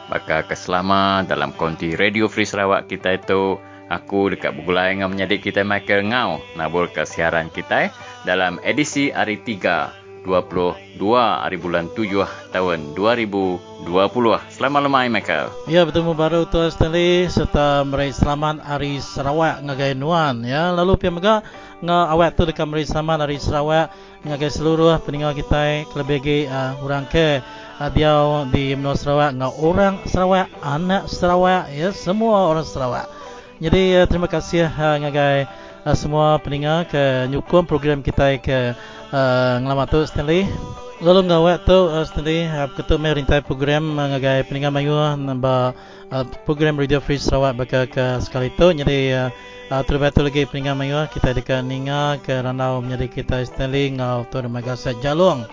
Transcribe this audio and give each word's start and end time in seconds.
Maka 0.10 0.44
keselama 0.44 1.23
dalam 1.23 1.54
konti 1.54 1.94
Radio 1.94 2.28
Free 2.28 2.50
Sarawak 2.50 2.90
kita 2.90 3.16
itu, 3.16 3.62
aku 3.90 4.32
dekat 4.32 4.54
Bugulai 4.54 4.94
dengan 4.94 5.09
menyadik 5.09 5.42
kita 5.42 5.66
Michael 5.66 6.08
Ngau 6.14 6.40
nabur 6.56 6.88
ke 6.94 7.04
siaran 7.04 7.50
kita 7.50 7.90
dalam 8.23 8.62
edisi 8.62 9.09
hari 9.09 9.42
3, 9.42 10.23
22 10.23 11.02
hari 11.18 11.58
bulan 11.58 11.90
7 11.98 12.54
tahun 12.54 12.94
2020. 12.94 13.82
Selamat 14.54 14.82
lemai 14.86 15.10
Michael. 15.10 15.50
Ya, 15.66 15.82
bertemu 15.88 16.14
baru 16.14 16.45
Tuan 16.45 16.70
Stanley 16.70 17.26
serta 17.32 17.82
meraih 17.82 18.14
selamat 18.14 18.62
Hari 18.62 19.02
Sarawak 19.02 19.66
ngagai 19.66 19.98
nuan. 19.98 20.45
Ya, 20.45 20.70
lalu 20.70 21.00
pihak 21.02 21.17
mega 21.17 21.42
nga 21.82 22.12
awak 22.14 22.38
tu 22.38 22.45
dekat 22.45 22.70
meraih 22.70 22.86
selamat 22.86 23.26
Hari 23.26 23.38
Sarawak 23.42 23.90
ngagai 24.22 24.52
seluruh 24.54 25.00
peninggal 25.02 25.34
kita 25.34 25.88
kelebih 25.90 26.52
uh, 26.52 26.76
orang 26.84 27.08
ke 27.08 27.40
dia 27.95 28.12
di 28.52 28.76
Menua 28.76 29.00
Sarawak 29.00 29.32
dengan 29.32 29.56
orang 29.56 29.94
Sarawak, 30.04 30.52
anak 30.60 31.08
Sarawak, 31.08 31.72
ya 31.72 31.95
semua 31.95 32.52
orang 32.52 32.67
Sarawak. 32.67 33.19
Jadi 33.60 33.92
uh, 34.00 34.08
terima 34.08 34.32
kasih 34.32 34.72
uh, 34.72 34.96
ngagai 35.04 35.44
uh, 35.84 35.92
semua 35.92 36.40
pendengar 36.40 36.88
ke 36.88 37.28
nyukung 37.28 37.68
program 37.68 38.00
kita 38.00 38.40
ke 38.40 38.72
uh, 39.12 39.56
ngelamat 39.60 39.88
tu 39.92 40.00
Stanley. 40.08 40.48
Lalu 41.04 41.28
ngawak 41.28 41.68
tu 41.68 41.76
uh, 41.76 42.08
Stanley 42.08 42.48
uh, 42.48 42.72
ketua 42.72 42.96
merintah 42.96 43.44
program 43.44 44.00
uh, 44.00 44.16
ngagai 44.16 44.48
pendengar 44.48 44.72
mayu 44.72 44.96
nambah 44.96 45.76
uh, 46.08 46.24
program 46.48 46.80
Radio 46.80 47.04
Free 47.04 47.20
Sarawak 47.20 47.60
baka 47.60 47.84
ke 47.84 48.24
sekali 48.24 48.48
tu. 48.56 48.72
Jadi 48.72 49.12
uh, 49.12 49.28
uh, 49.76 49.84
terbaik 49.84 50.16
tu 50.16 50.23
lagi 50.23 50.48
pendengar 50.48 50.80
mayu 50.80 50.96
kita 51.12 51.36
dekat 51.36 51.60
ninga 51.60 52.16
ke 52.23 52.40
ranau 52.40 52.80
menjadi 52.80 53.12
kita 53.12 53.44
Stanley 53.44 53.92
ngau 53.92 54.23
tu 54.32 54.40
Magasat 54.40 55.04
Jalung. 55.04 55.44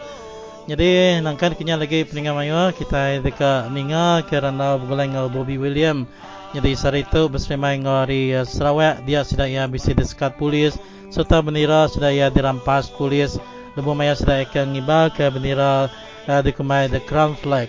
Jadi 0.71 1.19
nangkan 1.27 1.59
kini 1.59 1.75
lagi 1.75 2.07
peninggal 2.07 2.39
mayu 2.39 2.71
kita 2.71 3.19
dekat 3.19 3.67
ninga 3.75 4.23
kerana 4.31 4.79
bergulai 4.79 5.11
dengan 5.11 5.27
Bobby 5.27 5.59
William. 5.59 6.07
Jadi 6.55 6.71
saat 6.79 6.97
itu 7.01 7.23
bersama 7.27 7.75
ngari 7.75 8.37
uh, 8.37 8.47
Sarawak 8.47 9.03
dia 9.03 9.27
sudah 9.27 9.51
ia 9.51 9.67
bisa 9.67 9.91
disekat 9.91 10.39
polis 10.39 10.79
serta 11.11 11.43
bendera 11.43 11.91
sudah 11.91 12.15
ia 12.15 12.31
dirampas 12.31 12.91
polis. 12.93 13.39
Lebu 13.77 13.93
maya 13.93 14.17
sudah 14.17 14.41
akan 14.41 14.73
ngibar 14.73 15.13
ke 15.13 15.27
bendera 15.29 15.91
uh, 16.31 16.41
dikumai 16.41 16.89
the 16.89 17.03
crown 17.05 17.35
flag. 17.37 17.69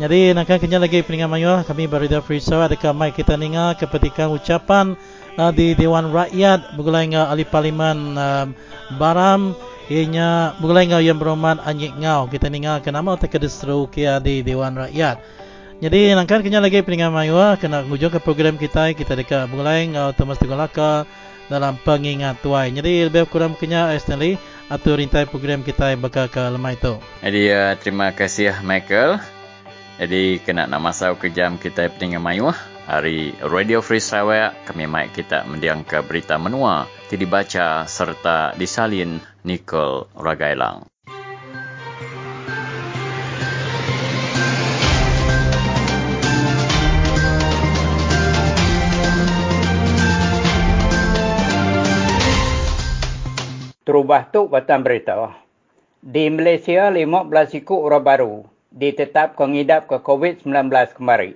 Jadi 0.00 0.32
nangkan 0.32 0.56
kini 0.56 0.80
lagi 0.80 1.04
peninggal 1.04 1.28
mayu 1.28 1.52
kami 1.68 1.84
berada 1.84 2.24
free 2.24 2.40
Sarawak 2.40 2.72
dekat 2.72 2.96
mai 2.96 3.12
kita 3.12 3.36
ninga 3.36 3.76
kepetikan 3.76 4.32
ucapan 4.32 4.96
uh, 5.36 5.52
di 5.52 5.76
Dewan 5.76 6.08
Rakyat 6.08 6.76
bergulai 6.80 7.08
dengan 7.08 7.28
ahli 7.28 7.44
parlimen 7.44 8.16
uh, 8.16 8.48
Baram 8.96 9.52
ianya 9.92 10.56
mulai 10.62 10.88
ngau 10.88 11.02
yang 11.04 11.20
beroman 11.20 11.60
anyik 11.60 11.92
ngau 12.00 12.24
kita 12.30 12.48
ningal 12.48 12.80
ke 12.80 12.88
nama 12.88 13.12
tak 13.20 13.36
kedestru 13.36 13.84
kia 13.92 14.16
di 14.16 14.40
Dewan 14.40 14.80
Rakyat. 14.80 15.41
Jadi 15.82 16.14
nangkan 16.14 16.46
kenya 16.46 16.62
lagi 16.62 16.78
peningan 16.78 17.10
mayua 17.10 17.58
kena 17.58 17.82
ngujung 17.82 18.14
ke 18.14 18.22
program 18.22 18.54
kita 18.54 18.94
kita 18.94 19.18
dekat 19.18 19.50
mulai 19.50 19.90
ngau 19.90 20.14
temas 20.14 20.38
laka 20.38 21.02
dalam 21.50 21.74
pengingat 21.82 22.38
tuai. 22.38 22.70
Jadi 22.70 23.10
lebih 23.10 23.26
kurang 23.26 23.58
kenya 23.58 23.90
Stanley 23.98 24.38
atau 24.70 24.94
rintai 24.94 25.26
program 25.26 25.66
kita 25.66 25.98
bakal 25.98 26.30
ke 26.30 26.38
lemah 26.38 26.78
itu. 26.78 27.02
Jadi 27.18 27.42
uh, 27.50 27.74
terima 27.82 28.14
kasih 28.14 28.62
Michael. 28.62 29.18
Jadi 29.98 30.38
kena 30.46 30.70
nak 30.70 30.86
masuk 30.86 31.18
ke 31.18 31.34
jam 31.34 31.58
kita 31.58 31.90
peningan 31.98 32.22
mayua 32.22 32.54
hari 32.86 33.34
Radio 33.42 33.82
Free 33.82 33.98
Sarawak 33.98 34.62
kami 34.70 34.86
mai 34.86 35.10
kita 35.10 35.42
mendiang 35.50 35.82
ke 35.82 35.98
berita 36.06 36.38
menua 36.38 36.86
dibaca 37.10 37.90
serta 37.90 38.54
disalin 38.54 39.18
Nicole 39.42 40.06
Ragailang. 40.14 40.91
Terubah 53.82 54.30
tu 54.30 54.46
batang 54.46 54.86
berita. 54.86 55.34
Di 55.98 56.30
Malaysia, 56.30 56.86
15 56.86 57.58
ikut 57.58 57.80
orang 57.82 58.06
baru 58.06 58.34
ditetapkan 58.70 59.50
ngidap 59.50 59.90
ke 59.90 59.98
COVID-19 59.98 60.70
kemarin. 60.94 61.34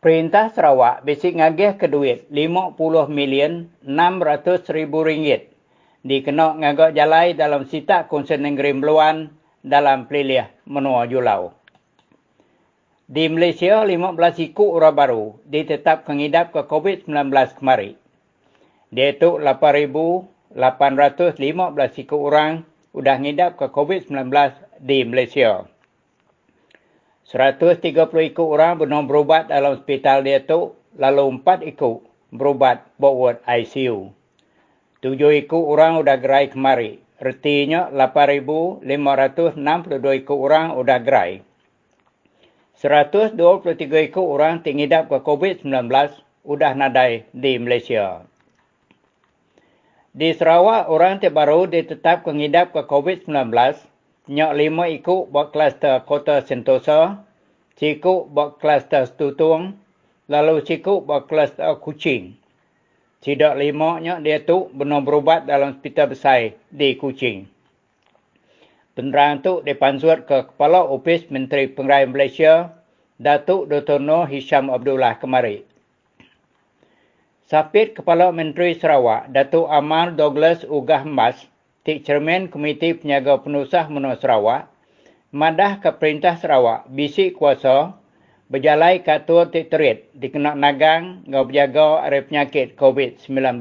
Perintah 0.00 0.48
Sarawak 0.48 1.04
basic 1.04 1.36
ngagih 1.36 1.76
ke 1.76 1.84
duit 1.84 2.24
50 2.32 2.72
million 3.12 3.68
600 3.84 4.64
ribu 4.72 5.04
ringgit 5.04 5.52
dikena 6.00 6.56
ngagak 6.56 6.96
jalai 6.96 7.36
dalam 7.36 7.68
sita 7.68 8.08
konsen 8.08 8.40
negeri 8.40 8.72
Meluan 8.72 9.28
dalam 9.60 10.08
pelilih 10.08 10.48
menua 10.64 11.04
Julau. 11.04 11.52
Di 13.04 13.28
Malaysia, 13.28 13.84
15 13.84 14.16
ikut 14.40 14.70
orang 14.72 14.96
baru 14.96 15.24
ditetap 15.44 16.08
kengidap 16.08 16.56
ke 16.56 16.64
COVID-19 16.64 17.28
kemari. 17.60 17.99
Dia 18.90 19.14
itu 19.14 19.38
8,815 19.38 20.58
ikut 22.02 22.20
orang 22.20 22.66
sudah 22.90 23.16
ngidap 23.22 23.54
ke 23.54 23.70
COVID-19 23.70 24.34
di 24.82 25.06
Malaysia. 25.06 25.70
130 27.30 28.34
ikut 28.34 28.42
orang 28.42 28.82
benar 28.82 29.06
berubat 29.06 29.46
dalam 29.46 29.78
hospital 29.78 30.26
dia 30.26 30.42
tu, 30.42 30.74
lalu 30.98 31.38
4 31.38 31.70
ikut 31.70 32.02
berubat 32.34 32.90
bawat 32.98 33.38
ICU. 33.46 34.10
7 34.98 35.42
ikut 35.46 35.62
orang 35.62 36.02
sudah 36.02 36.18
gerai 36.18 36.50
kemari. 36.50 36.98
Artinya 37.22 37.94
8,562 37.94 40.18
ikut 40.26 40.38
orang 40.40 40.74
sudah 40.74 40.98
gerai. 40.98 41.46
123 42.80 44.08
ikut 44.08 44.26
orang 44.26 44.64
tingidap 44.66 45.12
ke 45.12 45.20
COVID-19 45.22 45.70
sudah 46.42 46.72
nadai 46.74 47.30
di 47.30 47.60
Malaysia. 47.60 48.29
Di 50.10 50.34
Sarawak, 50.34 50.90
orang 50.90 51.22
terbaru 51.22 51.70
ditetap 51.70 52.26
mengidap 52.26 52.74
ke 52.74 52.82
COVID-19 52.82 53.30
Nyak 54.30 54.52
lima 54.54 54.86
ikut 54.86 55.34
buat 55.34 55.50
kluster 55.50 56.06
kota 56.06 56.38
Sentosa, 56.46 57.26
cikuk 57.74 58.30
buat 58.30 58.62
kluster 58.62 59.02
Stutung, 59.02 59.74
lalu 60.30 60.62
cikuk 60.62 61.02
buat 61.02 61.26
kluster 61.26 61.66
Kuching. 61.82 62.38
Tidak 63.18 63.58
lima 63.58 63.98
nyak 63.98 64.22
dia 64.22 64.38
tu 64.38 64.70
benar 64.70 65.02
berubat 65.02 65.50
dalam 65.50 65.74
hospital 65.74 66.14
besar 66.14 66.54
di 66.70 66.94
Kuching. 66.94 67.50
Penerang 68.94 69.42
tu 69.42 69.66
dipansut 69.66 70.30
ke 70.30 70.46
Kepala 70.54 70.86
Ofis 70.86 71.26
Menteri 71.26 71.66
Pengrajin 71.66 72.14
Malaysia, 72.14 72.70
Datuk 73.18 73.66
Dr. 73.66 73.98
Noh 73.98 74.30
Hisham 74.30 74.70
Abdullah 74.70 75.18
kemari. 75.18 75.69
Sapit 77.50 77.98
Kepala 77.98 78.30
Menteri 78.30 78.78
Sarawak, 78.78 79.34
Datuk 79.34 79.66
Amal 79.66 80.14
Douglas 80.14 80.62
Ugah 80.62 81.02
Mas, 81.02 81.34
Tik 81.82 82.06
Cermin 82.06 82.46
Komiti 82.46 82.94
Penyaga 82.94 83.42
Penusah 83.42 83.90
Menua 83.90 84.14
Sarawak, 84.22 84.70
madah 85.34 85.82
ke 85.82 85.90
Perintah 85.98 86.38
Sarawak, 86.38 86.86
bisi 86.86 87.34
kuasa, 87.34 87.98
berjalai 88.46 89.02
ke 89.02 89.26
Tua 89.26 89.50
Tik 89.50 89.66
Terit, 89.66 90.14
dikenak 90.14 90.54
nagang, 90.54 91.26
ngau 91.26 91.42
berjaga 91.42 92.06
ada 92.06 92.22
penyakit 92.22 92.78
COVID-19. 92.78 93.58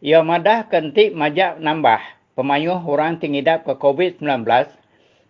Ia 0.00 0.24
madah 0.24 0.72
kentik 0.72 1.12
majak 1.12 1.60
nambah, 1.60 2.00
pemayuh 2.32 2.80
orang 2.80 3.20
tingidap 3.20 3.68
ke 3.68 3.76
COVID-19, 3.76 4.24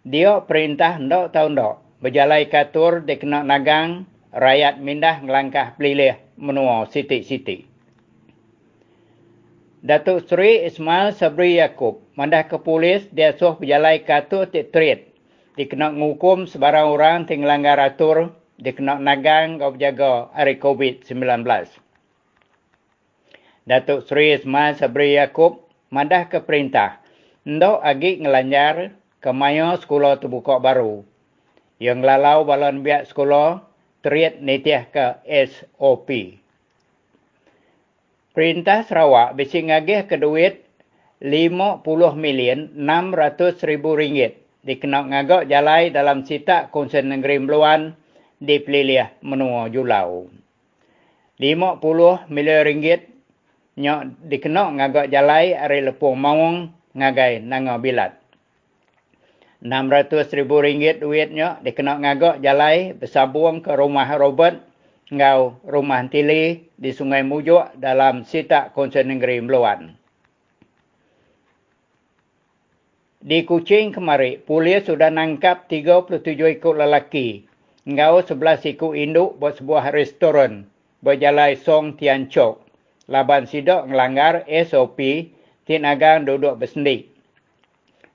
dia 0.06 0.38
perintah 0.46 1.02
ndok 1.02 1.34
tahun 1.34 1.58
ndok, 1.58 1.74
berjalai 1.98 2.46
ke 2.46 2.62
Tur 2.70 3.02
dikenak 3.02 3.42
nagang, 3.42 4.06
rakyat 4.30 4.78
mindah 4.78 5.18
ngelangkah 5.18 5.74
pelilih 5.74 6.27
menua 6.38 6.86
siti-siti. 6.86 7.66
Datuk 9.78 10.26
Seri 10.26 10.66
Ismail 10.66 11.14
Sabri 11.14 11.58
Yaakob 11.58 12.02
mandah 12.18 12.50
ke 12.50 12.58
polis 12.58 13.06
dia 13.14 13.34
suh 13.38 13.54
berjalai 13.54 14.02
katu 14.02 14.50
titrit. 14.50 15.14
Dikena 15.54 15.94
ngukum 15.94 16.50
sebarang 16.50 16.94
orang 16.94 17.26
yang 17.30 17.46
langgar 17.46 17.78
atur 17.78 18.34
dikena 18.58 18.98
nagang 18.98 19.62
kau 19.62 19.70
berjaga 19.70 20.34
hari 20.34 20.58
COVID-19. 20.58 21.46
Datuk 23.70 24.02
Seri 24.06 24.34
Ismail 24.34 24.74
Sabri 24.78 25.14
Yaakob 25.14 25.66
mandah 25.94 26.26
ke 26.26 26.42
perintah. 26.42 26.98
Ndok 27.46 27.78
agi 27.78 28.18
ngelanjar 28.18 28.98
ke 29.22 29.30
mayo 29.30 29.78
sekolah 29.78 30.18
terbuka 30.18 30.58
baru. 30.58 31.06
Yang 31.78 32.02
lalau 32.02 32.42
balon 32.42 32.82
biak 32.82 33.06
sekolah 33.06 33.67
teriat 34.02 34.38
netiah 34.38 34.86
ke 34.86 35.22
SOP. 35.26 36.38
Perintah 38.36 38.86
Sarawak 38.86 39.34
besi 39.34 39.66
ngagih 39.66 40.06
ke 40.06 40.14
duit 40.14 40.62
50 41.18 41.82
million 42.14 42.70
600 42.78 43.58
ribu 43.66 43.98
ringgit 43.98 44.38
dikena 44.62 45.02
ngagak 45.02 45.50
jalai 45.50 45.90
dalam 45.90 46.22
sitak 46.22 46.70
konsen 46.70 47.10
negeri 47.10 47.42
Meluan 47.42 47.98
di 48.38 48.62
Peliliah 48.62 49.10
Menua 49.26 49.66
Julau. 49.66 50.30
50 51.42 51.82
million 52.30 52.62
ringgit 52.62 53.10
nyok 53.74 54.00
dikena 54.30 54.70
ngagak 54.70 55.10
jalai 55.10 55.58
ari 55.58 55.82
lepung 55.82 56.18
mawang 56.18 56.70
ngagai 56.94 57.42
nanga 57.42 57.78
bilat. 57.82 58.14
600 59.58 60.30
ribu 60.38 60.62
ringgit 60.62 61.02
duitnya 61.02 61.58
dikena 61.66 61.98
ngagak 61.98 62.38
jalai 62.38 62.94
bersabung 62.94 63.58
ke 63.58 63.74
rumah 63.74 64.06
Robert 64.14 64.62
ngau 65.10 65.58
rumah 65.66 66.04
tili 66.06 66.68
di 66.78 66.94
Sungai 66.94 67.26
Mujuk 67.26 67.74
dalam 67.80 68.22
sitak 68.22 68.76
konsen 68.76 69.10
negeri 69.10 69.42
Meluan. 69.42 69.98
Di 73.18 73.42
Kuching 73.42 73.90
kemari, 73.90 74.38
polis 74.38 74.86
sudah 74.86 75.10
nangkap 75.10 75.66
37 75.66 76.22
ekor 76.54 76.78
lelaki. 76.78 77.42
Ngau 77.82 78.22
11 78.22 78.62
ekor 78.78 78.94
induk 78.94 79.42
buat 79.42 79.58
sebuah 79.58 79.90
restoran 79.90 80.70
berjalai 81.02 81.58
Song 81.58 81.98
Tian 81.98 82.30
Chok. 82.30 82.62
Laban 83.10 83.48
sidak 83.48 83.88
melanggar 83.90 84.46
SOP 84.46 85.00
tinagang 85.66 86.28
duduk 86.28 86.60
bersendik. 86.60 87.07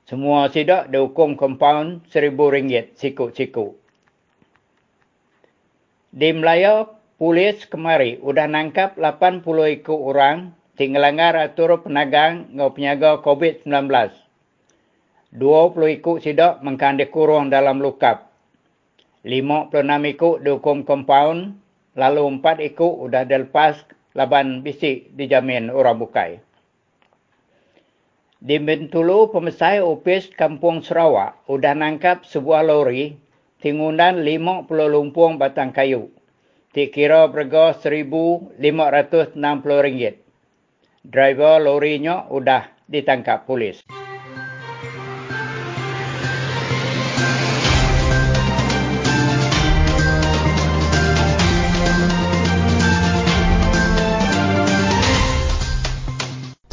Semua 0.04 0.52
sidak 0.52 0.92
dihukum 0.92 1.40
kompaun 1.40 2.04
RM1,000 2.12 2.92
sikut-sikut. 3.00 3.80
Di 6.12 6.30
Melaya, 6.36 6.92
polis 7.16 7.64
kemari 7.72 8.20
sudah 8.20 8.52
nangkap 8.52 9.00
80 9.00 9.48
ekor 9.80 10.12
orang 10.12 10.52
tinggal 10.76 11.08
langgar 11.08 11.40
atur 11.40 11.80
penagang 11.80 12.52
ngau 12.52 12.76
penyaga 12.76 13.24
COVID-19. 13.24 13.72
20 15.40 15.96
ekor 15.98 16.20
sidak 16.20 16.60
mengkan 16.62 17.00
dikurung 17.00 17.48
dalam 17.48 17.80
lukap. 17.80 18.28
56 19.24 19.72
ekor 20.12 20.44
dihukum 20.44 20.84
kompaun, 20.84 21.56
lalu 21.96 22.44
4 22.44 22.60
ekor 22.60 23.08
sudah 23.08 23.24
dilepas 23.24 23.80
laban 24.20 24.68
bisik 24.68 25.16
dijamin 25.16 25.72
orang 25.72 25.96
bukai. 25.96 26.44
Di 28.44 28.60
Bintulu, 28.60 29.32
pemesai 29.32 29.80
opis 29.80 30.28
Kampung 30.36 30.84
Sarawak 30.84 31.48
sudah 31.48 31.72
nangkap 31.72 32.28
sebuah 32.28 32.68
lori 32.68 33.16
tingundan 33.64 34.20
50 34.20 34.68
lumpung 34.68 35.40
batang 35.40 35.72
kayu. 35.72 36.12
Dikira 36.76 37.32
berga 37.32 37.72
RM1,560. 37.72 40.20
Driver 41.08 41.56
lorinya 41.64 42.28
sudah 42.28 42.68
ditangkap 42.92 43.48
polis. 43.48 43.80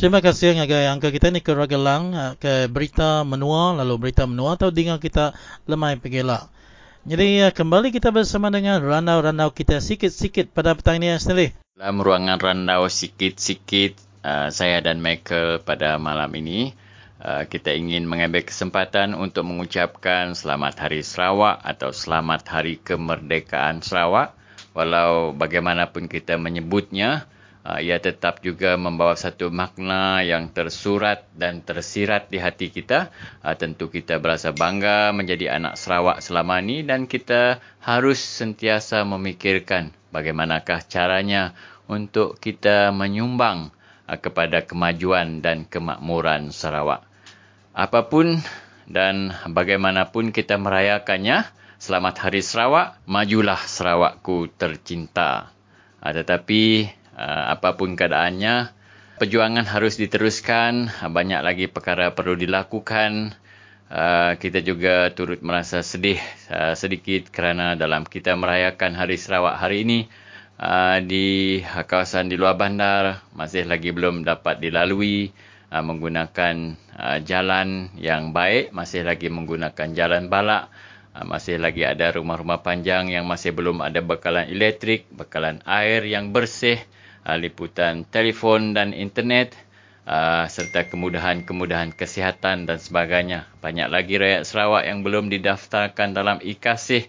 Terima 0.00 0.25
kasih 0.25 0.56
ngagai 0.56 0.88
angka 0.88 1.12
kita 1.12 1.29
ni 1.29 1.44
ke 1.44 1.52
Ragalang 1.52 2.17
uh, 2.17 2.32
ke 2.41 2.73
berita 2.73 3.20
menua 3.20 3.76
lalu 3.76 4.08
berita 4.08 4.25
menua 4.25 4.56
atau 4.56 4.73
dengar 4.73 4.97
kita 4.97 5.37
lemai 5.69 6.00
pergilah. 6.00 6.49
Jadi 7.05 7.44
uh, 7.44 7.52
kembali 7.52 7.93
kita 7.93 8.08
bersama 8.08 8.49
dengan 8.49 8.81
ranau-ranau 8.81 9.52
kita 9.52 9.76
sikit-sikit 9.76 10.56
pada 10.56 10.73
petang 10.73 11.05
ini 11.05 11.12
Asnali. 11.12 11.52
Dalam 11.76 12.00
ruangan 12.00 12.41
ranau 12.41 12.88
sikit-sikit 12.88 14.00
uh, 14.25 14.49
saya 14.49 14.81
dan 14.81 15.05
Michael 15.05 15.61
pada 15.61 16.00
malam 16.00 16.32
ini 16.32 16.73
kita 17.20 17.76
ingin 17.76 18.08
mengambil 18.08 18.41
kesempatan 18.49 19.12
untuk 19.12 19.44
mengucapkan 19.44 20.32
selamat 20.32 20.88
hari 20.88 21.05
Sarawak 21.05 21.61
atau 21.61 21.93
selamat 21.93 22.49
hari 22.49 22.81
kemerdekaan 22.81 23.85
Sarawak 23.85 24.32
walau 24.73 25.37
bagaimanapun 25.37 26.08
kita 26.08 26.41
menyebutnya 26.41 27.29
uh, 27.65 27.79
ia 27.81 28.01
tetap 28.01 28.41
juga 28.41 28.77
membawa 28.81 29.17
satu 29.17 29.53
makna 29.53 30.25
yang 30.25 30.49
tersurat 30.53 31.27
dan 31.37 31.61
tersirat 31.61 32.33
di 32.33 32.39
hati 32.41 32.73
kita. 32.73 33.12
Uh, 33.45 33.55
tentu 33.57 33.93
kita 33.93 34.17
berasa 34.21 34.53
bangga 34.55 35.12
menjadi 35.12 35.57
anak 35.57 35.77
Sarawak 35.77 36.25
selama 36.25 36.61
ini 36.61 36.85
dan 36.85 37.05
kita 37.05 37.61
harus 37.83 38.21
sentiasa 38.21 39.05
memikirkan 39.05 39.93
bagaimanakah 40.12 40.85
caranya 40.89 41.53
untuk 41.91 42.39
kita 42.39 42.95
menyumbang 42.95 43.73
uh, 44.09 44.19
kepada 44.19 44.65
kemajuan 44.65 45.45
dan 45.45 45.69
kemakmuran 45.69 46.55
Sarawak. 46.55 47.05
Apapun 47.71 48.43
dan 48.91 49.31
bagaimanapun 49.47 50.35
kita 50.35 50.59
merayakannya, 50.59 51.47
selamat 51.79 52.15
hari 52.19 52.43
Sarawak, 52.43 52.99
majulah 53.07 53.62
Sarawakku 53.62 54.51
tercinta. 54.59 55.55
Tetapi 56.01 56.89
Uh, 57.21 57.53
apapun 57.53 58.01
keadaannya, 58.01 58.73
perjuangan 59.21 59.69
harus 59.69 60.01
diteruskan. 60.01 60.89
Banyak 60.89 61.45
lagi 61.45 61.69
perkara 61.69 62.17
perlu 62.17 62.33
dilakukan. 62.33 63.37
Uh, 63.93 64.41
kita 64.41 64.65
juga 64.65 65.12
turut 65.12 65.45
merasa 65.45 65.85
sedih 65.85 66.17
uh, 66.49 66.73
sedikit 66.73 67.29
kerana 67.29 67.77
dalam 67.77 68.09
kita 68.09 68.33
merayakan 68.41 68.97
Hari 68.97 69.21
Sarawak 69.21 69.61
hari 69.61 69.85
ini 69.85 70.00
di 71.05 71.61
kawasan 71.65 72.29
di 72.29 72.37
luar 72.37 72.53
bandar 72.53 73.25
masih 73.33 73.65
lagi 73.65 73.97
belum 73.97 74.29
dapat 74.29 74.61
dilalui 74.61 75.33
menggunakan 75.73 76.77
jalan 77.25 77.89
yang 77.97 78.37
baik, 78.37 78.69
masih 78.69 79.09
lagi 79.09 79.33
menggunakan 79.33 79.89
jalan 79.97 80.29
balak. 80.29 80.69
Masih 81.11 81.57
lagi 81.57 81.89
ada 81.89 82.12
rumah-rumah 82.12 82.61
panjang 82.61 83.09
yang 83.09 83.25
masih 83.25 83.57
belum 83.57 83.81
ada 83.81 84.05
bekalan 84.05 84.53
elektrik, 84.53 85.09
bekalan 85.09 85.65
air 85.65 86.05
yang 86.05 86.29
bersih 86.29 86.77
uh, 87.27 87.37
liputan 87.37 88.09
telefon 88.09 88.73
dan 88.73 88.93
internet 88.97 89.57
uh, 90.09 90.47
serta 90.47 90.89
kemudahan-kemudahan 90.89 91.93
kesihatan 91.97 92.69
dan 92.69 92.79
sebagainya. 92.79 93.49
Banyak 93.65 93.89
lagi 93.89 94.17
rakyat 94.17 94.47
Sarawak 94.47 94.85
yang 94.89 95.05
belum 95.05 95.29
didaftarkan 95.29 96.17
dalam 96.17 96.39
ikasih 96.41 97.09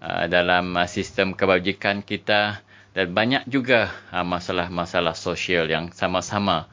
uh, 0.00 0.28
dalam 0.28 0.76
sistem 0.88 1.32
kebajikan 1.36 2.00
kita 2.04 2.64
dan 2.92 3.08
banyak 3.16 3.48
juga 3.48 3.88
masalah-masalah 4.12 5.16
sosial 5.16 5.64
yang 5.64 5.96
sama-sama 5.96 6.68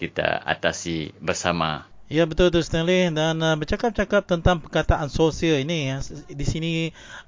kita 0.00 0.40
atasi 0.40 1.12
bersama. 1.20 1.84
Ya 2.08 2.24
betul 2.24 2.48
tu 2.48 2.56
Stanley 2.64 3.12
dan 3.12 3.36
uh, 3.44 3.52
bercakap-cakap 3.52 4.24
tentang 4.24 4.64
perkataan 4.64 5.12
sosial 5.12 5.60
ini 5.60 5.92
ya, 5.92 6.00
di 6.32 6.46
sini 6.48 6.72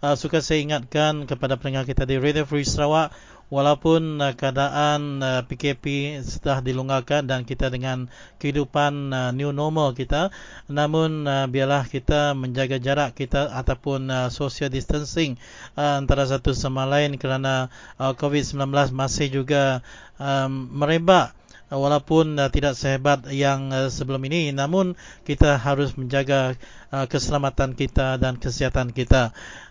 uh, 0.00 0.16
suka 0.16 0.40
saya 0.40 0.64
ingatkan 0.64 1.28
kepada 1.28 1.61
pendengar 1.61 1.85
kita 1.85 2.09
di 2.09 2.16
Radio 2.16 2.49
Free 2.49 2.64
Sarawak 2.64 3.12
walaupun 3.50 4.23
uh, 4.23 4.33
keadaan 4.33 5.21
uh, 5.21 5.42
PKP 5.45 6.16
sudah 6.23 6.62
dilonggarkan 6.62 7.26
dan 7.26 7.42
kita 7.42 7.69
dengan 7.69 8.07
kehidupan 8.38 9.11
uh, 9.11 9.30
new 9.35 9.50
normal 9.50 9.92
kita 9.92 10.30
namun 10.71 11.26
uh, 11.26 11.50
biarlah 11.50 11.85
kita 11.90 12.33
menjaga 12.38 12.78
jarak 12.78 13.19
kita 13.19 13.50
ataupun 13.50 14.07
uh, 14.09 14.28
social 14.30 14.71
distancing 14.71 15.35
uh, 15.75 15.99
antara 15.99 16.25
satu 16.25 16.54
sama 16.54 16.87
lain 16.87 17.19
kerana 17.19 17.69
uh, 17.99 18.14
COVID-19 18.14 18.95
masih 18.95 19.28
juga 19.42 19.83
um, 20.16 20.71
merebak 20.71 21.35
walaupun 21.71 22.35
uh, 22.35 22.50
tidak 22.50 22.75
sehebat 22.75 23.30
yang 23.30 23.71
uh, 23.71 23.87
sebelum 23.87 24.21
ini. 24.26 24.50
Namun 24.50 24.99
kita 25.23 25.54
harus 25.57 25.95
menjaga 25.95 26.59
uh, 26.90 27.07
keselamatan 27.07 27.78
kita 27.78 28.19
dan 28.19 28.37
kesihatan 28.37 28.90
kita 28.90 29.30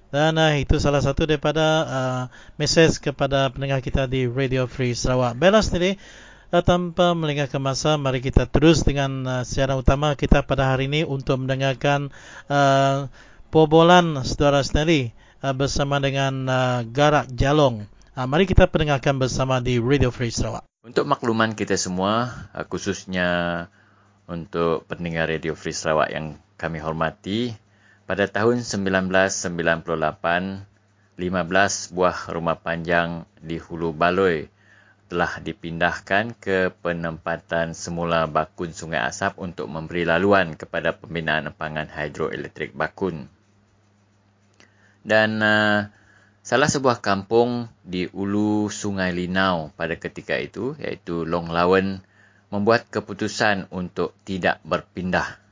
dan 0.10 0.42
uh, 0.42 0.58
itu 0.58 0.82
salah 0.82 1.02
satu 1.06 1.30
daripada 1.30 1.66
uh, 1.86 2.24
mesej 2.58 2.98
kepada 2.98 3.54
pendengar 3.54 3.82
kita 3.86 4.10
di 4.10 4.26
Radio 4.26 4.66
Free 4.66 4.98
Sarawak. 4.98 5.38
Baiklah 5.38 5.62
sendiri, 5.62 6.02
uh, 6.50 6.66
tanpa 6.66 7.14
melengahkan 7.14 7.62
masa, 7.62 7.96
mari 8.02 8.22
kita 8.22 8.50
terus 8.50 8.82
dengan 8.82 9.22
uh, 9.26 9.44
siaran 9.46 9.78
utama 9.78 10.18
kita 10.18 10.42
pada 10.42 10.74
hari 10.74 10.90
ini 10.90 11.06
untuk 11.06 11.46
mendengarkan 11.46 12.10
uh, 12.50 13.06
pobolan 13.54 14.26
saudara 14.26 14.66
sendiri 14.66 15.14
uh, 15.46 15.54
bersama 15.54 16.02
dengan 16.02 16.34
uh, 16.50 16.80
Garak 16.86 17.30
Jalong. 17.34 17.86
Uh, 18.18 18.26
mari 18.26 18.50
kita 18.50 18.66
pendengarkan 18.66 19.22
bersama 19.22 19.62
di 19.62 19.78
Radio 19.78 20.10
Free 20.10 20.34
Sarawak. 20.34 20.66
Untuk 20.82 21.06
makluman 21.06 21.54
kita 21.54 21.78
semua, 21.78 22.34
uh, 22.58 22.66
khususnya 22.66 23.70
untuk 24.26 24.90
pendengar 24.90 25.30
Radio 25.30 25.54
Free 25.54 25.74
Sarawak 25.74 26.10
yang 26.10 26.38
kami 26.58 26.82
hormati, 26.82 27.54
pada 28.10 28.26
tahun 28.26 28.66
1998, 28.66 29.86
15 29.86 31.94
buah 31.94 32.18
rumah 32.34 32.58
panjang 32.58 33.30
di 33.38 33.62
Hulu 33.62 33.94
Baloi 33.94 34.50
telah 35.14 35.38
dipindahkan 35.38 36.34
ke 36.42 36.74
penempatan 36.74 37.78
semula 37.78 38.26
bakun 38.26 38.74
Sungai 38.74 39.06
Asap 39.06 39.38
untuk 39.38 39.70
memberi 39.70 40.10
laluan 40.10 40.58
kepada 40.58 40.98
pembinaan 40.98 41.54
empangan 41.54 41.86
hidroelektrik 41.86 42.74
bakun. 42.74 43.30
Dan 45.06 45.38
uh, 45.46 45.94
salah 46.42 46.70
sebuah 46.70 47.06
kampung 47.06 47.70
di 47.86 48.10
ulu 48.10 48.74
Sungai 48.74 49.14
Linau 49.14 49.70
pada 49.78 49.94
ketika 50.02 50.34
itu, 50.42 50.74
iaitu 50.82 51.30
Long 51.30 51.54
Lawen, 51.54 52.02
membuat 52.50 52.90
keputusan 52.90 53.70
untuk 53.70 54.18
tidak 54.26 54.58
berpindah. 54.66 55.49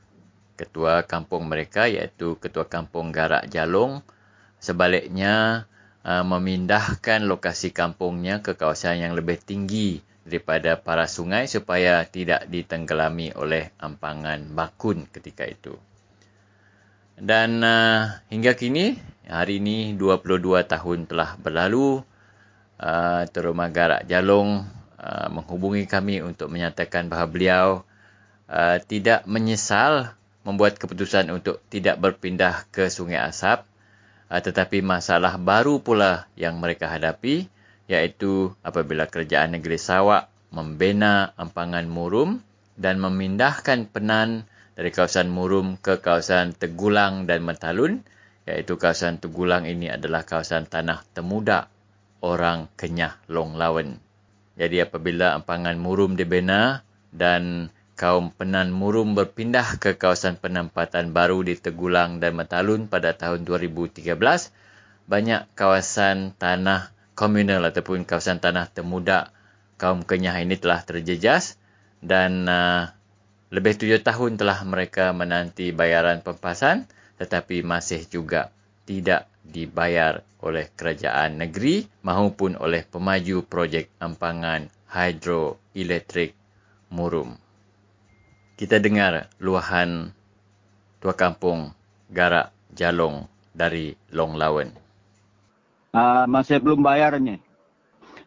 Ketua 0.58 1.06
kampung 1.06 1.46
mereka, 1.46 1.86
iaitu 1.86 2.34
Ketua 2.42 2.66
Kampung 2.66 3.14
Garak 3.14 3.46
Jalong, 3.46 4.02
sebaliknya 4.58 5.64
Uh, 6.08 6.24
memindahkan 6.24 7.26
lokasi 7.26 7.68
kampungnya 7.74 8.40
ke 8.40 8.56
kawasan 8.56 9.02
yang 9.02 9.12
lebih 9.12 9.36
tinggi 9.42 10.00
daripada 10.24 10.80
para 10.80 11.04
sungai 11.04 11.44
supaya 11.44 12.00
tidak 12.08 12.48
ditenggelami 12.48 13.36
oleh 13.36 13.74
ampangan 13.76 14.40
bakun 14.56 15.04
ketika 15.10 15.44
itu. 15.44 15.76
Dan 17.18 17.60
uh, 17.60 18.24
hingga 18.30 18.56
kini, 18.56 18.96
hari 19.28 19.60
ini 19.60 19.98
22 20.00 20.38
tahun 20.64 20.98
telah 21.10 21.36
berlalu, 21.36 22.00
uh, 22.80 23.68
Garak 23.68 24.08
Jalong 24.08 24.64
uh, 25.02 25.28
menghubungi 25.28 25.84
kami 25.84 26.22
untuk 26.22 26.48
menyatakan 26.48 27.12
bahawa 27.12 27.28
beliau 27.28 27.68
uh, 28.48 28.80
tidak 28.86 29.28
menyesal 29.28 30.14
membuat 30.48 30.80
keputusan 30.80 31.28
untuk 31.28 31.60
tidak 31.68 32.00
berpindah 32.00 32.64
ke 32.72 32.88
Sungai 32.88 33.20
Asap 33.20 33.68
uh, 34.32 34.40
tetapi 34.40 34.80
masalah 34.80 35.36
baru 35.36 35.84
pula 35.84 36.24
yang 36.40 36.56
mereka 36.56 36.88
hadapi 36.88 37.52
iaitu 37.84 38.56
apabila 38.64 39.04
kerajaan 39.04 39.60
negeri 39.60 39.76
Sarawak 39.76 40.32
membina 40.48 41.36
empangan 41.36 41.84
Murum 41.84 42.40
dan 42.80 42.96
memindahkan 42.96 43.92
penan 43.92 44.48
dari 44.72 44.88
kawasan 44.88 45.28
Murum 45.28 45.76
ke 45.76 46.00
kawasan 46.00 46.56
Tegulang 46.56 47.28
dan 47.28 47.44
Mentalun 47.44 48.00
iaitu 48.48 48.80
kawasan 48.80 49.20
Tegulang 49.20 49.68
ini 49.68 49.92
adalah 49.92 50.24
kawasan 50.24 50.64
tanah 50.64 51.04
temuda 51.12 51.68
orang 52.24 52.72
Kenyah 52.78 53.20
Long 53.28 53.58
Lawen. 53.58 54.00
Jadi 54.58 54.82
apabila 54.82 55.38
empangan 55.38 55.76
Murum 55.78 56.18
dibina 56.18 56.82
dan 57.14 57.70
kaum 57.98 58.30
Penan 58.30 58.70
Murum 58.70 59.18
berpindah 59.18 59.82
ke 59.82 59.98
kawasan 59.98 60.38
penempatan 60.38 61.10
baru 61.10 61.42
di 61.42 61.58
Tegulang 61.58 62.22
dan 62.22 62.38
Metalun 62.38 62.86
pada 62.86 63.10
tahun 63.18 63.42
2013, 63.42 64.06
banyak 65.10 65.50
kawasan 65.58 66.38
tanah 66.38 66.94
komunal 67.18 67.66
ataupun 67.66 68.06
kawasan 68.06 68.38
tanah 68.38 68.70
temuda 68.70 69.34
kaum 69.82 70.06
Kenyah 70.06 70.38
ini 70.38 70.54
telah 70.54 70.86
terjejas 70.86 71.58
dan 71.98 72.46
uh, 72.46 72.94
lebih 73.50 73.74
tujuh 73.74 73.98
tahun 74.06 74.38
telah 74.38 74.62
mereka 74.62 75.10
menanti 75.10 75.74
bayaran 75.74 76.22
pempasan 76.22 76.86
tetapi 77.18 77.66
masih 77.66 78.06
juga 78.06 78.54
tidak 78.86 79.26
dibayar 79.42 80.22
oleh 80.38 80.70
kerajaan 80.78 81.42
negeri 81.42 81.90
maupun 82.06 82.54
oleh 82.54 82.86
pemaju 82.86 83.42
projek 83.42 83.90
empangan 83.98 84.70
hidroelektrik 84.86 86.38
Murum 86.94 87.47
kita 88.58 88.82
dengar 88.82 89.30
luahan 89.38 90.10
tua 90.98 91.14
kampung 91.14 91.70
Garak 92.10 92.50
Jalong 92.74 93.30
dari 93.54 93.94
Long 94.10 94.34
Lawen. 94.34 94.74
Uh, 95.94 96.26
masih 96.26 96.58
belum 96.58 96.82
bayarnya. 96.82 97.38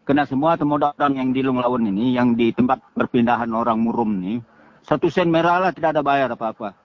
Kena 0.07 0.23
semua 0.23 0.55
temuda 0.55 0.95
orang 0.95 1.19
yang 1.19 1.29
di 1.35 1.43
Long 1.43 1.59
Lawen 1.59 1.91
ini, 1.91 2.15
yang 2.15 2.33
di 2.33 2.55
tempat 2.55 2.79
perpindahan 2.95 3.51
orang 3.51 3.77
Murum 3.83 4.23
ini, 4.23 4.39
satu 4.87 5.11
sen 5.11 5.27
merah 5.27 5.59
lah 5.59 5.75
tidak 5.75 5.99
ada 5.99 6.01
bayar 6.01 6.31
apa-apa. 6.31 6.79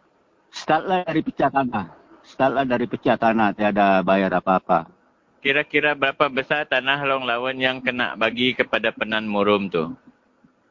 Startlah 0.50 1.06
dari 1.06 1.22
pecah 1.22 1.48
tanah. 1.48 1.86
Startlah 2.26 2.66
dari 2.66 2.86
pecah 2.90 3.14
tanah, 3.14 3.54
tidak 3.54 3.70
ada 3.78 4.02
bayar 4.02 4.34
apa-apa. 4.36 4.90
Kira-kira 5.38 5.94
berapa 5.94 6.26
besar 6.26 6.66
tanah 6.66 7.06
Long 7.06 7.22
Lawen 7.22 7.62
yang 7.62 7.78
kena 7.78 8.18
bagi 8.18 8.58
kepada 8.58 8.90
Penan 8.90 9.30
Murum 9.30 9.70
tu? 9.70 9.94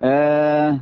Eh, 0.04 0.76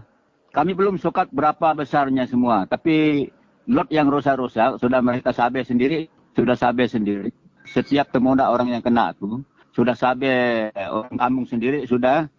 kami 0.53 0.77
belum 0.77 1.01
sokat 1.01 1.33
berapa 1.33 1.73
besarnya 1.73 2.29
semua. 2.29 2.69
Tapi 2.69 3.25
lot 3.65 3.89
yang 3.89 4.05
rosak-rosak 4.05 4.77
sudah 4.77 5.01
mereka 5.01 5.33
sabe 5.33 5.65
sendiri. 5.65 6.05
Sudah 6.37 6.53
sabe 6.53 6.85
sendiri. 6.85 7.33
Setiap 7.65 8.13
temuda 8.13 8.53
orang 8.53 8.69
yang 8.69 8.83
kena 8.85 9.17
tu 9.17 9.41
sudah 9.73 9.97
sabe 9.97 10.69
orang 10.77 11.17
kampung 11.17 11.45
sendiri 11.49 11.89
sudah. 11.89 12.29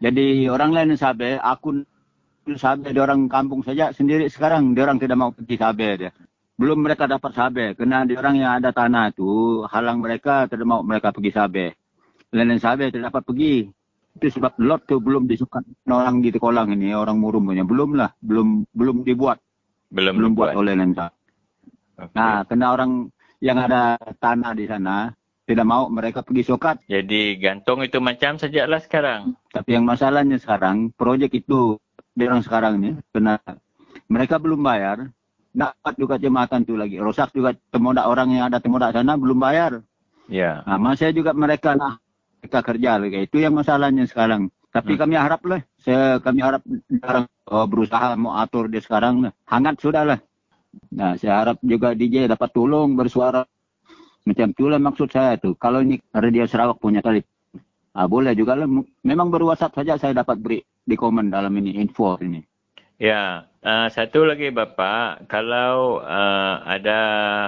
Jadi 0.00 0.48
orang 0.48 0.72
lain 0.72 0.96
sabe, 0.96 1.36
aku 1.36 1.84
sabe 2.56 2.94
di 2.94 3.00
orang 3.02 3.28
kampung 3.28 3.60
saja 3.60 3.92
sendiri 3.92 4.32
sekarang. 4.32 4.72
Dia 4.72 4.88
orang 4.88 4.96
tidak 4.96 5.16
mau 5.20 5.30
pergi 5.30 5.60
sabe 5.60 5.88
dia. 6.00 6.10
Belum 6.56 6.80
mereka 6.80 7.04
dapat 7.04 7.36
sabe. 7.36 7.76
Kena 7.76 8.08
di 8.08 8.16
orang 8.16 8.34
yang 8.40 8.52
ada 8.56 8.72
tanah 8.72 9.12
tu 9.12 9.60
halang 9.68 10.00
mereka 10.00 10.48
tidak 10.48 10.64
mau 10.64 10.80
mereka 10.80 11.12
pergi 11.12 11.30
sabe. 11.36 11.66
Lain 12.32 12.56
sabe 12.56 12.88
tidak 12.88 13.12
dapat 13.12 13.22
pergi 13.28 13.54
itu 14.18 14.34
sebab 14.34 14.58
lot 14.58 14.82
tu 14.84 14.98
belum 14.98 15.30
disukat 15.30 15.62
orang 15.86 16.18
di 16.18 16.34
kolang 16.36 16.74
ini 16.74 16.90
orang 16.92 17.16
murum 17.22 17.46
punya 17.46 17.62
belum 17.62 17.94
lah 17.94 18.10
belum 18.18 18.66
belum 18.74 19.06
dibuat 19.06 19.38
belum 19.88 20.14
belum 20.20 20.32
buat 20.36 20.52
oleh 20.52 20.76
Lensa. 20.76 21.08
Okay. 21.98 22.14
Nah, 22.14 22.44
kena 22.44 22.66
orang 22.76 23.10
yang 23.40 23.58
ada 23.58 23.96
tanah 24.20 24.52
di 24.54 24.68
sana 24.68 25.10
tidak 25.48 25.64
mau 25.64 25.88
mereka 25.88 26.20
pergi 26.20 26.44
sokat. 26.44 26.84
Jadi 26.86 27.40
gantung 27.40 27.80
itu 27.80 27.98
macam 27.98 28.36
sajalah 28.36 28.78
sekarang. 28.84 29.34
Tapi 29.48 29.74
yang 29.74 29.88
masalahnya 29.88 30.36
sekarang 30.36 30.92
projek 30.92 31.32
itu 31.40 31.80
di 32.12 32.22
orang 32.28 32.44
sekarang 32.44 32.82
ini 32.82 32.90
kena 33.10 33.40
mereka 34.12 34.36
belum 34.36 34.60
bayar 34.60 35.08
dapat 35.54 35.94
juga 35.96 36.20
jembatan 36.20 36.62
tu 36.68 36.76
lagi 36.76 37.00
rosak 37.00 37.32
juga 37.32 37.56
temoda 37.72 38.04
orang 38.06 38.30
yang 38.36 38.44
ada 38.52 38.60
temoda 38.60 38.92
sana 38.92 39.16
belum 39.16 39.40
bayar. 39.40 39.80
Ya. 40.28 40.62
Yeah. 40.62 40.68
Nah, 40.68 40.78
masih 40.78 41.16
juga 41.16 41.32
mereka 41.32 41.72
nah 41.72 41.96
kita 42.42 42.58
kerja 42.62 42.98
lagi. 42.98 43.26
Itu 43.26 43.42
yang 43.42 43.54
masalahnya 43.56 44.04
sekarang. 44.06 44.50
Tapi 44.68 44.94
hmm. 44.94 45.00
kami 45.00 45.14
harap 45.16 45.40
lah. 45.48 45.60
Saya, 45.80 46.20
kami 46.20 46.40
harap 46.44 46.62
sekarang 46.86 47.24
oh, 47.48 47.66
berusaha 47.66 48.14
mau 48.14 48.36
atur 48.36 48.68
dia 48.68 48.84
sekarang 48.84 49.28
lah. 49.28 49.32
Hangat 49.48 49.80
sudah 49.80 50.04
lah. 50.04 50.18
Nah, 50.92 51.16
saya 51.16 51.42
harap 51.42 51.56
juga 51.64 51.96
DJ 51.96 52.28
dapat 52.28 52.52
tolong 52.52 52.94
bersuara. 52.94 53.48
Macam 54.28 54.52
itulah 54.52 54.76
maksud 54.76 55.08
saya 55.08 55.40
tu. 55.40 55.56
Kalau 55.56 55.80
ini 55.80 55.96
Radio 56.12 56.44
Sarawak 56.44 56.78
punya 56.78 57.00
kali. 57.00 57.24
Ah, 57.96 58.04
boleh 58.04 58.36
juga 58.36 58.54
lah. 58.54 58.68
Memang 59.02 59.32
baru 59.32 59.50
WhatsApp 59.50 59.74
saja 59.80 59.96
saya 59.96 60.12
dapat 60.12 60.36
beri 60.38 60.60
di 60.84 60.94
komen 60.94 61.32
dalam 61.32 61.50
ini, 61.56 61.80
info 61.80 62.14
ini. 62.20 62.44
Ya, 62.98 63.46
uh, 63.62 63.88
satu 63.88 64.26
lagi 64.26 64.50
Bapak. 64.52 65.30
Kalau 65.30 66.02
uh, 66.02 66.54
ada 66.66 67.00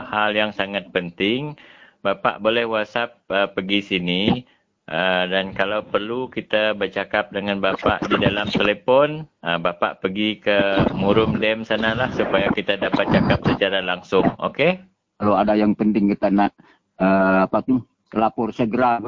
hal 0.08 0.30
yang 0.32 0.50
sangat 0.56 0.88
penting, 0.94 1.58
Bapak 2.00 2.40
boleh 2.40 2.64
WhatsApp 2.64 3.20
uh, 3.28 3.50
pergi 3.50 3.82
sini. 3.82 4.46
Uh, 4.90 5.22
dan 5.30 5.54
kalau 5.54 5.86
perlu 5.86 6.26
kita 6.26 6.74
bercakap 6.74 7.30
dengan 7.30 7.62
bapa 7.62 8.02
di 8.10 8.18
dalam 8.18 8.50
telefon, 8.50 9.22
uh, 9.46 9.54
bapa 9.54 9.94
pergi 10.02 10.42
ke 10.42 10.90
Murum 10.98 11.38
Dam 11.38 11.62
sanalah 11.62 12.10
supaya 12.10 12.50
kita 12.50 12.74
dapat 12.74 13.06
cakap 13.06 13.38
secara 13.46 13.86
langsung, 13.86 14.26
okey? 14.42 14.82
Kalau 15.22 15.38
ada 15.38 15.54
yang 15.54 15.78
penting 15.78 16.10
kita 16.10 16.34
nak 16.34 16.58
uh, 16.98 17.46
apa 17.46 17.62
tu? 17.62 17.78
Lapor 18.10 18.50
segera 18.50 18.98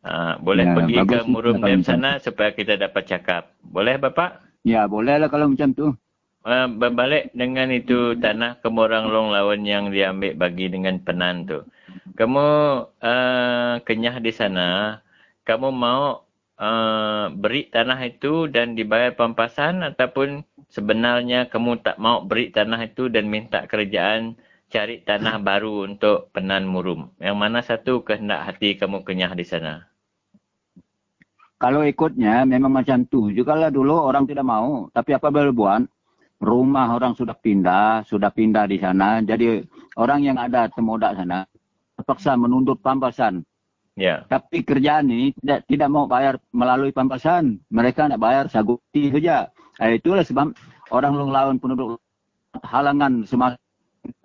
Uh, 0.00 0.40
boleh 0.40 0.64
ya, 0.64 0.72
pergi 0.72 0.96
ke 1.04 1.18
Murum 1.28 1.60
Dam 1.60 1.84
sana 1.84 2.16
supaya 2.16 2.56
kita 2.56 2.80
dapat 2.80 3.04
cakap. 3.04 3.52
Boleh 3.60 4.00
bapa? 4.00 4.40
Ya, 4.64 4.88
bolehlah 4.88 5.28
kalau 5.28 5.52
macam 5.52 5.76
tu. 5.76 5.92
Uh, 6.40 6.64
berbalik 6.72 7.36
dengan 7.36 7.68
itu 7.68 8.16
tanah 8.16 8.56
kemurang 8.64 9.12
long 9.12 9.28
lawan 9.28 9.68
yang 9.68 9.92
diambil 9.92 10.32
bagi 10.32 10.72
dengan 10.72 10.96
penan 11.04 11.44
tu. 11.44 11.60
Kamu 12.16 12.48
uh, 12.96 13.74
kenyah 13.84 14.16
di 14.24 14.32
sana, 14.32 14.96
kamu 15.50 15.74
mau 15.74 16.22
uh, 16.62 17.26
beri 17.34 17.66
tanah 17.74 17.98
itu 18.06 18.46
dan 18.46 18.78
dibayar 18.78 19.10
pampasan 19.18 19.82
ataupun 19.82 20.46
sebenarnya 20.70 21.50
kamu 21.50 21.82
tak 21.82 21.98
mau 21.98 22.22
beri 22.22 22.54
tanah 22.54 22.86
itu 22.86 23.10
dan 23.10 23.26
minta 23.26 23.66
kerajaan 23.66 24.38
cari 24.70 25.02
tanah 25.02 25.42
baru 25.42 25.90
untuk 25.90 26.30
penan 26.30 26.70
murum. 26.70 27.10
Yang 27.18 27.36
mana 27.42 27.58
satu 27.66 28.06
kehendak 28.06 28.46
hati 28.46 28.78
kamu 28.78 29.02
kenyah 29.02 29.34
di 29.34 29.42
sana? 29.42 29.90
Kalau 31.58 31.82
ikutnya 31.82 32.46
memang 32.46 32.70
macam 32.70 33.02
tu. 33.10 33.34
Juga 33.34 33.58
lah 33.58 33.74
dulu 33.74 33.98
orang 33.98 34.30
tidak 34.30 34.46
mau. 34.46 34.86
Tapi 34.94 35.18
apa 35.18 35.34
boleh 35.34 35.50
buat? 35.50 35.82
Rumah 36.40 36.96
orang 36.96 37.12
sudah 37.18 37.34
pindah, 37.34 38.06
sudah 38.06 38.30
pindah 38.30 38.64
di 38.70 38.78
sana. 38.78 39.18
Jadi 39.20 39.60
orang 39.98 40.22
yang 40.22 40.38
ada 40.38 40.70
temodak 40.70 41.18
sana 41.18 41.44
terpaksa 42.00 42.32
menuntut 42.32 42.80
pampasan 42.80 43.44
Ya. 44.00 44.24
Tapi 44.32 44.64
kerjaan 44.64 45.12
ini 45.12 45.36
tidak 45.36 45.68
tidak 45.68 45.88
mau 45.92 46.08
bayar 46.08 46.40
melalui 46.56 46.88
pampasan. 46.88 47.60
Mereka 47.68 48.08
nak 48.08 48.16
bayar 48.16 48.48
saguti 48.48 49.12
saja. 49.12 49.52
Eh, 49.76 50.00
itulah 50.00 50.24
sebab 50.24 50.56
orang 50.88 51.12
long 51.12 51.28
lawan 51.28 51.56
penduduk 51.60 52.00
halangan 52.64 53.28
semasa 53.28 53.60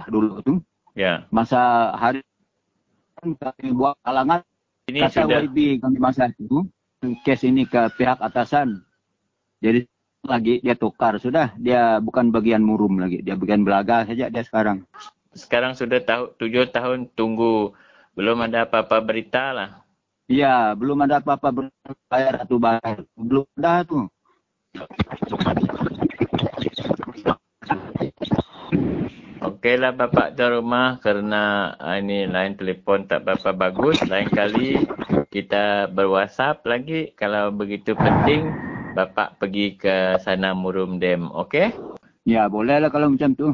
dulu 0.08 0.40
tu. 0.48 0.64
Ya. 0.96 1.28
Masa 1.28 1.92
hari 1.92 2.24
kami 3.20 3.76
buat 3.76 4.00
halangan 4.08 4.48
Ini 4.88 5.12
kata 5.12 5.28
sudah 5.28 5.44
YB 5.44 5.84
kami 5.84 5.98
masa 6.00 6.32
itu 6.32 6.64
kes 7.28 7.44
ini 7.44 7.68
ke 7.68 7.92
pihak 8.00 8.24
atasan. 8.24 8.80
Jadi 9.60 9.84
lagi 10.24 10.64
dia 10.64 10.80
tukar 10.80 11.20
sudah 11.20 11.52
dia 11.60 12.00
bukan 12.00 12.32
bagian 12.32 12.64
murum 12.64 12.98
lagi 12.98 13.22
dia 13.22 13.38
bagian 13.38 13.62
belaga 13.62 14.08
saja 14.10 14.32
dia 14.32 14.42
sekarang. 14.42 14.82
sekarang 15.36 15.76
sudah 15.76 16.00
tahu 16.00 16.32
tujuh 16.40 16.72
tahun 16.72 17.12
tunggu 17.12 17.76
belum 18.16 18.48
ada 18.48 18.64
apa-apa 18.64 19.04
berita 19.04 19.52
lah. 19.52 19.70
Iya, 20.26 20.74
belum 20.74 21.06
ada 21.06 21.22
apa-apa 21.22 21.70
bayar 22.10 22.48
atau 22.48 22.58
bayar. 22.58 23.04
Belum 23.14 23.46
ada 23.60 23.84
tu. 23.86 24.08
Okeylah 29.46 29.94
Bapak 29.94 30.34
tuan 30.34 30.58
rumah 30.58 30.98
kerana 31.04 31.76
ah, 31.78 32.00
ini 32.02 32.26
line 32.26 32.58
telefon 32.58 33.06
tak 33.06 33.28
berapa 33.28 33.54
bagus. 33.54 34.02
Lain 34.10 34.32
kali 34.32 34.80
kita 35.30 35.92
berwhatsapp 35.92 36.64
lagi. 36.66 37.14
Kalau 37.14 37.54
begitu 37.54 37.94
penting, 37.94 38.50
Bapak 38.98 39.38
pergi 39.38 39.76
ke 39.78 40.18
sana 40.24 40.56
Murum 40.56 40.98
Dam. 40.98 41.30
Okey? 41.30 41.76
Ya, 42.26 42.50
bolehlah 42.50 42.90
kalau 42.90 43.14
macam 43.14 43.38
tu. 43.38 43.54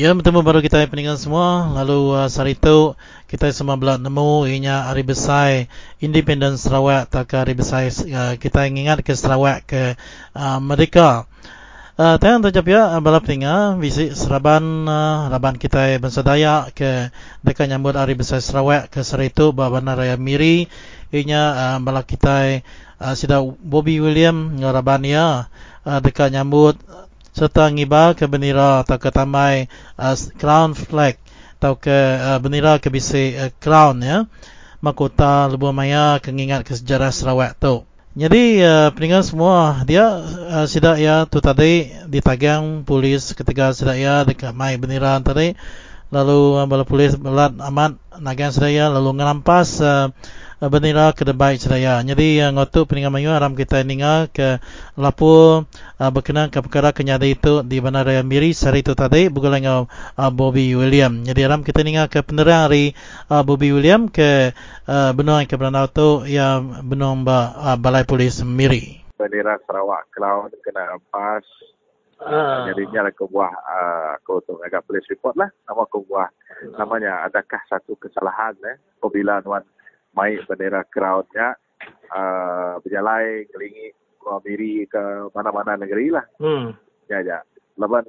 Ya, 0.00 0.16
bertemu 0.16 0.40
baru 0.40 0.64
kita 0.64 0.80
peningan 0.88 1.20
semua. 1.20 1.68
Lalu 1.76 2.16
uh, 2.16 2.24
hari 2.24 2.56
itu 2.56 2.96
kita 3.28 3.52
semua 3.52 3.76
belak 3.76 4.00
nemu 4.00 4.48
ianya 4.48 4.88
hari 4.88 5.04
besar 5.04 5.68
Independent 6.00 6.56
Sarawak 6.56 7.12
tak 7.12 7.36
hari 7.36 7.52
besar 7.52 7.84
uh, 7.84 8.32
kita 8.40 8.64
ingat 8.64 9.04
ke 9.04 9.12
Sarawak 9.12 9.68
ke 9.68 10.00
uh, 10.32 10.56
Merdeka. 10.56 11.28
Uh, 12.00 12.16
tayang 12.16 12.40
tajap 12.40 12.64
ya 12.64 12.96
uh, 12.96 13.00
balap 13.04 13.28
tinggal 13.28 13.76
visi 13.76 14.08
seraban 14.16 14.88
uh, 14.88 15.28
raban 15.28 15.60
kita 15.60 16.00
bangsa 16.00 16.24
ke 16.72 17.12
dekat 17.44 17.68
nyambut 17.68 17.92
hari 17.92 18.16
besar 18.16 18.40
Sarawak 18.40 18.88
ke 18.88 19.04
hari 19.04 19.28
itu 19.28 19.52
Babana 19.52 20.00
Raya 20.00 20.16
Miri 20.16 20.64
ianya 21.12 21.42
uh, 21.52 21.78
balap 21.84 22.08
kita 22.08 22.64
uh, 23.04 23.12
sida 23.12 23.44
Bobby 23.44 24.00
William 24.00 24.64
ngaraban 24.64 25.04
ya 25.04 25.52
uh, 25.84 26.00
dekat 26.00 26.32
nyambut 26.32 26.80
serta 27.30 27.70
ngibar 27.70 28.18
ke 28.18 28.26
bendera 28.26 28.82
atau 28.82 28.98
ke 28.98 29.10
tamai 29.14 29.70
uh, 29.96 30.14
crown 30.36 30.74
flag 30.74 31.16
atau 31.60 31.76
ke 31.76 31.92
uh, 31.92 32.38
bendera 32.40 32.80
ke 32.80 32.88
bisi 32.88 33.36
uh, 33.36 33.52
crown 33.60 34.02
ya. 34.02 34.26
Mahkota 34.80 35.44
lebuh 35.52 35.76
maya 35.76 36.16
kengingat 36.24 36.64
ke 36.64 36.72
sejarah 36.72 37.12
Sarawak 37.12 37.60
tu. 37.60 37.84
Jadi 38.16 38.58
uh, 38.64 38.90
peninggal 38.90 39.22
semua 39.22 39.86
dia 39.86 40.02
uh, 40.24 40.66
sidak 40.66 40.98
ya 40.98 41.30
tu 41.30 41.38
tadi 41.38 41.92
ditagang 42.10 42.82
polis 42.82 43.36
ketika 43.36 43.70
sidak 43.70 44.00
ya 44.00 44.26
dekat 44.26 44.50
mai 44.50 44.74
bendera 44.80 45.20
tadi 45.22 45.54
lalu 46.10 46.58
uh, 46.58 46.66
bala 46.66 46.82
polis 46.82 47.14
belat 47.14 47.54
amat 47.54 47.98
nagang 48.18 48.50
sedaya 48.50 48.90
lalu 48.90 49.16
ngerampas 49.18 49.78
uh, 49.82 50.10
bendera 50.60 51.16
ke 51.16 51.24
debai 51.24 51.56
sedaya. 51.56 52.04
Jadi 52.04 52.42
uh, 52.44 52.52
ngotu 52.52 52.84
peninggal 52.84 53.14
mayu 53.14 53.32
aram 53.32 53.56
kita 53.56 53.80
ninga 53.80 54.28
ke 54.28 54.60
lapu 54.98 55.64
uh, 55.64 56.10
berkenaan 56.12 56.52
ke 56.52 56.60
perkara 56.60 56.92
kenyada 56.92 57.24
itu 57.24 57.64
di 57.64 57.80
Bandar 57.80 58.04
Raya 58.04 58.20
Miri 58.20 58.52
sehari 58.52 58.84
itu 58.84 58.92
tadi 58.92 59.32
bukan 59.32 59.56
uh, 59.64 59.86
Bobby 60.28 60.76
William. 60.76 61.24
Jadi 61.24 61.40
aram 61.46 61.64
kita 61.64 61.80
ninga 61.80 62.12
ke 62.12 62.20
penerang 62.20 62.68
hari 62.68 62.92
uh, 63.32 63.40
Bobby 63.40 63.72
William 63.72 64.12
ke 64.12 64.52
uh, 64.84 65.10
benua 65.16 65.46
ke 65.48 65.56
Beranau 65.56 65.88
tu 65.88 66.28
ya 66.28 66.60
benua 66.60 67.16
uh, 67.16 67.78
Balai 67.80 68.04
Polis 68.04 68.44
Miri. 68.44 69.00
bendera 69.20 69.60
Sarawak 69.68 70.08
Cloud 70.16 70.52
kena 70.64 70.96
rampas. 70.96 71.44
Uh. 72.20 72.68
Jadinya 72.68 73.08
lah 73.08 73.14
kebuah 73.16 73.48
uh, 73.48 74.40
tu 74.44 74.60
agak 74.60 74.84
police 74.84 75.08
report 75.08 75.40
lah. 75.40 75.48
Nama 75.64 75.82
kebuah 75.88 76.28
namanya 76.76 77.24
adakah 77.24 77.60
satu 77.64 77.96
kesalahan 77.96 78.52
eh 78.68 78.76
apabila 79.00 79.40
tuan 79.40 79.64
mai 80.12 80.36
bendera 80.44 80.84
crowdnya 80.92 81.56
uh, 82.12 82.76
berjalan 82.84 83.48
kelingi 83.56 83.96
miri 84.44 84.84
ke 84.84 85.32
mana-mana 85.32 85.80
negeri 85.80 86.12
lah. 86.12 86.24
Hmm. 86.36 86.76
Ya 87.08 87.24
ya. 87.24 87.40
Laban 87.80 88.04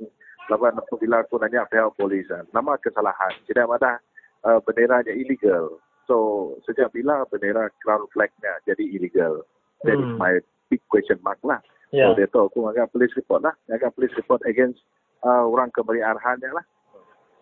laban 0.51 0.75
apabila 0.75 1.23
aku 1.23 1.39
nanya 1.39 1.63
pihak 1.71 1.95
polis 1.95 2.27
ah, 2.35 2.43
nama 2.51 2.75
kesalahan. 2.83 3.31
Tidak 3.47 3.63
ada 3.63 3.95
uh, 4.43 4.59
benderanya 4.59 5.15
illegal. 5.15 5.79
So 6.03 6.51
sejak 6.67 6.91
bila 6.91 7.23
bendera 7.31 7.71
crown 7.79 8.03
flagnya 8.11 8.59
jadi 8.67 8.83
illegal? 8.91 9.47
Is 9.87 9.95
Hmm. 9.97 10.19
my 10.19 10.37
big 10.69 10.83
question 10.91 11.17
mark 11.23 11.39
lah. 11.47 11.63
Ya. 11.91 12.07
So 12.07 12.15
dia 12.15 12.27
tahu 12.31 12.47
aku 12.47 12.59
agak 12.71 12.91
police 12.95 13.13
report 13.19 13.43
lah. 13.43 13.55
Agak 13.67 13.93
police 13.95 14.15
report 14.15 14.41
against 14.47 14.79
uh, 15.27 15.43
orang 15.43 15.71
kembali 15.75 15.99
arahannya 15.99 16.51
lah. 16.55 16.65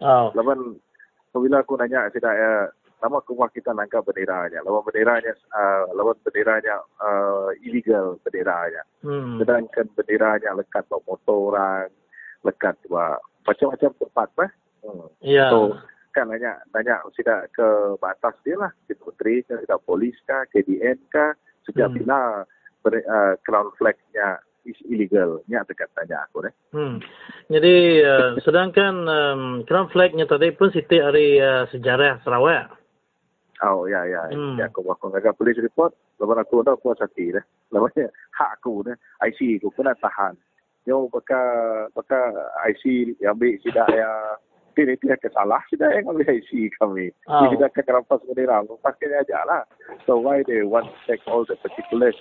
Oh. 0.02 0.34
Laban 0.34 0.82
apabila 1.30 1.62
aku 1.62 1.78
nanya 1.78 2.10
tidak 2.10 2.34
uh, 2.34 2.68
nama 3.00 3.18
kumah 3.24 3.50
kita 3.54 3.72
nangkap 3.72 4.04
benderanya. 4.04 4.60
Lawan 4.66 4.84
benderanya 4.84 5.32
uh, 5.56 5.88
lawan 5.96 6.18
benderanya 6.26 6.84
uh, 7.00 7.54
illegal 7.64 8.20
benderanya. 8.26 8.84
Hmm. 9.06 9.40
Sedangkan 9.40 9.88
benderanya 9.96 10.52
lekat 10.58 10.84
bawa 10.92 11.04
motor 11.08 11.56
orang, 11.56 11.88
lekat 12.44 12.76
bawa 12.88 13.22
macam-macam 13.48 13.92
tempat 13.96 14.30
lah. 14.36 14.52
Hmm. 14.84 15.08
Ya. 15.24 15.48
So 15.54 15.80
kan 16.12 16.28
nanya 16.28 16.60
nanya 16.74 17.06
tidak 17.16 17.54
ke 17.56 17.96
batas 18.02 18.36
dia 18.44 18.58
lah, 18.60 18.72
ke 18.90 18.98
menteri 18.98 19.46
ke, 19.46 19.56
tidak 19.64 19.80
polis 19.86 20.18
kah, 20.26 20.44
KDN 20.52 20.98
kah, 21.14 21.38
sejak 21.64 21.94
Hmm. 21.94 21.98
bila 22.02 22.20
ber, 22.84 23.00
uh, 23.04 23.34
crown 23.44 23.72
flag-nya 23.78 24.40
is 24.68 24.78
illegal. 24.86 25.40
Nya 25.48 25.64
dekat 25.66 25.90
tanya 25.96 26.28
aku 26.28 26.46
deh. 26.46 26.54
Hmm. 26.76 27.00
Jadi 27.50 28.04
uh, 28.04 28.38
sedangkan 28.44 28.94
um, 29.08 29.44
crown 29.66 29.90
flagnya 29.90 30.28
tadi 30.28 30.52
pun 30.54 30.70
siti 30.70 31.00
hari 31.00 31.40
uh, 31.40 31.66
sejarah 31.72 32.22
Sarawak. 32.22 32.76
Oh 33.60 33.84
ya 33.92 34.08
ya, 34.08 34.32
Hmm. 34.32 34.56
ya 34.56 34.72
aku 34.72 34.88
aku 34.88 35.12
agak 35.12 35.36
polis 35.36 35.60
report, 35.60 35.92
lepas 36.16 36.48
aku 36.48 36.64
dah 36.64 36.80
puas 36.80 36.96
hati 37.04 37.36
deh. 37.36 37.44
Lepas 37.76 37.92
hak 38.32 38.50
aku 38.56 38.88
deh, 38.88 38.96
IC 39.20 39.60
aku 39.60 39.76
kena 39.76 39.92
tahan. 40.00 40.40
Yo 40.88 41.12
baka 41.12 41.42
baka 41.92 42.32
IC 42.72 43.16
yang 43.20 43.36
ambil 43.36 43.60
tidak 43.60 43.88
ya 43.92 44.40
ini 44.80 44.96
tidak 45.04 45.28
kesalah 45.28 45.60
tidak 45.68 45.92
yang 45.92 46.08
ambil 46.08 46.24
IC 46.24 46.72
kami. 46.80 47.12
Oh. 47.28 47.52
Dia 47.52 47.60
tidak 47.60 47.84
kerampas 47.84 48.24
bendera, 48.24 48.64
pakainya 48.80 49.28
aja 49.28 49.44
lah. 49.44 49.64
So 50.08 50.16
why 50.16 50.40
they 50.48 50.64
want 50.64 50.88
to 50.88 50.96
take 51.04 51.20
all 51.28 51.44
the 51.44 51.60
particulars 51.60 52.16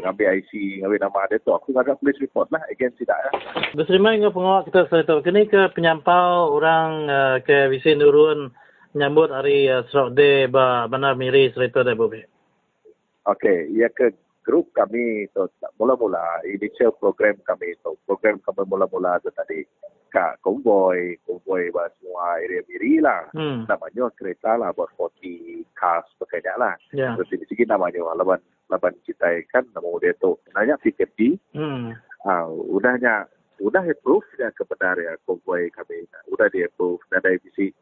ngambil 0.00 0.40
IC, 0.40 0.80
ngambil 0.80 1.00
nama 1.00 1.20
dia 1.28 1.38
tu. 1.44 1.50
Aku 1.52 1.72
agak 1.76 2.00
polis 2.00 2.18
report 2.18 2.48
lah 2.50 2.62
against 2.72 2.98
tidak 2.98 3.18
ya. 3.20 3.30
Berterima 3.76 4.16
dengan 4.16 4.32
pengawal 4.32 4.64
kita 4.64 4.88
saya 4.88 5.04
tahu. 5.04 5.20
Kini 5.20 5.46
ke 5.46 5.70
penyampau 5.76 6.56
orang 6.56 6.90
uh, 7.06 7.36
ke 7.44 7.68
Visi 7.68 7.92
Nurun 7.92 8.50
menyambut 8.96 9.30
hari 9.30 9.68
uh, 9.68 9.84
Sarawak 9.90 10.14
Day 10.16 10.46
ba 10.48 10.88
Bandar 10.88 11.14
Miri 11.14 11.52
serta 11.52 11.84
dah 11.84 11.94
Bobi. 11.94 12.22
Okey, 13.24 13.72
ia 13.72 13.88
ke 13.88 14.12
grup 14.44 14.68
kami 14.76 15.24
tu 15.32 15.48
mula-mula 15.80 16.44
initial 16.44 16.92
program 17.00 17.32
kami 17.48 17.72
tu 17.80 17.96
program 18.04 18.36
kami 18.44 18.62
mula-mula 18.68 19.16
tu 19.24 19.32
tadi 19.32 19.64
kak 20.14 20.38
konvoy 20.46 21.18
konvoy 21.26 21.74
bah 21.74 21.90
semua 21.98 22.38
area 22.38 22.62
Miri 22.70 23.02
lah. 23.02 23.26
Hmm. 23.34 23.66
Namanya 23.66 24.14
kereta 24.14 24.54
lah, 24.54 24.70
about 24.70 24.94
40 24.94 25.66
cars 25.74 26.06
pakainya 26.22 26.54
lah. 26.54 26.78
Berarti 27.18 27.34
di 27.42 27.46
sini 27.50 27.66
namanya 27.66 28.14
laban 28.14 28.38
laban 28.70 28.94
kita 29.02 29.42
kan 29.50 29.66
nama 29.74 29.90
dia 29.98 30.14
tu. 30.22 30.38
Nanya 30.54 30.78
PKP, 30.78 31.34
Hmm. 31.50 31.98
ah, 32.22 32.46
udahnya 32.46 33.26
udah 33.58 33.82
approve 33.82 34.26
ya 34.38 34.54
kebenar 34.54 34.94
ya 35.02 35.18
konvoy 35.26 35.66
kami. 35.74 36.06
Udah 36.30 36.46
di 36.46 36.62
approve 36.62 37.02
dan 37.10 37.18
dari 37.26 37.42
sisi 37.50 37.74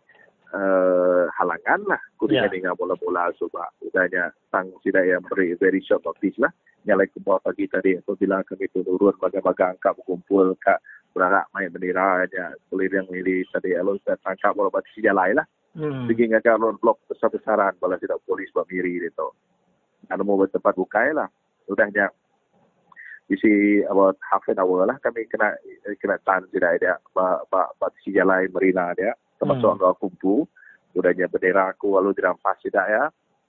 uh, 0.53 1.29
halangan 1.37 1.81
lah. 1.89 2.01
Kudinya 2.17 2.49
Ya. 2.49 2.53
dengan 2.53 2.77
bola-bola 2.77 3.33
coba. 3.37 3.69
Udahnya 3.85 4.33
tang 4.53 4.73
tidak 4.85 5.05
yang 5.05 5.25
beri 5.29 5.57
very 5.57 5.81
short 5.85 6.05
notice 6.05 6.37
lah. 6.41 6.53
Nyalai 6.83 7.07
ke 7.09 7.23
bawah 7.23 7.39
pagi 7.47 7.71
tadi 7.71 7.95
apabila 7.95 8.43
kami 8.43 8.67
turun 8.75 9.15
bagai-bagai 9.15 9.79
angka 9.79 9.95
berkumpul 9.95 10.59
kak 10.59 10.83
berarak 11.13 11.47
main 11.53 11.69
bendera 11.69 12.25
aja 12.25 12.57
kulir 12.73 12.91
yang 12.91 13.07
milih 13.13 13.45
tadi 13.53 13.77
alo 13.77 14.01
kita 14.01 14.17
tangkap 14.25 14.57
bola 14.57 14.73
batu 14.73 14.89
jalan 14.99 15.39
lah. 15.39 15.47
Hmm. 15.73 16.05
Segi 16.05 16.29
ngagak 16.29 16.61
roadblock 16.61 17.01
besar-besaran 17.09 17.77
bala 17.81 17.97
tidak 17.97 18.21
polis 18.29 18.53
bamiri 18.53 19.01
itu. 19.01 19.29
Anu 20.13 20.23
mau 20.25 20.41
bertempat 20.41 20.77
bukai 20.77 21.17
lah. 21.17 21.29
Udahnya 21.65 22.13
isi 23.33 23.81
about 23.89 24.21
half 24.21 24.45
an 24.53 24.61
hour 24.61 24.85
lah 24.85 25.01
kami 25.01 25.25
kena 25.31 25.57
kena 25.97 26.21
tan 26.27 26.45
tidak 26.53 26.83
ada 26.83 27.01
ba 27.17 27.41
ba 27.49 27.73
ba 27.81 27.89
si 28.05 28.13
jalan 28.13 28.51
marina 28.53 28.93
dia 28.93 29.17
termasuk 29.41 29.79
Hmm. 29.79 29.81
hmm. 29.81 29.97
kumpu 29.97 30.45
udahnya 30.93 31.31
bendera 31.33 31.73
aku 31.73 31.97
lalu 31.97 32.13
dirampas 32.13 32.61
tidak 32.61 32.85
ya 32.93 33.05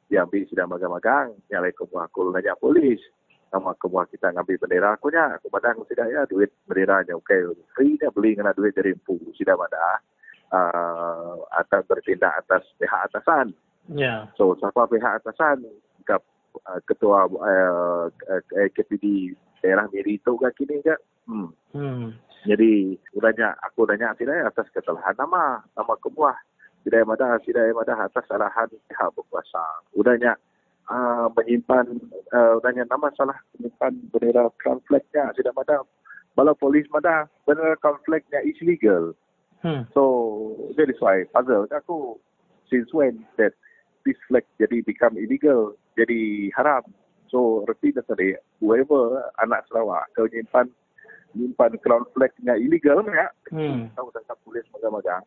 diambil 0.07 0.47
sudah 0.47 0.65
magang-magang 0.69 1.35
nyalai 1.51 1.75
muah 1.75 2.07
aku 2.07 2.31
nanya 2.31 2.55
polis 2.55 3.01
sama 3.53 3.77
ke 3.77 3.85
muah 3.85 4.09
kita 4.09 4.33
ngambil 4.33 4.57
bendera 4.65 4.97
aku 4.97 5.13
nya 5.13 5.37
aku 5.37 5.53
padang 5.53 5.85
tidak 5.85 6.09
ya 6.09 6.25
duit 6.25 6.49
benderanya 6.65 7.13
okey 7.21 7.53
free 7.77 8.01
dia 8.01 8.09
beli 8.09 8.33
kena 8.33 8.49
duit 8.57 8.73
dari 8.73 8.97
empu 8.97 9.13
sudah 9.37 9.53
ada 9.53 10.01
uh, 10.49 11.37
atas 11.53 11.85
bertindak 11.85 12.33
atas 12.41 12.65
pihak 12.81 13.05
atasan 13.05 13.53
Ya. 13.91 14.31
So 14.39 14.55
siapa 14.55 14.87
pihak 14.87 15.19
atasan 15.19 15.67
ke 16.07 16.15
uh, 16.15 16.79
ketua 16.87 17.27
uh, 17.27 18.07
uh, 18.07 18.69
KPD 18.71 19.35
daerah 19.59 19.87
Miri 19.91 20.15
itu 20.15 20.31
ke 20.39 20.47
kini 20.55 20.79
ke? 20.79 20.95
Hmm. 21.27 21.51
Hmm. 21.75 22.15
Jadi 22.47 22.95
udahnya 23.15 23.55
aku 23.63 23.87
udahnya 23.87 24.15
tidak 24.15 24.39
ya 24.39 24.45
atas 24.47 24.67
kesalahan 24.71 25.15
nama 25.19 25.63
nama 25.75 25.93
kebuah 25.99 26.35
tidak 26.83 27.07
ada 27.15 27.39
tidak 27.43 27.71
ada 27.71 28.07
atas 28.07 28.23
kesalahan 28.23 28.67
pihak 28.87 29.09
berkuasa. 29.15 29.63
Udahnya 29.95 30.35
uh, 30.89 31.27
menyimpan 31.37 31.85
uh, 32.33 32.59
udahnya 32.59 32.87
nama 32.89 33.11
salah 33.15 33.37
menyimpan 33.55 33.93
bendera 34.11 34.49
crown 34.59 34.79
flag-nya 34.89 35.31
tidak 35.37 35.55
ada. 35.63 35.85
Kalau 36.33 36.53
polis 36.57 36.89
ada 36.91 37.29
bendera 37.45 37.77
crown 37.79 38.01
flag-nya 38.03 38.41
is 38.43 38.57
legal. 38.65 39.13
Hmm. 39.63 39.87
So 39.95 40.03
that 40.75 40.91
is 40.91 40.99
why 40.99 41.23
puzzle 41.31 41.69
aku 41.71 42.19
since 42.67 42.91
when 42.91 43.23
that 43.39 43.55
this 44.03 44.19
flag 44.27 44.43
jadi 44.59 44.83
become 44.83 45.15
illegal, 45.15 45.79
jadi 45.95 46.51
haram. 46.59 46.83
So 47.31 47.63
reti 47.65 47.95
dah 47.95 48.03
tadi 48.03 48.35
whoever 48.59 49.31
anak 49.39 49.63
Sarawak 49.71 50.11
kau 50.13 50.27
nyimpan 50.27 50.67
nyimpan 51.33 51.79
crown 51.79 52.05
flag 52.11 52.35
nya 52.43 52.59
illegal 52.59 53.01
ya. 53.07 53.31
Hmm. 53.49 53.87
Tahu 53.95 54.11
tangkap 54.11 54.37
polis 54.43 54.67
magang-magang. 54.75 55.23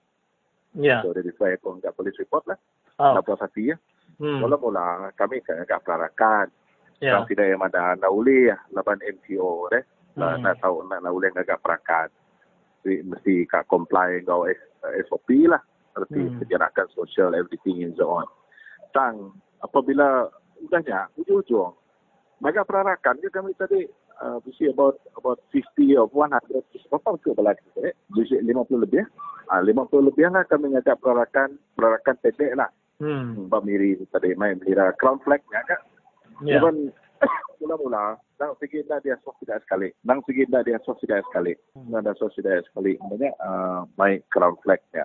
Ya. 0.76 1.00
So 1.00 1.16
that 1.16 1.24
is 1.24 1.34
why 1.40 1.56
aku 1.56 1.80
enggak 1.80 1.96
polis 1.96 2.14
report 2.20 2.44
lah. 2.44 2.60
Oh. 3.00 3.16
Lapor 3.16 3.40
hati 3.40 3.72
ya. 3.72 3.76
Hmm. 4.16 4.40
Mula-mula 4.40 5.12
kami 5.14 5.44
kan 5.44 5.60
agak 5.60 5.84
pelarakan. 5.84 6.48
Ya. 7.04 7.12
Kalau 7.12 7.28
tidak 7.28 7.46
yang 7.52 7.60
ada 7.60 7.92
nauli 8.00 8.48
ya, 8.48 8.56
laban 8.72 9.00
MTO 9.04 9.68
deh. 9.68 9.84
Nak, 10.16 10.40
Hmm. 10.40 10.42
nak 10.48 10.54
tahu 10.64 10.80
nak 10.88 11.04
nauli 11.04 11.28
yang 11.28 11.36
agak 11.36 11.60
perakan. 11.60 12.08
Jadi, 12.80 13.04
mesti 13.04 13.34
kak 13.44 13.68
comply 13.68 14.24
kau 14.24 14.48
SOP 15.04 15.28
lah. 15.44 15.60
Seperti 15.92 16.20
Hmm. 16.28 16.36
penjarakan 16.40 16.88
social, 16.96 17.36
everything 17.36 17.84
and 17.84 17.96
so 17.96 18.08
on. 18.08 18.28
Tang, 18.96 19.36
apabila 19.60 20.28
udahnya, 20.60 21.12
ujung-ujung, 21.20 21.76
mereka 22.40 22.64
perarakan 22.64 23.20
ke 23.20 23.28
kami 23.28 23.52
tadi, 23.56 23.84
uh, 24.20 24.40
mesti 24.44 24.72
about 24.72 24.96
about 25.16 25.40
50 25.52 25.96
or 25.96 26.08
100, 26.08 26.64
berapa 26.88 27.16
ke 27.20 27.32
belakang 27.32 27.64
kita, 27.72 27.92
eh? 27.92 27.94
Mesti 28.12 28.40
50 28.40 28.80
lebih. 28.80 29.04
Ah, 29.48 29.60
50 29.60 30.04
lebih 30.04 30.32
lah 30.32 30.44
kami 30.48 30.72
ngajak 30.72 30.96
perarakan, 31.00 31.60
perarakan 31.76 32.16
pendek 32.24 32.56
lah. 32.56 32.68
Hmm. 32.96 33.52
Mbak 33.52 33.62
Miri 33.68 34.00
tadi 34.08 34.32
main 34.40 34.56
bendera 34.56 34.92
crown 34.96 35.20
flag-nya 35.20 35.60
kan. 35.68 35.80
Ya. 36.44 36.60
Even 36.60 36.92
mula-mula, 37.60 38.16
nang 38.40 38.52
sige 38.60 38.84
na 38.88 39.00
dia 39.00 39.16
sos 39.24 39.36
tidak 39.40 39.64
sekali. 39.64 39.92
Nang 40.04 40.20
sige 40.24 40.48
na 40.48 40.64
dia 40.64 40.80
sos 40.84 41.00
tidak 41.00 41.24
sekali. 41.28 41.52
Nang 41.76 42.04
ada 42.04 42.16
sos 42.16 42.32
tidak 42.36 42.64
sekali. 42.68 42.96
Maknanya 43.00 43.36
uh, 43.40 43.80
main 44.00 44.20
crown 44.32 44.56
flag-nya. 44.64 45.04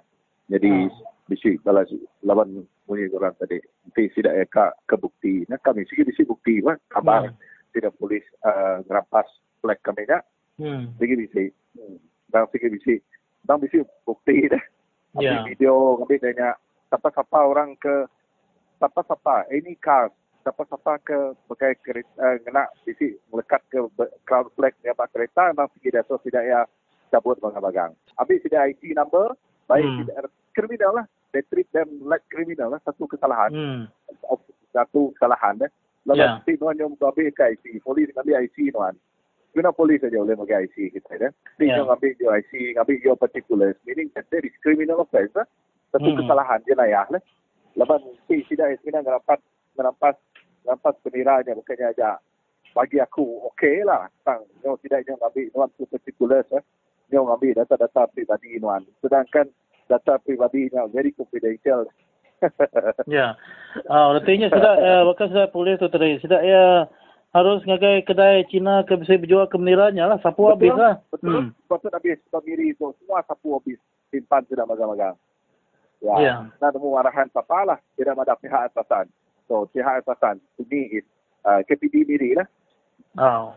Jadi 0.51 0.91
bisi 1.31 1.55
kalau 1.63 1.87
lawan 2.27 2.67
bunyi 2.83 3.07
orang 3.15 3.31
tadi, 3.39 3.59
nanti 3.87 4.11
tidak 4.11 4.35
eka 4.47 4.75
kebukti. 4.87 5.47
Nah 5.47 5.55
kami 5.63 5.87
sige 5.87 6.03
bisi 6.03 6.27
bukti 6.27 6.59
kan, 6.59 6.75
kabar 6.91 7.31
Hmm. 7.31 7.39
tidak 7.71 7.95
polis 7.95 8.23
uh, 8.43 8.83
ngerampas 8.83 9.27
flag 9.63 9.79
kami 9.79 10.03
kan. 10.03 10.19
Hmm. 10.59 10.91
Sige 10.99 11.15
bisi. 11.15 11.43
Hmm. 11.75 11.99
Nang 12.35 12.51
sige 12.51 12.67
bisi, 12.67 12.99
nang 13.47 13.63
bisi 13.63 13.79
bukti 14.03 14.51
dah. 14.51 14.63
Ya. 15.19 15.43
Ambil 15.43 15.55
video, 15.55 15.75
ambil 15.99 16.19
tanya 16.23 16.55
siapa-siapa 16.91 17.39
orang 17.39 17.79
ke 17.79 18.05
siapa-siapa 18.77 19.47
any 19.49 19.79
car 19.79 20.11
siapa-siapa 20.43 20.99
ke 21.05 21.17
pakai 21.47 21.77
kereta 21.79 22.11
uh, 22.19 22.35
kena 22.43 22.67
bisi 22.83 23.15
melekat 23.31 23.61
ke 23.71 23.79
crown 24.27 24.51
flag 24.59 24.75
ni 24.83 24.91
apa 24.91 25.07
kereta 25.09 25.53
memang 25.53 25.69
pergi 25.71 25.95
dah 25.95 26.03
so 26.09 26.19
tidak 26.19 26.43
ya 26.43 26.61
cabut 27.11 27.37
bagang-bagang. 27.43 27.91
Habis 28.15 28.39
tidak 28.47 28.71
IC 28.73 28.95
number, 28.95 29.35
baik 29.67 29.83
Hmm. 29.83 29.99
tidak 30.01 30.31
kriminal 30.55 31.03
lah. 31.03 31.05
They 31.35 31.43
treat 31.51 31.67
them 31.75 32.07
like 32.07 32.23
criminal 32.31 32.71
lah. 32.71 32.79
Satu 32.87 33.05
kesalahan. 33.05 33.51
Hmm. 33.51 33.81
Of- 34.31 34.47
Satu 34.71 35.11
kesalahan 35.19 35.59
eh. 35.67 35.71
Lalu 36.07 36.23
yeah. 36.23 36.39
si 36.47 36.55
nuan 36.55 36.79
yang 36.79 36.95
ambil 36.95 37.27
ke 37.27 37.43
IC. 37.43 37.83
Polis 37.83 38.07
ambil 38.15 38.39
IC 38.39 38.71
nuan. 38.71 38.95
Kena 39.51 39.75
polis 39.75 39.99
saja 39.99 40.15
boleh 40.15 40.39
pakai 40.39 40.71
IC 40.71 40.95
kita 40.95 41.11
ya. 41.19 41.29
Si 41.59 41.67
yang 41.67 41.91
ambil 41.91 42.15
your 42.23 42.31
IC, 42.39 42.79
ambil 42.79 42.97
your 43.03 43.19
particulars. 43.19 43.75
Meaning 43.83 44.07
that 44.15 44.23
there 44.31 44.39
is 44.39 44.55
criminal 44.63 45.03
offence 45.03 45.35
lah. 45.35 45.43
Satu 45.43 45.70
Hmm. 45.99 46.17
kesalahan 46.23 46.59
jenayah 46.63 47.05
lah. 47.11 47.23
Lepas 47.75 48.03
si 48.27 48.43
tidak 48.51 48.79
kena 48.83 49.03
merampas 49.03 49.39
merampas 49.75 50.15
merampas 50.63 50.95
benderanya 51.03 51.55
bukannya 51.55 51.91
aja 51.91 52.19
bagi 52.71 52.97
aku 53.03 53.51
okey 53.51 53.83
lah 53.83 54.07
tang 54.23 54.43
yang 54.63 54.79
tidak 54.79 55.03
yang 55.03 55.19
ambil 55.19 55.45
nuan 55.51 55.69
tu 55.75 55.83
particulars 55.91 56.47
eh 56.55 56.63
yang 57.11 57.27
ambil 57.27 57.51
data-data 57.51 58.07
pribadi 58.15 58.55
nuan 58.63 58.87
sedangkan 59.03 59.51
data 59.91 60.15
pribadinya 60.23 60.87
very 60.87 61.11
confidential 61.11 61.83
Ya. 63.05 63.37
Ah, 63.85 64.11
artinya 64.17 64.49
sudah 64.49 64.73
uh, 64.81 65.01
bakal 65.13 65.29
sudah 65.29 65.47
polis 65.53 65.77
tu 65.77 65.87
tadi. 65.93 66.17
Sudah 66.25 66.41
ya 66.41 66.89
harus 67.31 67.63
ngagai 67.63 68.03
kedai 68.03 68.49
Cina 68.49 68.83
ke 68.83 68.97
bisa 68.97 69.15
berjual 69.15 69.45
ke 69.45 69.61
benderanya 69.61 70.09
lah. 70.09 70.17
Sapu 70.25 70.49
habis 70.49 70.73
lah. 70.73 70.99
Betul. 71.13 71.53
Hmm. 71.53 71.53
Patut 71.69 71.93
habis 71.93 72.17
pemiri 72.33 72.73
itu 72.73 72.89
semua 72.97 73.21
sapu 73.29 73.55
habis. 73.55 73.77
Simpan 74.09 74.43
sudah 74.49 74.65
magang-magang. 74.65 75.15
Ya. 76.01 76.15
Ya. 76.17 76.35
Nah, 76.57 76.69
nemu 76.73 76.97
arahan 76.97 77.29
apa 77.29 77.59
lah. 77.63 77.79
Tidak 77.95 78.17
ada 78.17 78.35
pihak 78.37 78.73
atasan. 78.73 79.05
So, 79.45 79.69
pihak 79.69 80.01
atasan. 80.01 80.41
Ini 80.57 81.01
is 81.01 81.05
uh, 81.45 81.61
KPD 81.65 82.09
diri 82.09 82.33
lah. 82.33 82.47
Oh. 83.21 83.53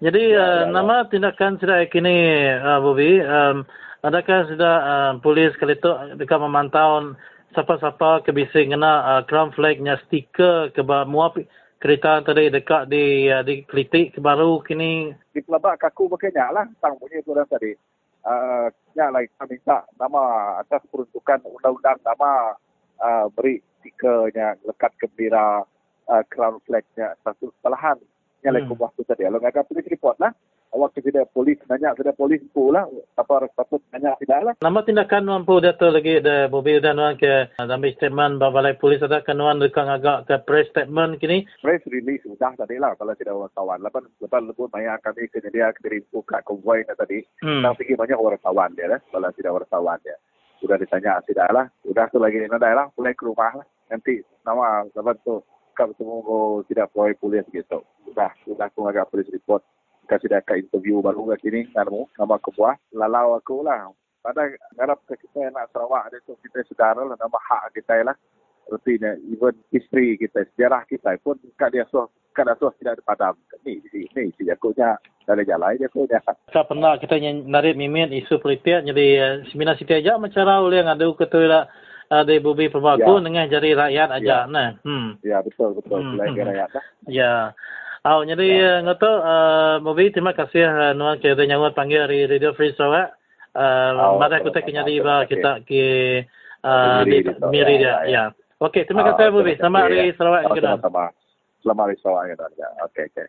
Jadi 0.00 0.32
Ya, 0.32 0.40
uh, 0.40 0.48
ya, 0.48 0.64
ya. 0.64 0.72
nama 0.72 1.04
tindakan 1.12 1.60
sudah 1.60 1.84
kini 1.92 2.48
uh, 2.56 2.80
Bobby, 2.80 3.20
um, 3.20 3.68
adakah 4.00 4.48
sudah 4.48 4.74
uh, 4.80 5.12
polis 5.20 5.52
kali 5.60 5.76
itu 5.76 5.92
dekat 6.16 6.40
memantau 6.40 7.12
siapa-siapa 7.52 8.24
ke 8.24 8.32
bisa 8.32 8.64
kena 8.64 9.04
uh, 9.04 9.22
crown 9.28 9.52
flagnya 9.52 10.00
stiker 10.08 10.72
ke 10.72 10.80
muap 11.04 11.36
kereta 11.76 12.24
tadi 12.24 12.48
dekat 12.48 12.88
di 12.88 13.28
uh, 13.28 13.44
di 13.44 13.60
Klitik 13.68 14.16
baru 14.16 14.64
kini 14.64 15.12
Di 15.36 15.44
pelabak 15.44 15.84
kaku 15.84 16.08
makanya 16.08 16.48
lah. 16.48 16.66
Tang 16.80 16.96
punya 16.96 17.20
tu 17.20 17.36
orang 17.36 17.44
tadi. 17.52 17.76
Uh, 18.20 18.68
ya, 18.92 19.08
like, 19.08 19.32
kita 19.32 19.44
minta 19.48 19.78
nama 19.96 20.56
atas 20.60 20.84
peruntukan 20.92 21.40
undang-undang 21.46 21.96
nama 22.04 22.52
uh, 23.00 23.26
beri 23.32 23.64
stikernya 23.80 24.60
lekat 24.68 24.92
bendera 25.00 25.64
uh, 26.10 26.22
crown 26.28 26.60
flagnya 26.68 27.16
satu 27.24 27.48
kesalahan. 27.58 27.96
Yang 28.44 28.52
lain 28.56 28.76
waktu 28.76 29.00
tadi. 29.04 29.22
Kalau 29.28 29.38
nggak 29.40 29.52
ada 29.56 29.68
polis 29.68 29.88
report 29.88 30.16
lah. 30.20 30.32
Waktu 30.70 31.02
sudah 31.02 31.26
polis 31.34 31.58
nanya, 31.66 31.98
sudah 31.98 32.14
polis 32.14 32.38
pula 32.54 32.86
lah. 32.86 33.04
Apa 33.18 33.42
harus 33.42 33.52
patut 33.58 33.82
nanya 33.90 34.14
tidak 34.22 34.40
lah. 34.46 34.54
Nama 34.62 34.80
tindakan 34.86 35.26
mampu 35.26 35.58
data 35.58 35.90
lagi 35.90 36.22
ada 36.22 36.46
Bobby 36.46 36.78
dan 36.78 36.94
nuan 36.94 37.18
ke 37.18 37.50
dalam 37.58 37.82
statement 37.82 38.38
balai 38.38 38.78
polis 38.78 39.02
ada 39.02 39.18
kan 39.26 39.34
nuan 39.34 39.58
dekat 39.58 39.90
agak 39.90 40.30
ke 40.30 40.36
press 40.46 40.70
statement 40.70 41.18
kini 41.18 41.42
Press 41.58 41.82
release 41.90 42.22
sudah 42.22 42.54
tadi 42.54 42.78
lah 42.78 42.94
kalau 42.94 43.18
tidak 43.18 43.34
wartawan. 43.34 43.82
Lepas 43.82 44.06
lepas 44.22 44.40
lebut 44.46 44.70
maya 44.70 44.94
kami 45.02 45.26
kena 45.34 45.50
dia 45.50 45.74
kena 45.74 45.98
buka 46.14 46.38
konvoy 46.46 46.86
na 46.86 46.94
tadi. 46.94 47.18
hmm. 47.42 47.66
Nang 47.66 47.74
pergi 47.74 47.98
banyak 47.98 48.16
wartawan 48.16 48.70
dia 48.78 48.94
lah. 48.94 49.00
Kalau 49.10 49.30
tidak 49.34 49.54
wartawan 49.58 49.98
dia. 50.06 50.14
Sudah 50.62 50.78
ditanya 50.78 51.18
tidak 51.26 51.50
lah. 51.50 51.66
Sudah 51.82 52.06
tu 52.14 52.22
lagi 52.22 52.38
dah 52.38 52.72
lah. 52.72 52.86
Pulang 52.94 53.18
ke 53.18 53.26
rumah 53.26 53.58
lah. 53.58 53.66
Nanti 53.90 54.22
nama 54.46 54.86
lepas 54.86 55.18
tu 55.26 55.42
kau 55.74 55.90
semua 55.96 56.20
oh, 56.22 56.62
tidak 56.70 56.94
boleh 56.94 57.18
polis 57.18 57.42
gitu. 57.50 57.82
Sudah. 58.06 58.30
Sudah 58.46 58.70
aku 58.70 58.86
agak 58.86 59.10
polis 59.10 59.26
report. 59.34 59.66
Kita 60.10 60.26
sudah 60.26 60.42
ke 60.42 60.58
interview 60.58 60.98
baru 60.98 61.22
ke 61.30 61.46
sini. 61.46 61.70
Kamu 61.70 62.18
nama 62.18 62.34
aku 62.34 62.50
buah. 62.58 62.74
Lalau 62.98 63.38
aku 63.38 63.62
lah. 63.62 63.94
Pada 64.18 64.42
ngarap 64.74 64.98
ke 65.06 65.14
kita 65.22 65.54
nak 65.54 65.70
Sarawak 65.70 66.10
dia 66.10 66.18
tu 66.26 66.34
kita 66.42 66.66
sedara 66.66 67.06
lah 67.06 67.14
nama 67.14 67.38
hak 67.38 67.78
kita 67.78 68.02
lah. 68.02 68.18
Artinya 68.66 69.14
even 69.30 69.54
history 69.70 70.18
kita, 70.18 70.50
sejarah 70.50 70.82
kita 70.90 71.14
pun 71.22 71.38
kat 71.54 71.70
dia 71.70 71.86
suah 71.94 72.10
kat 72.34 72.42
dia 72.42 72.58
suah 72.58 72.74
tidak 72.82 72.98
dipadam. 72.98 73.38
Ni 73.62 73.78
ni 73.94 74.10
ni 74.10 74.34
si 74.34 74.42
jakutnya 74.42 74.98
dari 75.30 75.46
jalan 75.46 75.78
dia 75.78 75.86
dia. 75.86 76.18
Tak 76.26 76.66
pernah 76.66 76.98
kita 76.98 77.14
narik 77.46 77.78
mimin 77.78 78.10
isu 78.10 78.42
politik 78.42 78.82
jadi 78.90 79.06
uh, 79.14 79.34
semina 79.54 79.78
siti 79.78 79.94
aja 79.94 80.18
macara 80.18 80.58
oleh 80.58 80.82
ngadu 80.82 81.14
ketua 81.14 81.70
ada 82.10 82.34
bubi 82.42 82.66
perbaku 82.66 83.22
Ya. 83.22 83.22
dengan 83.22 83.44
jari 83.46 83.70
rakyat 83.78 84.08
aja 84.10 84.36
Ya. 84.42 84.50
nah. 84.50 84.74
Hmm. 84.82 85.14
Ya 85.22 85.38
betul 85.46 85.78
betul 85.78 86.02
Hmm, 86.02 86.18
selain 86.18 86.34
hmm. 86.34 86.42
rakyat 86.50 86.70
lah. 86.74 86.84
Ya. 87.06 87.32
Oh, 88.00 88.24
jadi 88.24 88.46
ya. 88.48 88.72
ngoto 88.80 89.04
uh, 89.06 89.76
Bobby 89.84 90.08
terima 90.08 90.32
kasih 90.32 90.64
uh, 90.64 90.92
nuan 90.96 91.20
ke 91.20 91.36
ada 91.36 91.44
nyawat 91.44 91.76
panggil 91.76 92.08
dari 92.08 92.24
Radio 92.24 92.56
Free 92.56 92.72
Sarawak. 92.72 93.12
Uh, 93.52 94.16
Oh, 94.16 94.16
mari 94.16 94.40
betul. 94.40 94.62
kita 95.28 95.52
ke 95.68 95.84
uh, 96.64 97.02
Miri 97.52 97.74
dia. 97.76 97.84
Ya, 97.84 97.96
Ya. 98.08 98.24
Okey, 98.60 98.84
terima 98.84 99.04
Ah, 99.04 99.16
kasih 99.16 99.32
Bobby. 99.32 99.56
terima 99.56 99.80
Selamat 99.80 99.80
kasih, 99.84 99.96
hari 99.96 100.08
ya. 100.08 100.16
Sarawak 100.16 100.42
Oh, 100.44 100.54
juga. 100.56 100.68
Sama-sama. 100.76 101.04
Selamat 101.60 101.82
hari 101.84 101.96
Sarawak 102.00 102.24
ya. 102.24 102.34
Ya, 102.56 102.68
Okey 102.84 103.04
okey. 103.12 103.26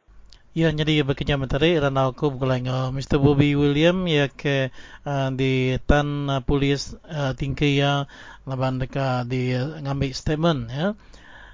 Ya, 0.51 0.67
jadi 0.67 0.93
bekerja 1.07 1.35
menteri 1.39 1.79
ranau 1.79 2.11
ku 2.11 2.27
bukan 2.27 2.67
uh, 2.67 2.91
Mr. 2.91 3.23
Bobby 3.23 3.55
William 3.55 4.03
ya 4.03 4.27
ke 4.27 4.67
uh, 5.07 5.31
di 5.31 5.79
tan 5.87 6.27
uh, 6.27 6.43
polis 6.43 6.91
uh, 7.07 7.31
tinggi 7.39 7.79
yang 7.79 8.03
laban 8.43 8.75
dekat 8.75 9.31
di 9.31 9.55
uh, 9.55 9.79
ngambil 9.79 10.11
statement 10.11 10.67
ya. 10.67 10.91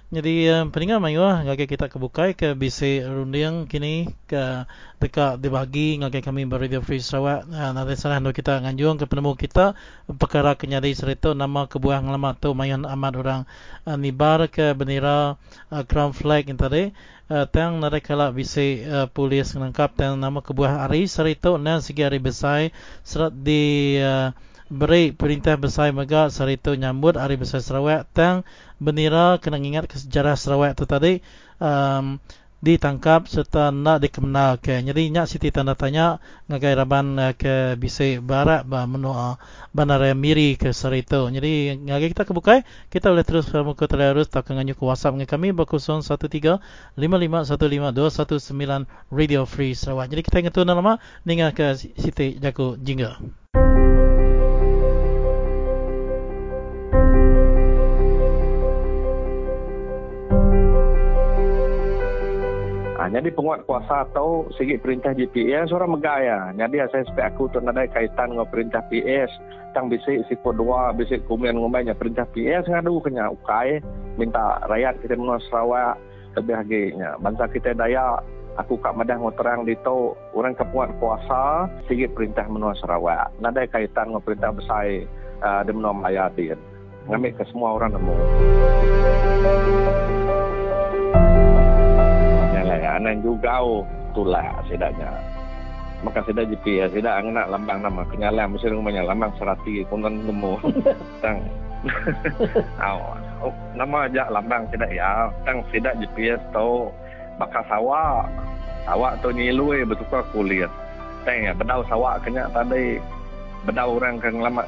Jadi 0.08 0.48
uh, 0.48 0.64
peningat 0.72 1.04
mayu 1.04 1.20
lah 1.20 1.44
kita 1.44 1.92
kebukai 1.92 2.32
ke 2.32 2.56
BC 2.56 3.04
Rundiang 3.04 3.68
kini 3.68 4.08
ke 4.24 4.64
dekat 5.04 5.44
dibagi 5.44 6.00
ngake 6.00 6.24
kami 6.24 6.48
Radio 6.48 6.80
Free 6.80 7.04
Sarawak. 7.04 7.44
Uh, 7.52 7.76
nanti 7.76 8.00
salah 8.00 8.24
ndo 8.24 8.32
kita 8.32 8.64
nganjung 8.64 8.96
ke 8.96 9.04
penemu 9.04 9.36
kita 9.36 9.76
perkara 10.16 10.56
kenyari 10.56 10.96
serita 10.96 11.36
nama 11.36 11.68
kebuah 11.68 12.00
ngalamat 12.08 12.40
tu 12.40 12.56
mayan 12.56 12.88
amat 12.88 13.14
orang. 13.20 13.42
Uh, 13.84 14.00
nibar 14.00 14.48
ke 14.48 14.72
bendera 14.72 15.36
uh, 15.76 15.84
crown 15.84 16.16
flag 16.16 16.48
yang 16.48 16.56
tadi. 16.56 16.96
Uh, 17.28 17.44
tang 17.44 17.84
nare 17.84 18.00
kala 18.00 18.32
bisi 18.32 18.88
uh, 18.88 19.12
polis 19.12 19.52
menangkap 19.60 19.92
tang 19.92 20.16
nama 20.16 20.40
kebuah 20.40 20.88
hari 20.88 21.12
sarito 21.12 21.60
na 21.60 21.84
segi 21.84 22.08
hari 22.08 22.24
besai 22.24 22.72
serat 23.04 23.36
di 23.36 24.00
uh, 24.00 24.32
beri 24.68 25.16
perintah 25.16 25.56
besar 25.56 25.96
mega 25.96 26.28
sarito 26.28 26.76
nyambut 26.76 27.16
hari 27.16 27.40
besar 27.40 27.64
Sarawak 27.64 28.08
tang 28.12 28.44
bendera 28.84 29.40
kena 29.40 29.60
ingat 29.60 29.88
ke 29.88 29.96
sejarah 29.96 30.36
Sarawak 30.36 30.76
tu 30.76 30.84
tadi 30.84 31.24
um, 31.64 32.20
ditangkap 32.58 33.30
serta 33.30 33.70
nak 33.70 34.02
dikenal 34.02 34.58
ke 34.58 34.82
jadi 34.82 35.14
nyak 35.14 35.30
siti 35.30 35.54
tanda 35.54 35.78
tanya 35.78 36.18
ngagai 36.50 36.74
raban 36.74 37.14
uh, 37.22 37.38
ke 37.38 37.78
bisi 37.78 38.18
barat 38.18 38.66
ba 38.66 38.90
menua 38.90 39.38
bandara 39.78 40.10
miri 40.18 40.58
ke 40.58 40.74
sarito 40.74 41.30
jadi 41.30 41.78
ngagai 41.78 42.18
kita 42.18 42.26
kebukai 42.26 42.66
kita 42.90 43.14
boleh 43.14 43.22
terus 43.22 43.46
ke 43.46 43.62
muka 43.62 43.86
terus 43.86 44.26
tak 44.34 44.50
nganyu 44.50 44.74
ke 44.74 44.82
WhatsApp 44.82 45.22
dengan 45.22 45.30
kami 45.30 45.54
13 45.54 46.10
5515 46.98 48.90
Radio 49.14 49.46
Free 49.46 49.78
Sarawak. 49.78 50.10
Jadi 50.10 50.22
kita 50.26 50.42
ingat 50.42 50.54
tu 50.58 50.66
nama 50.66 50.98
dengan 51.22 51.54
ke 51.54 51.78
Siti 51.78 52.42
Jaku 52.42 52.76
Jingga. 52.82 53.22
Ah, 63.08 63.24
jadi 63.24 63.32
penguat 63.32 63.64
kuasa 63.64 64.04
atau 64.04 64.52
segi 64.60 64.76
perintah 64.76 65.16
GPS 65.16 65.72
orang 65.72 65.96
megaya. 65.96 66.52
Jadi 66.60 66.84
saya 66.92 67.08
sepek 67.08 67.24
aku 67.32 67.48
tu 67.48 67.64
ada 67.64 67.88
kaitan 67.88 68.36
dengan 68.36 68.44
perintah 68.52 68.84
PS. 68.92 69.32
Tang 69.72 69.88
bisik 69.88 70.28
sipo 70.28 70.52
dua, 70.52 70.92
bisik 70.92 71.24
kumian 71.24 71.56
ngumanya 71.56 71.96
perintah 71.96 72.28
PS 72.36 72.68
ngadu 72.68 73.00
kena 73.00 73.32
ukai 73.32 73.80
minta 74.20 74.60
rakyat 74.68 75.00
kita 75.00 75.16
menua 75.16 75.40
Sarawak 75.48 75.96
lebih 76.36 76.60
haginya. 76.60 77.16
Bangsa 77.24 77.48
kita 77.48 77.72
daya 77.80 78.20
aku 78.60 78.76
kak 78.76 79.00
madah 79.00 79.16
mau 79.24 79.32
terang 79.40 79.64
di 79.64 79.80
tu 79.88 80.12
orang 80.36 80.52
kepuat 80.60 80.92
kuasa 81.00 81.72
segi 81.88 82.12
perintah 82.12 82.44
menua 82.52 82.76
Sarawak. 82.76 83.32
Nada 83.40 83.64
kaitan 83.72 84.12
dengan 84.12 84.20
perintah 84.20 84.52
besar 84.52 84.84
uh, 85.48 85.64
di 85.64 85.72
menua 85.72 86.28
dia. 86.36 86.60
Ngambil 87.08 87.40
ke 87.40 87.48
semua 87.56 87.72
orang 87.72 87.96
nemu. 87.96 88.16
Anan 92.96 93.20
juga 93.20 93.60
oh 93.60 93.84
tulak 94.16 94.64
sedaknya. 94.72 95.12
Maka 96.06 96.22
sedak 96.30 96.54
GPS, 96.54 96.94
sedak 96.94 97.18
angin 97.20 97.34
nak 97.34 97.50
lambang 97.50 97.82
nama 97.82 98.06
kenyalan 98.06 98.54
mesti 98.54 98.70
rumahnya 98.70 99.02
lambang 99.02 99.34
serati 99.42 99.82
konten 99.90 100.30
nemu. 100.30 100.62
Tang. 101.26 101.42
Aw, 102.86 102.98
oh, 103.42 103.54
nama 103.74 104.06
aja 104.06 104.30
lambang 104.30 104.70
sedak 104.70 104.94
ya. 104.94 105.34
Tang 105.42 105.66
sedak 105.74 105.98
GPS 105.98 106.42
tu 106.54 106.94
bakal 107.42 107.66
sawak. 107.66 108.30
Sawak 108.86 109.20
tu 109.26 109.34
nyilui 109.34 109.82
betul 109.90 110.06
ke 110.06 110.22
kulit. 110.32 110.70
Tang 111.26 111.38
ya 111.42 111.52
bedau 111.58 111.82
sawak 111.90 112.22
kena 112.22 112.46
tadi 112.54 113.02
bedau 113.66 113.98
orang 113.98 114.22
kan 114.22 114.38
lama 114.38 114.64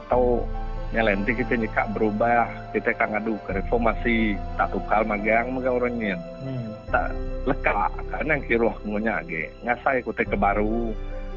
yang 0.90 1.06
nanti 1.06 1.38
kita 1.38 1.54
nyekak 1.54 1.86
berubah 1.94 2.50
kita 2.74 2.98
kan 2.98 3.14
ngadu 3.14 3.38
ke 3.46 3.62
reformasi 3.62 4.34
tak 4.58 4.74
tukar 4.74 5.06
magang 5.06 5.54
magang 5.54 5.78
orangnya 5.78 6.18
Hmm. 6.40 6.72
tak 6.88 7.12
lekak 7.46 7.92
karena 8.10 8.40
kiroh 8.48 8.76
ngunya 8.88 9.20
ge 9.28 9.52
ngasai 9.62 10.02
ku 10.02 10.16
ke 10.16 10.24
baru 10.34 10.96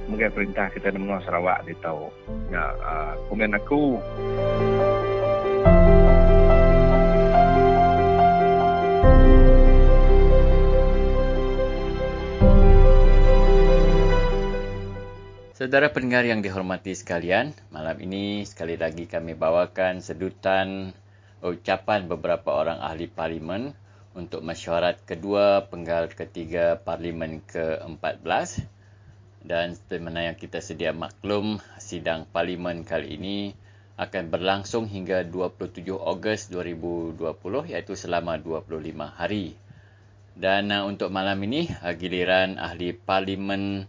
mungkin 0.09 0.35
perintah 0.35 0.67
kita 0.71 0.91
di 0.91 0.99
menua 0.99 1.23
Sarawak 1.23 1.63
di 1.67 1.75
tahu. 1.79 2.11
Ya 2.51 2.75
uh, 2.83 3.15
komen 3.31 3.55
aku 3.55 3.99
Saudara 15.63 15.95
pendengar 15.95 16.27
yang 16.27 16.43
dihormati 16.43 16.91
sekalian, 16.91 17.55
malam 17.71 17.95
ini 18.03 18.43
sekali 18.43 18.75
lagi 18.75 19.07
kami 19.07 19.39
bawakan 19.39 20.03
sedutan 20.03 20.91
ucapan 21.39 22.11
beberapa 22.11 22.51
orang 22.51 22.83
ahli 22.83 23.07
parlimen 23.07 23.71
untuk 24.11 24.43
mesyuarat 24.43 25.07
kedua 25.07 25.71
penggal 25.71 26.11
ketiga 26.11 26.83
parlimen 26.83 27.47
ke-14 27.47 28.67
dan 29.47 29.79
seperti 29.79 30.03
mana 30.03 30.27
yang 30.27 30.35
kita 30.35 30.59
sedia 30.59 30.91
maklum 30.91 31.63
sidang 31.79 32.27
parlimen 32.27 32.83
kali 32.83 33.15
ini 33.15 33.55
akan 34.03 34.35
berlangsung 34.35 34.91
hingga 34.91 35.23
27 35.23 35.79
Ogos 35.95 36.51
2020 36.51 37.23
iaitu 37.71 37.95
selama 37.95 38.35
25 38.35 38.67
hari. 39.15 39.55
Dan 40.35 40.75
uh, 40.75 40.91
untuk 40.91 41.15
malam 41.15 41.39
ini 41.47 41.71
uh, 41.87 41.95
giliran 41.95 42.59
ahli 42.59 42.99
parlimen 42.99 43.87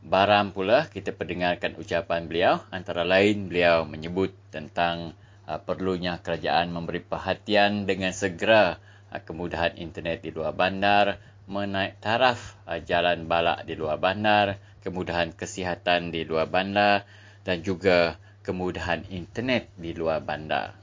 Baram 0.00 0.56
pula 0.56 0.88
kita 0.88 1.12
pendengarkan 1.12 1.76
ucapan 1.76 2.24
beliau 2.24 2.64
antara 2.72 3.04
lain 3.04 3.52
beliau 3.52 3.84
menyebut 3.84 4.32
tentang 4.48 5.12
uh, 5.44 5.60
perlunya 5.60 6.16
kerajaan 6.24 6.72
memberi 6.72 7.04
perhatian 7.04 7.84
dengan 7.84 8.16
segera 8.16 8.80
uh, 9.12 9.20
kemudahan 9.20 9.76
internet 9.76 10.24
di 10.24 10.32
luar 10.32 10.56
bandar, 10.56 11.20
menaik 11.44 12.00
taraf 12.00 12.56
uh, 12.64 12.80
jalan 12.80 13.28
balak 13.28 13.68
di 13.68 13.76
luar 13.76 14.00
bandar, 14.00 14.56
kemudahan 14.80 15.36
kesihatan 15.36 16.08
di 16.08 16.24
luar 16.24 16.48
bandar 16.48 17.04
dan 17.44 17.60
juga 17.60 18.16
kemudahan 18.40 19.04
internet 19.12 19.68
di 19.76 19.92
luar 19.92 20.24
bandar. 20.24 20.80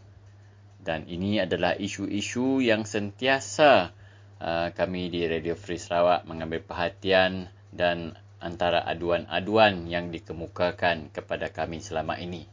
Dan 0.77 1.09
ini 1.09 1.41
adalah 1.41 1.73
isu-isu 1.73 2.61
yang 2.61 2.85
sentiasa 2.85 3.91
uh, 4.37 4.69
kami 4.77 5.09
di 5.09 5.25
Radio 5.25 5.57
Free 5.57 5.81
Sarawak 5.81 6.29
mengambil 6.29 6.61
perhatian 6.61 7.49
dan 7.73 8.13
antara 8.37 8.85
aduan-aduan 8.85 9.89
yang 9.89 10.13
dikemukakan 10.13 11.09
kepada 11.09 11.49
kami 11.49 11.81
selama 11.81 12.21
ini. 12.21 12.45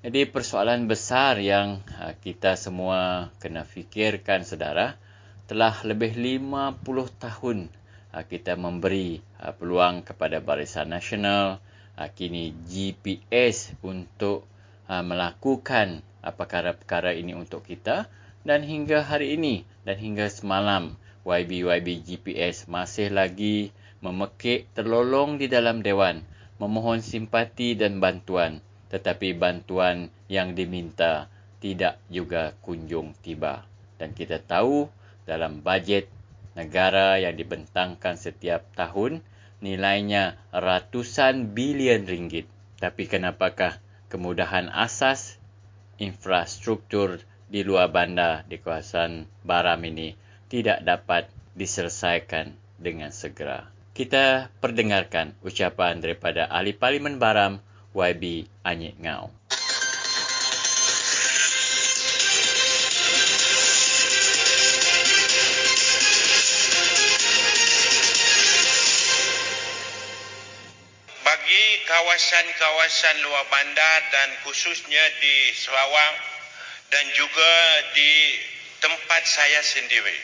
Jadi 0.00 0.24
persoalan 0.32 0.88
besar 0.88 1.36
yang 1.36 1.84
uh, 2.00 2.16
kita 2.16 2.56
semua 2.56 3.28
kena 3.36 3.68
fikirkan 3.68 4.48
saudara, 4.48 4.96
telah 5.44 5.76
lebih 5.84 6.16
50 6.16 6.80
tahun 7.20 7.68
uh, 8.16 8.24
kita 8.24 8.56
memberi 8.56 9.20
uh, 9.44 9.52
peluang 9.52 10.00
kepada 10.00 10.40
Barisan 10.40 10.88
Nasional, 10.88 11.60
kini 12.16 12.56
GPS 12.64 13.76
untuk 13.84 14.48
melakukan 14.88 16.00
perkara-perkara 16.24 17.12
ini 17.12 17.36
untuk 17.36 17.60
kita 17.60 18.08
dan 18.40 18.64
hingga 18.64 19.04
hari 19.04 19.36
ini 19.36 19.68
dan 19.84 20.00
hingga 20.00 20.32
semalam 20.32 20.96
YB-YB 21.28 22.00
GPS 22.00 22.64
masih 22.72 23.12
lagi 23.12 23.68
memekik 24.00 24.68
terlolong 24.72 25.36
di 25.36 25.46
dalam 25.48 25.84
dewan, 25.84 26.24
memohon 26.56 27.04
simpati 27.04 27.76
dan 27.76 28.00
bantuan, 28.00 28.64
tetapi 28.88 29.36
bantuan 29.36 30.08
yang 30.28 30.56
diminta 30.56 31.28
tidak 31.60 32.00
juga 32.08 32.56
kunjung 32.64 33.12
tiba. 33.20 33.68
Dan 34.00 34.16
kita 34.16 34.40
tahu 34.40 34.88
dalam 35.28 35.60
bajet 35.60 36.08
negara 36.56 37.20
yang 37.20 37.36
dibentangkan 37.36 38.16
setiap 38.16 38.64
tahun 38.72 39.20
nilainya 39.60 40.40
ratusan 40.50 41.52
bilion 41.52 42.08
ringgit. 42.08 42.48
Tapi 42.80 43.04
kenapakah 43.04 43.76
kemudahan 44.08 44.72
asas 44.72 45.36
infrastruktur 46.00 47.20
di 47.44 47.60
luar 47.60 47.92
bandar 47.92 48.48
di 48.48 48.56
kawasan 48.56 49.28
Baram 49.44 49.84
ini 49.84 50.16
tidak 50.48 50.80
dapat 50.80 51.28
diselesaikan 51.52 52.56
dengan 52.80 53.12
segera. 53.12 53.79
Kita 54.00 54.48
perdengarkan 54.64 55.36
ucapan 55.44 56.00
daripada 56.00 56.48
Ahli 56.48 56.72
Parlimen 56.72 57.20
Baram, 57.20 57.60
YB 57.92 58.48
Anyik 58.64 58.96
Ngau. 58.96 59.28
bagi 71.20 71.64
kawasan-kawasan 71.84 73.20
luar 73.20 73.44
bandar 73.52 74.00
dan 74.16 74.32
khususnya 74.48 75.04
di 75.20 75.52
Sarawak 75.52 76.14
dan 76.88 77.04
juga 77.12 77.52
di 77.92 78.40
tempat 78.80 79.28
saya 79.28 79.60
sendiri. 79.60 80.16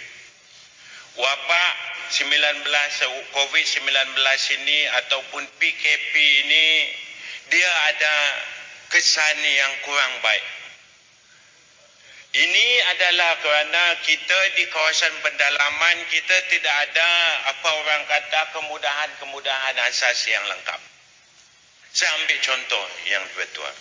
Wabak 1.21 1.96
19 2.11 2.67
COVID-19 3.35 3.87
ini 4.61 4.79
ataupun 5.05 5.43
PKP 5.59 6.13
ini 6.47 6.67
dia 7.51 7.71
ada 7.91 8.17
kesan 8.91 9.39
yang 9.43 9.73
kurang 9.83 10.15
baik. 10.23 10.47
Ini 12.37 12.67
adalah 12.93 13.33
kerana 13.41 13.85
kita 14.05 14.41
di 14.61 14.69
kawasan 14.69 15.15
pendalaman 15.25 15.97
kita 16.13 16.37
tidak 16.53 16.75
ada 16.85 17.11
apa 17.49 17.69
orang 17.81 18.03
kata 18.05 18.41
kemudahan-kemudahan 18.61 19.77
asas 19.89 20.21
yang 20.29 20.45
lengkap. 20.45 20.81
Saya 21.97 22.13
ambil 22.21 22.39
contoh 22.45 22.87
yang 23.09 23.25
betul. 23.41 23.73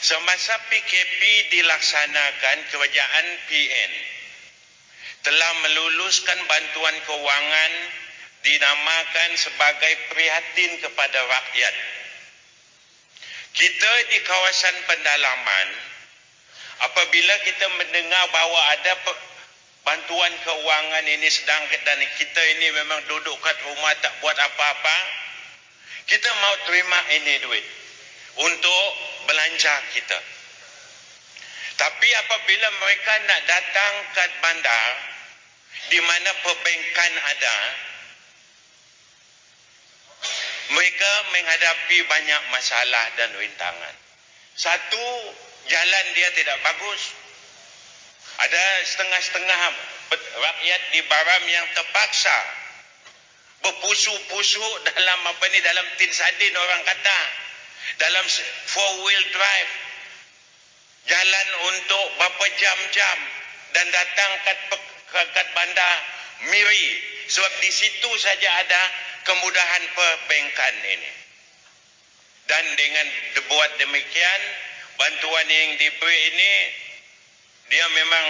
Semasa 0.00 0.56
PKP 0.72 1.52
dilaksanakan, 1.52 2.56
kerajaan 2.72 3.26
PN 3.46 4.11
telah 5.22 5.52
meluluskan 5.62 6.38
bantuan 6.50 6.96
kewangan 7.06 7.72
dinamakan 8.42 9.30
sebagai 9.38 9.92
prihatin 10.10 10.72
kepada 10.82 11.18
rakyat. 11.22 11.74
Kita 13.52 13.92
di 14.10 14.18
kawasan 14.26 14.76
pendalaman, 14.88 15.68
apabila 16.90 17.34
kita 17.46 17.66
mendengar 17.78 18.24
bahawa 18.34 18.60
ada 18.74 18.92
bantuan 19.86 20.32
kewangan 20.42 21.06
ini 21.06 21.28
sedang 21.30 21.62
dan 21.70 21.98
kita 22.18 22.42
ini 22.58 22.66
memang 22.82 23.00
duduk 23.06 23.36
kat 23.38 23.58
rumah 23.62 23.94
tak 24.02 24.10
buat 24.18 24.34
apa-apa, 24.34 24.96
kita 26.10 26.28
mau 26.42 26.54
terima 26.66 27.00
ini 27.14 27.34
duit 27.46 27.66
untuk 28.42 28.84
belanja 29.30 29.74
kita. 29.94 30.18
Tapi 31.78 32.08
apabila 32.26 32.68
mereka 32.78 33.12
nak 33.26 33.40
datang 33.46 33.94
ke 34.14 34.22
bandar 34.42 35.11
di 35.90 35.98
mana 35.98 36.30
perbankan 36.46 37.12
ada, 37.34 37.56
mereka 40.72 41.12
menghadapi 41.34 41.98
banyak 42.06 42.42
masalah 42.54 43.06
dan 43.18 43.30
rintangan. 43.34 43.94
Satu, 44.54 45.06
jalan 45.66 46.06
dia 46.14 46.28
tidak 46.36 46.58
bagus. 46.62 47.02
Ada 48.42 48.64
setengah-setengah 48.88 49.58
rakyat 50.16 50.82
di 50.92 51.00
Baram 51.08 51.44
yang 51.48 51.66
terpaksa 51.74 52.38
berpusuk-pusuk 53.62 54.74
dalam 54.90 55.20
apa 55.26 55.44
ni 55.54 55.58
dalam 55.62 55.86
tin 55.96 56.10
sardin 56.10 56.54
orang 56.56 56.82
kata 56.82 57.20
dalam 58.00 58.24
four 58.66 58.90
wheel 59.06 59.24
drive 59.30 59.72
jalan 61.06 61.48
untuk 61.70 62.06
berapa 62.18 62.46
jam-jam 62.58 63.18
dan 63.74 63.86
datang 63.90 64.30
kat, 64.46 64.58
kat 65.12 65.48
bandar 65.52 65.96
Miri 66.48 66.86
sebab 67.28 67.52
di 67.62 67.70
situ 67.70 68.10
saja 68.18 68.48
ada 68.66 68.82
kemudahan 69.22 69.82
perbankan 69.94 70.74
ini 70.90 71.10
dan 72.50 72.64
dengan 72.74 73.06
dibuat 73.38 73.70
demikian 73.78 74.40
bantuan 74.98 75.46
yang 75.46 75.70
diberi 75.78 76.18
ini 76.34 76.52
dia 77.70 77.86
memang 77.88 78.26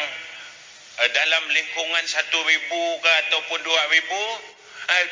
uh, 1.02 1.08
dalam 1.10 1.44
lingkungan 1.50 2.04
satu 2.06 2.38
ribu 2.46 2.82
ke 3.00 3.10
ataupun 3.26 3.58
dua 3.64 3.82
ribu 3.90 4.22
uh, 4.86 5.06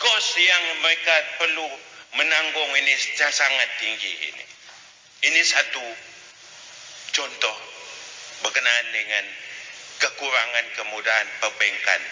kos 0.00 0.26
yang 0.38 0.64
mereka 0.80 1.14
perlu 1.40 1.68
menanggung 2.16 2.70
ini 2.80 2.94
sangat 3.12 3.68
tinggi 3.80 4.12
ini. 4.32 4.44
Ini 5.28 5.40
satu 5.44 5.84
contoh 7.12 7.56
berkenaan 8.44 8.86
dengan 8.92 9.24
kekurangan 9.98 10.66
kemudahan 10.76 11.28
perbankan 11.40 12.02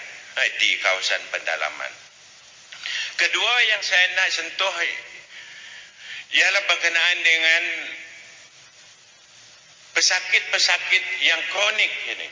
uh, 0.41 0.49
di 0.61 0.71
kawasan 0.81 1.23
pendalaman. 1.33 1.93
Kedua 3.15 3.53
yang 3.71 3.83
saya 3.83 4.07
nak 4.19 4.29
sentuh 4.35 4.77
ialah 6.35 6.63
berkenaan 6.67 7.19
dengan 7.23 7.63
pesakit-pesakit 9.95 11.05
yang 11.23 11.39
kronik 11.55 11.93
ini 12.11 12.29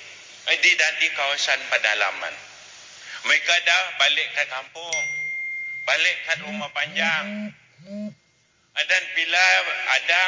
eh, 0.50 0.58
di 0.58 0.72
di 0.74 1.08
kawasan 1.14 1.60
pedalaman. 1.70 2.34
Mereka 3.22 3.54
dah 3.62 3.82
balik 4.02 4.28
ke 4.34 4.44
kampung, 4.50 5.04
balik 5.86 6.16
ke 6.26 6.32
rumah 6.42 6.70
panjang. 6.74 7.54
Dan 8.72 9.02
bila 9.14 9.44
ada 9.94 10.22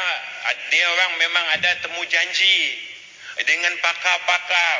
dia 0.71 0.85
orang 0.87 1.11
memang 1.19 1.45
ada 1.59 1.71
temu 1.83 2.01
janji 2.07 2.79
dengan 3.43 3.73
pakar-pakar. 3.83 4.79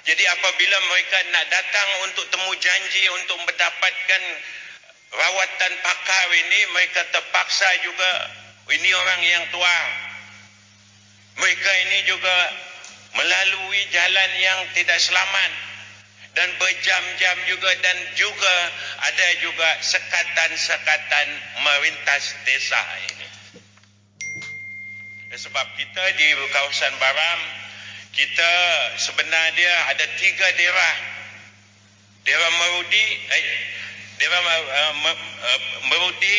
Jadi 0.00 0.24
apabila 0.24 0.78
mereka 0.88 1.18
nak 1.28 1.44
datang 1.52 1.88
untuk 2.08 2.24
temu 2.32 2.52
janji 2.56 3.04
untuk 3.20 3.38
mendapatkan 3.44 4.22
rawatan 5.10 5.72
pakar 5.84 6.26
ini 6.32 6.60
mereka 6.72 7.04
terpaksa 7.12 7.68
juga 7.84 8.10
ini 8.70 8.90
orang 8.94 9.20
yang 9.26 9.44
tua 9.50 9.78
mereka 11.40 11.70
ini 11.88 11.98
juga 12.08 12.36
melalui 13.16 13.80
jalan 13.90 14.30
yang 14.38 14.60
tidak 14.76 14.98
selamat 15.02 15.50
dan 16.36 16.48
berjam-jam 16.62 17.36
juga 17.50 17.70
dan 17.82 17.96
juga 18.14 18.54
ada 19.02 19.28
juga 19.42 19.68
sekatan-sekatan 19.82 21.26
merintas 21.58 22.24
desa 22.46 22.82
ini. 23.10 23.28
Sebab 25.30 25.66
kita 25.78 26.04
di 26.18 26.26
kawasan 26.54 26.94
Baram, 27.02 27.40
kita 28.10 28.52
sebenarnya 28.98 29.72
ada 29.94 30.06
tiga 30.18 30.46
daerah. 30.58 30.96
Daerah 32.20 32.50
Merudi, 32.52 33.04
eh, 33.32 33.44
daerah 34.20 34.42
Merudi, 35.88 36.36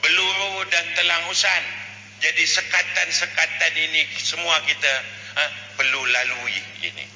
Beluru 0.00 0.66
dan 0.72 0.84
Telang 0.96 1.24
Husan. 1.30 1.62
Jadi 2.20 2.44
sekatan-sekatan 2.44 3.72
ini 3.80 4.04
semua 4.20 4.60
kita 4.68 4.92
ha, 5.40 5.44
perlu 5.76 6.04
lalui 6.04 6.58
ini. 6.84 7.06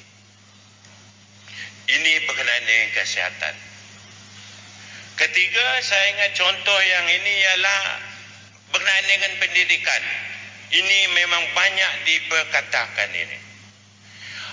Ini 1.85 2.11
berkenaan 2.25 2.65
dengan 2.65 2.89
kesihatan. 2.97 3.55
Ketiga, 5.15 5.67
saya 5.85 6.05
ingat 6.17 6.31
contoh 6.33 6.79
yang 6.81 7.05
ini 7.05 7.33
ialah 7.45 7.81
berkenaan 8.73 9.05
dengan 9.05 9.31
pendidikan. 9.37 10.03
Ini 10.73 10.97
memang 11.13 11.43
banyak 11.53 11.91
diperkatakan 12.09 13.13
ini. 13.13 13.44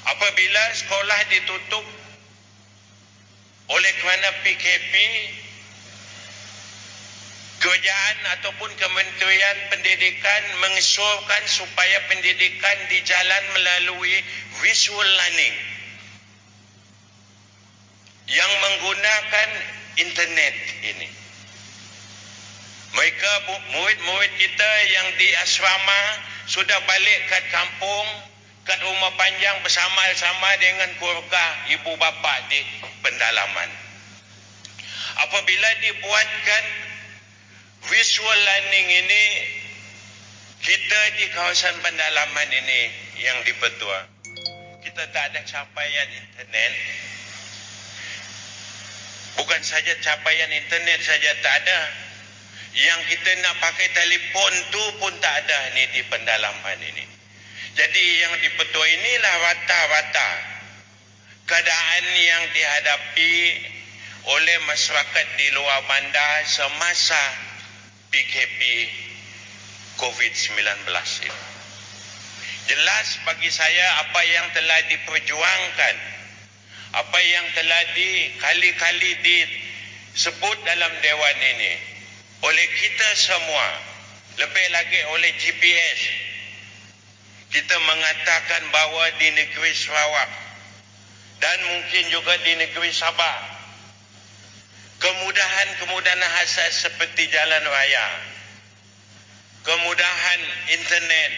Apabila 0.02 0.62
sekolah 0.74 1.20
ditutup 1.30 1.86
oleh 3.70 3.92
kerana 4.02 4.28
PKP, 4.42 4.94
kerajaan 7.62 8.18
ataupun 8.38 8.70
kementerian 8.74 9.58
pendidikan 9.70 10.42
mengesyorkan 10.66 11.42
supaya 11.46 12.02
pendidikan 12.10 12.78
dijalan 12.90 13.44
melalui 13.54 14.18
visual 14.58 15.06
learning 15.06 15.56
yang 18.26 18.50
menggunakan 18.58 19.48
internet 20.02 20.54
ini. 20.82 21.08
Mereka 22.92 23.32
murid-murid 23.72 24.32
kita 24.36 24.70
yang 24.92 25.08
di 25.16 25.28
asrama 25.40 26.02
sudah 26.50 26.76
balik 26.84 27.20
ke 27.30 27.38
kampung, 27.54 28.08
ke 28.62 28.74
rumah 28.78 29.12
panjang 29.18 29.58
bersama-sama 29.66 30.50
dengan 30.62 30.90
keluarga 30.98 31.44
ibu 31.74 31.92
bapa 31.98 32.34
di 32.46 32.60
pendalaman. 33.02 33.70
Apabila 35.26 35.68
dibuatkan 35.82 36.64
visual 37.90 38.38
learning 38.38 38.88
ini 39.02 39.24
kita 40.62 41.00
di 41.18 41.26
kawasan 41.34 41.74
pendalaman 41.82 42.48
ini 42.54 42.82
yang 43.18 43.34
dipetua 43.42 44.06
kita 44.86 45.02
tak 45.10 45.34
ada 45.34 45.42
capaian 45.42 46.08
internet 46.14 46.72
bukan 49.34 49.60
saja 49.66 49.90
capaian 49.98 50.50
internet 50.54 51.02
saja 51.02 51.30
tak 51.42 51.56
ada 51.66 51.80
Yang 52.72 53.00
kita 53.12 53.30
nak 53.44 53.60
pakai 53.60 53.88
telefon 53.92 54.52
tu 54.72 54.80
pun 54.96 55.12
tak 55.20 55.44
ada 55.44 55.76
ni 55.76 55.84
di 55.92 56.00
pendalaman 56.08 56.80
ini. 56.80 57.04
Jadi 57.72 58.04
yang 58.20 58.34
di 58.44 58.48
Petua 58.52 58.84
inilah 58.84 59.34
rata-rata 59.48 60.30
keadaan 61.48 62.04
yang 62.20 62.42
dihadapi 62.52 63.34
oleh 64.28 64.56
masyarakat 64.68 65.26
di 65.40 65.46
luar 65.56 65.80
bandar 65.88 66.44
semasa 66.46 67.22
PKP 68.12 68.60
COVID-19 69.98 70.84
ini. 71.24 71.40
Jelas 72.62 73.06
bagi 73.26 73.50
saya 73.50 74.06
apa 74.06 74.20
yang 74.22 74.46
telah 74.54 74.80
diperjuangkan, 74.86 75.96
apa 76.94 77.18
yang 77.24 77.46
telah 77.58 77.82
dikali-kali 77.96 79.10
disebut 79.24 80.56
dalam 80.62 80.92
Dewan 81.02 81.38
ini 81.56 81.74
oleh 82.42 82.66
kita 82.74 83.08
semua, 83.18 83.66
lebih 84.38 84.66
lagi 84.70 85.00
oleh 85.14 85.30
GPS, 85.38 86.00
kita 87.52 87.76
mengatakan 87.84 88.62
bahawa 88.72 89.12
di 89.20 89.28
negeri 89.36 89.72
Sarawak 89.76 90.30
dan 91.38 91.58
mungkin 91.68 92.04
juga 92.08 92.34
di 92.40 92.52
negeri 92.56 92.90
Sabah, 92.90 93.38
kemudahan-kemudahan 94.98 96.22
asas 96.42 96.88
seperti 96.88 97.28
jalan 97.28 97.64
raya, 97.68 98.08
kemudahan 99.68 100.40
internet, 100.72 101.32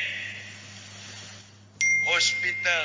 hospital, 2.15 2.85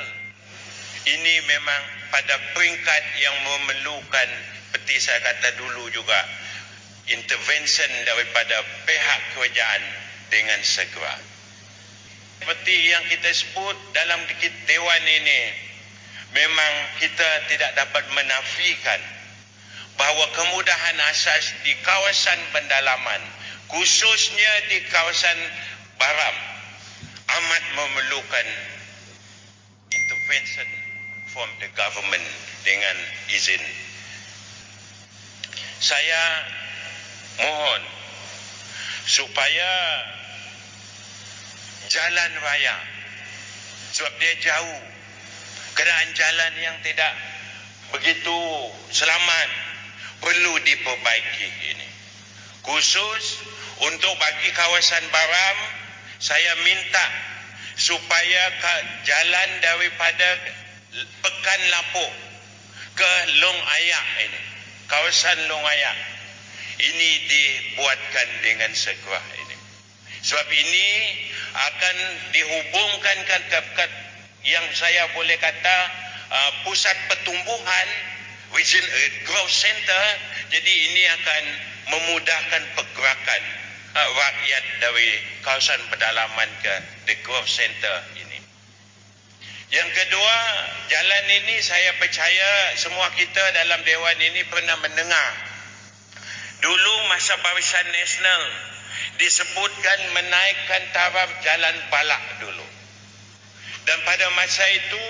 ini 1.06 1.34
memang 1.46 1.82
pada 2.10 2.34
peringkat 2.52 3.02
yang 3.22 3.36
memerlukan 3.46 4.28
seperti 4.70 5.02
saya 5.02 5.22
kata 5.22 5.54
dulu 5.58 5.86
juga 5.94 6.18
intervention 7.10 7.90
daripada 8.06 8.58
pihak 8.86 9.20
kerajaan 9.38 9.82
dengan 10.34 10.58
segera. 10.66 11.14
Seperti 12.40 12.76
yang 12.88 13.04
kita 13.12 13.30
sebut 13.36 13.76
dalam 13.92 14.24
dewan 14.64 15.04
ini, 15.04 15.40
memang 16.32 16.72
kita 16.96 17.28
tidak 17.52 17.76
dapat 17.76 18.04
menafikan 18.16 19.00
bahawa 20.00 20.24
kemudahan 20.32 20.96
asas 21.12 21.52
di 21.60 21.76
kawasan 21.84 22.40
pendalaman, 22.56 23.22
khususnya 23.68 24.52
di 24.72 24.80
kawasan 24.88 25.38
Baram, 26.00 26.36
amat 27.28 27.64
memerlukan 27.76 28.46
intervention 29.92 30.68
from 31.28 31.44
the 31.60 31.68
government 31.76 32.24
dengan 32.64 32.96
izin. 33.28 33.60
Saya 35.76 36.22
mohon 37.36 37.82
supaya 39.04 39.70
jalan 41.90 42.32
raya. 42.38 42.76
Sebab 43.90 44.14
dia 44.22 44.34
jauh. 44.38 44.80
Keadaan 45.74 46.10
jalan 46.14 46.52
yang 46.60 46.76
tidak 46.86 47.14
begitu 47.90 48.38
selamat 48.94 49.48
perlu 50.22 50.52
diperbaiki 50.62 51.48
ini. 51.74 51.88
Khusus 52.62 53.24
untuk 53.80 54.12
bagi 54.20 54.50
kawasan 54.54 55.04
Baram 55.08 55.58
saya 56.20 56.52
minta 56.62 57.06
supaya 57.80 58.42
jalan 59.08 59.50
daripada 59.64 60.28
Pekan 61.24 61.62
Lapuk 61.70 62.12
ke 62.98 63.12
Long 63.40 63.60
Ayak 63.80 64.06
ini. 64.28 64.40
Kawasan 64.90 65.38
Long 65.48 65.64
Ayak. 65.64 65.96
Ini 66.80 67.10
dibuatkan 67.28 68.28
dengan 68.44 68.72
segera 68.76 69.22
ini. 69.36 69.49
Sebab 70.20 70.48
ini 70.52 70.88
akan 71.50 71.96
dihubungkan 72.36 73.18
ke 73.24 73.84
yang 74.44 74.64
saya 74.72 75.08
boleh 75.16 75.36
kata 75.36 75.78
uh, 76.32 76.50
pusat 76.64 76.96
pertumbuhan 77.08 77.88
vision 78.56 78.84
uh, 78.84 79.10
growth 79.28 79.52
center 79.52 80.04
jadi 80.48 80.72
ini 80.92 81.02
akan 81.20 81.42
memudahkan 81.92 82.62
pergerakan 82.76 83.42
uh, 83.96 84.08
rakyat 84.16 84.64
dari 84.80 85.08
kawasan 85.44 85.80
pedalaman 85.88 86.50
ke 86.64 86.74
the 87.08 87.16
growth 87.24 87.48
center 87.48 87.96
ini. 88.16 88.38
Yang 89.70 89.90
kedua, 90.02 90.36
jalan 90.90 91.24
ini 91.30 91.62
saya 91.62 91.94
percaya 92.02 92.74
semua 92.74 93.06
kita 93.14 93.44
dalam 93.54 93.78
dewan 93.86 94.18
ini 94.18 94.42
pernah 94.50 94.74
mendengar 94.82 95.50
Dulu 96.60 96.94
masa 97.08 97.40
Barisan 97.40 97.88
Nasional 97.88 98.69
disebutkan 99.18 99.98
menaikkan 100.16 100.82
taraf 100.96 101.30
jalan 101.44 101.76
balak 101.92 102.24
dulu. 102.40 102.66
Dan 103.84 103.98
pada 104.04 104.26
masa 104.36 104.64
itu 104.76 105.04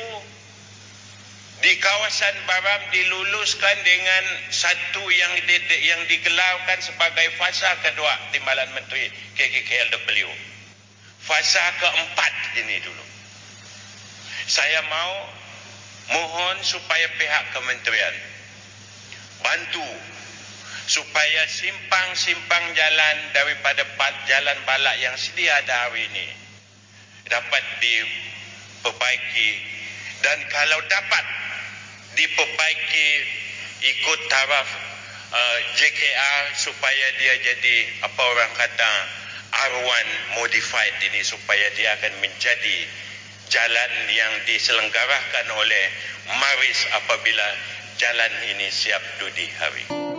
di 1.61 1.77
kawasan 1.77 2.37
Baram 2.49 2.83
diluluskan 2.89 3.77
dengan 3.85 4.25
satu 4.49 5.05
yang 5.13 5.33
di, 5.45 5.57
yang 5.85 6.01
digelarkan 6.09 6.81
sebagai 6.81 7.37
fasa 7.37 7.69
kedua 7.85 8.17
Timbalan 8.33 8.73
Menteri 8.73 9.13
KKKLW. 9.37 10.29
Fasa 11.21 11.65
keempat 11.77 12.33
ini 12.65 12.81
dulu. 12.81 13.05
Saya 14.49 14.81
mau 14.89 15.13
mohon 16.11 16.57
supaya 16.65 17.07
pihak 17.21 17.45
kementerian 17.55 18.17
bantu 19.41 19.85
supaya 20.91 21.47
simpang-simpang 21.47 22.75
jalan 22.75 23.17
daripada 23.31 23.87
jalan 24.27 24.59
balak 24.67 24.99
yang 24.99 25.15
sedia 25.15 25.55
ada 25.63 25.87
hari 25.87 26.03
ini 26.11 26.27
dapat 27.31 27.63
diperbaiki 27.79 29.51
dan 30.27 30.39
kalau 30.51 30.83
dapat 30.91 31.25
diperbaiki 32.19 33.09
ikut 33.87 34.21
taraf 34.35 34.69
uh, 35.31 35.59
JKR 35.79 36.59
supaya 36.59 37.07
dia 37.23 37.39
jadi 37.39 37.77
apa 38.11 38.23
orang 38.27 38.51
kata 38.59 38.93
R1 39.71 40.07
modified 40.43 40.99
ini 41.07 41.23
supaya 41.23 41.71
dia 41.79 41.95
akan 42.03 42.19
menjadi 42.19 42.79
jalan 43.47 43.93
yang 44.11 44.33
diselenggarakan 44.43 45.47
oleh 45.55 45.85
Maris 46.35 46.83
apabila 46.99 47.47
jalan 47.95 48.33
ini 48.51 48.67
siap 48.75 49.03
dudi 49.23 49.47
hari. 49.55 50.10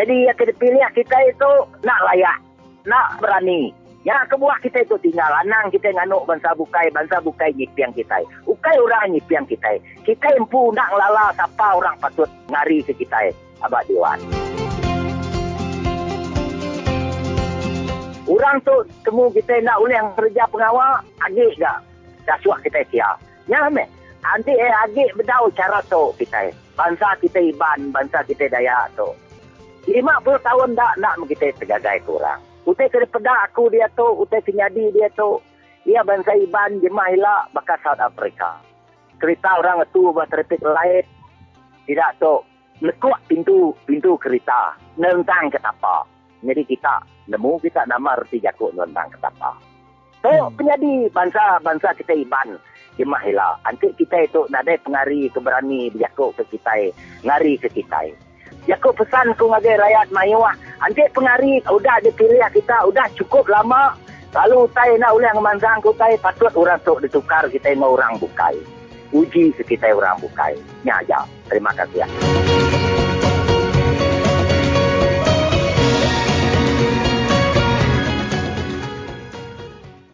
Jadi 0.00 0.24
yang 0.24 0.32
kita 0.40 0.56
pilih 0.56 0.80
kita 0.96 1.18
itu 1.28 1.50
nak 1.84 2.00
layak, 2.08 2.40
nak 2.88 3.20
berani. 3.20 3.68
Yang 4.08 4.32
kebuah 4.32 4.56
kita 4.64 4.80
itu 4.80 4.96
tinggal 5.04 5.28
lanang 5.28 5.68
kita 5.68 5.92
nganuk 5.92 6.24
bangsa 6.24 6.56
bukai, 6.56 6.88
bangsa 6.88 7.20
bukai 7.20 7.52
nyipiang 7.52 7.92
kita. 7.92 8.16
Ukai 8.48 8.80
orang 8.80 9.12
nyipiang 9.12 9.44
kita. 9.44 9.76
Kita 10.00 10.40
empu 10.40 10.72
nak 10.72 10.88
lala 10.96 11.36
siapa 11.36 11.76
orang 11.76 12.00
patut 12.00 12.24
ngari 12.48 12.80
ke 12.80 12.96
kita. 12.96 13.28
Abah 13.60 13.84
Dewan. 13.84 14.16
Orang 18.24 18.56
tu 18.64 18.80
temu 19.04 19.28
kita 19.36 19.60
nak 19.60 19.84
uli 19.84 20.00
yang 20.00 20.08
kerja 20.16 20.48
pengawal, 20.48 21.04
agik 21.28 21.60
gak? 21.60 21.76
Dasuah 22.24 22.56
kita 22.64 22.80
siap. 22.88 23.20
Ya, 23.52 23.68
me. 23.68 23.84
Nanti 24.24 24.56
eh 24.56 24.72
agik 24.88 25.12
bedau 25.20 25.52
cara 25.52 25.84
tu 25.92 26.08
kita. 26.16 26.48
Bangsa 26.72 27.20
kita 27.20 27.36
iban, 27.36 27.92
bangsa 27.92 28.24
kita 28.24 28.48
daya 28.48 28.88
tu. 28.96 29.12
Lima 29.90 30.22
puluh 30.22 30.38
tahun 30.46 30.78
dah 30.78 30.94
nak 31.02 31.18
kita 31.26 31.50
tergagai 31.58 32.06
kurang. 32.06 32.38
Utai 32.62 32.86
kena 32.86 33.10
pedak 33.10 33.50
aku 33.50 33.66
dia 33.74 33.90
tu, 33.98 34.06
utai 34.22 34.38
kenyadi 34.38 34.94
dia 34.94 35.10
tu. 35.18 35.42
Dia 35.82 36.06
bangsa 36.06 36.30
Iban, 36.38 36.78
jemaah 36.78 37.10
hilak, 37.10 37.42
bakal 37.50 37.74
South 37.82 37.98
Africa. 37.98 38.54
Kereta 39.18 39.58
orang 39.58 39.82
itu 39.82 40.14
buat 40.14 40.30
traffic 40.30 40.62
light. 40.62 41.08
Tidak 41.90 42.10
tu, 42.22 42.38
nekuk 42.84 43.18
pintu 43.26 43.74
pintu 43.82 44.14
kereta. 44.20 44.78
Nentang 44.94 45.50
ke 45.50 45.58
tapa. 45.58 46.06
Jadi 46.44 46.62
kita, 46.70 47.02
nemu 47.26 47.58
kita 47.58 47.82
nama 47.90 48.14
reti 48.14 48.38
jakuk 48.38 48.70
nentang 48.76 49.10
ke 49.10 49.18
tapa. 49.18 49.58
Tu, 50.22 50.30
hmm. 50.30 50.54
penyadi 50.54 51.10
bangsa-bangsa 51.10 51.98
kita 51.98 52.14
Iban. 52.14 52.60
Jemaah 52.94 53.24
hilak. 53.26 53.54
Nanti 53.66 53.90
kita 53.96 54.22
itu 54.22 54.44
nak 54.52 54.68
ada 54.68 54.76
pengari 54.84 55.32
keberani 55.32 55.90
berjakuk 55.90 56.36
ke 56.38 56.54
kita. 56.54 56.92
Ngari 57.24 57.58
ke 57.58 57.68
kita. 57.72 58.29
Kau 58.80 58.96
pesan 58.96 59.36
ku 59.36 59.52
ngagai 59.52 59.76
rakyat 59.76 60.08
mayuah. 60.08 60.56
Nanti 60.80 61.04
pengari 61.12 61.60
udah 61.68 62.00
dipilih 62.00 62.40
kita 62.52 62.76
udah 62.88 63.06
cukup 63.16 63.44
lama. 63.52 63.92
Lalu 64.32 64.64
utai 64.64 64.96
nak 64.96 65.12
ulang 65.12 65.38
manzang 65.44 65.84
ku 65.84 65.92
utai 65.92 66.16
patut 66.16 66.52
orang 66.56 66.80
tu 66.80 66.96
ditukar 67.04 67.44
kita 67.52 67.76
mau 67.76 67.92
orang 67.92 68.16
bukai. 68.16 68.56
Uji 69.12 69.52
kita 69.60 69.92
orang 69.92 70.16
bukai. 70.22 70.56
Ya 70.86 70.96
aja. 71.02 71.28
Terima 71.50 71.74
kasih 71.76 72.06
ya. 72.06 72.08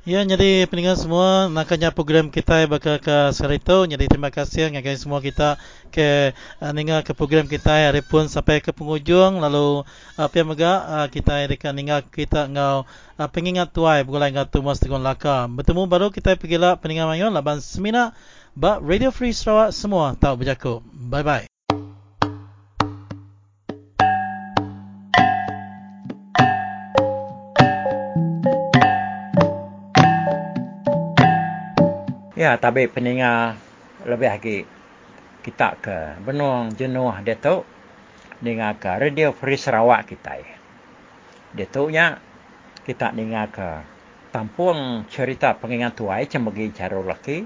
Ya, 0.06 0.22
jadi 0.22 0.70
pendengar 0.70 0.94
semua, 0.94 1.50
nakanya 1.50 1.90
program 1.90 2.30
kita 2.30 2.70
bakal 2.70 3.02
ke 3.02 3.34
Serito. 3.34 3.82
Jadi 3.90 4.06
terima 4.06 4.30
kasih 4.30 4.70
ngagai 4.70 5.02
semua 5.02 5.18
kita 5.18 5.58
ke 5.90 6.30
uh, 6.62 6.70
ninga 6.70 7.02
ke 7.02 7.10
program 7.10 7.50
kita 7.50 7.90
hari 7.90 8.06
pun 8.06 8.30
sampai 8.30 8.62
ke 8.62 8.70
penghujung. 8.70 9.42
Lalu 9.42 9.82
apa 10.14 10.30
yang 10.38 10.54
mega 10.54 10.72
uh, 10.86 11.06
kita 11.10 11.50
dekat 11.50 11.74
ninga 11.74 12.06
kita 12.06 12.46
ngau 12.46 12.86
uh, 13.18 13.28
pengingat 13.34 13.74
tuai 13.74 14.06
bukan 14.06 14.30
ingat 14.30 14.46
tu 14.54 14.62
mas 14.62 14.78
tegon 14.78 15.02
laka. 15.02 15.50
Bertemu 15.50 15.90
baru 15.90 16.14
kita 16.14 16.38
pergi 16.38 16.54
lah 16.54 16.78
pendengar 16.78 17.10
mayon 17.10 17.34
laban 17.34 17.58
semina. 17.58 18.14
Ba 18.54 18.78
Radio 18.78 19.10
Free 19.10 19.34
Sarawak 19.34 19.74
semua 19.74 20.14
tahu 20.14 20.38
berjaku. 20.38 20.86
Bye 20.86 21.26
bye. 21.26 21.44
Ya, 32.46 32.54
tapi 32.62 32.86
pendengar 32.86 33.58
lebih 34.06 34.30
lagi 34.30 34.58
kita 35.42 35.82
ke 35.82 36.14
benung 36.22 36.70
jenuh 36.78 37.10
dia 37.26 37.34
tu 37.34 37.66
dengar 38.38 38.78
ke 38.78 38.86
Radio 38.86 39.34
Free 39.34 39.58
Sarawak 39.58 40.06
kita. 40.06 40.46
Dia 41.58 41.66
tu 41.66 41.90
nya 41.90 42.22
kita 42.86 43.10
dengar 43.10 43.50
ke 43.50 43.82
tampung 44.30 45.02
cerita 45.10 45.58
pengingat 45.58 45.98
tuai 45.98 46.30
cembagi 46.30 46.70
cara 46.70 46.94
laki 47.02 47.42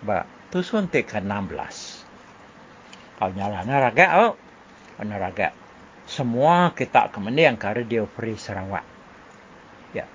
ba 0.00 0.24
tu 0.48 0.64
suntik 0.64 1.12
ke 1.12 1.20
16. 1.20 3.20
Kau 3.20 3.28
nyala 3.36 3.68
naraga 3.68 4.06
oh. 4.16 4.32
Naraga. 5.04 5.52
Semua 6.08 6.72
kita 6.72 7.12
kemudian 7.12 7.60
ke 7.60 7.68
Radio 7.68 8.08
Free 8.08 8.40
Sarawak. 8.40 8.88
Ya. 9.92 10.08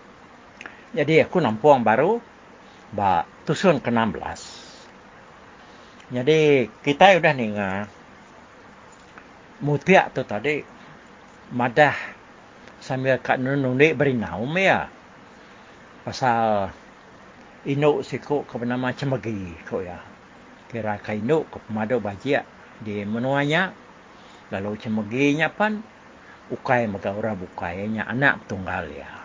Jadi 0.97 1.21
aku 1.21 1.37
nampung 1.37 1.85
baru 1.85 2.17
ba 2.93 3.27
tusun 3.43 3.83
ke-16. 3.83 4.41
Jadi 6.07 6.71
kita 6.87 7.19
sudah 7.19 7.33
dengar 7.35 7.91
mutiak 9.59 10.15
tu 10.15 10.23
tadi 10.23 10.63
madah 11.51 11.95
sambil 12.79 13.19
kat 13.19 13.41
nunung 13.41 13.75
ni 13.75 13.91
berinaum 13.91 14.51
ya. 14.55 14.87
Pasal 16.07 16.71
inuk 17.67 18.07
siku 18.07 18.47
ke 18.47 18.55
bernama 18.55 18.95
cemegi 18.95 19.51
ko 19.67 19.83
ya. 19.83 19.99
Kira 20.71 20.95
ka 21.03 21.11
inuk 21.11 21.51
ke 21.51 21.57
pemadu 21.67 21.99
bajia 21.99 22.47
di 22.79 23.03
menuanya. 23.03 23.75
Lalu 24.47 24.79
cemeginya 24.79 25.51
pan 25.51 25.83
ukai 26.47 26.87
mega 26.87 27.11
ora 27.11 27.35
bukainya 27.35 28.07
anak 28.07 28.47
tunggal 28.47 28.87
ya. 28.87 29.16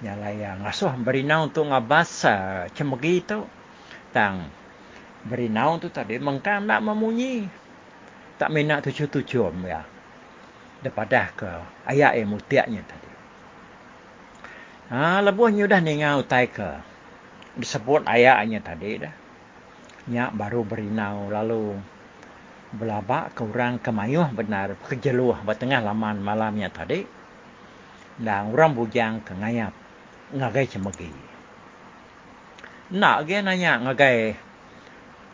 Nyala 0.00 0.32
yang 0.32 0.64
ngasuh 0.64 0.96
berinau 0.96 1.52
untuk 1.52 1.68
ngabas 1.68 2.24
uh, 2.24 2.64
cemegi 2.72 3.20
itu. 3.20 3.44
Tang 4.16 4.48
berinau 5.28 5.76
tu 5.76 5.92
tadi 5.92 6.16
mengkam 6.16 6.64
nak 6.64 6.80
memunyi. 6.80 7.44
Tak 8.40 8.48
minat 8.48 8.80
tujuh-tujuh 8.88 9.52
ya. 9.68 9.84
Daripada 10.80 11.28
ke 11.36 11.50
ayat 11.84 12.16
yang 12.16 12.32
mutiaknya 12.32 12.80
tadi. 12.88 13.10
Ha, 14.88 15.20
lebuhnya 15.20 15.68
dah 15.68 15.84
ningau 15.84 16.24
utai 16.24 16.48
ke. 16.48 16.80
Disebut 17.60 18.08
ayatnya 18.08 18.64
tadi 18.64 19.04
dah. 19.04 19.14
Nyak 20.08 20.32
baru 20.32 20.64
berinau 20.64 21.28
lalu 21.28 21.76
belabak 22.72 23.36
ke 23.36 23.44
orang 23.44 23.76
kemayuh 23.82 24.32
benar 24.32 24.78
kejeluh 24.88 25.36
bertengah 25.44 25.84
laman 25.84 26.24
malamnya 26.24 26.72
tadi. 26.72 27.04
Dan 28.16 28.56
orang 28.56 28.72
bujang 28.72 29.20
ke 29.20 29.36
ngayap 29.36 29.79
ngagai 30.34 30.66
cemegi. 30.70 31.10
Nak 32.90 33.26
ge 33.26 33.38
nanya 33.42 33.78
ngagai 33.82 34.34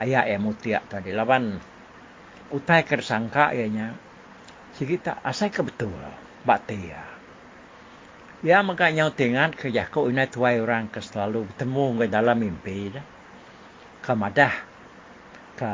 ayah 0.01 0.25
yang 0.29 0.45
mutiak 0.45 0.89
tadi. 0.89 1.13
Lawan 1.13 1.57
utai 2.53 2.85
kersangka 2.85 3.53
ianya. 3.57 3.97
Sikita 4.77 5.25
asai 5.25 5.49
ke 5.49 5.65
betul. 5.65 5.97
Bakti 6.45 6.77
ya. 6.77 7.03
Ya 8.45 8.61
maka 8.61 8.93
nyau 8.93 9.09
tingat 9.11 9.57
ke 9.57 9.73
jaku 9.73 10.13
ini 10.13 10.29
tuai 10.29 10.61
orang 10.61 10.93
ke 10.93 11.01
selalu 11.01 11.49
bertemu 11.49 11.87
ke 11.97 12.07
dalam 12.13 12.37
mimpi. 12.37 12.93
Dah. 12.93 13.07
Kamadah 14.05 14.55
ke 15.57 15.73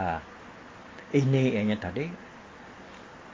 ini 1.19 1.53
ianya 1.59 1.77
tadi. 1.77 2.07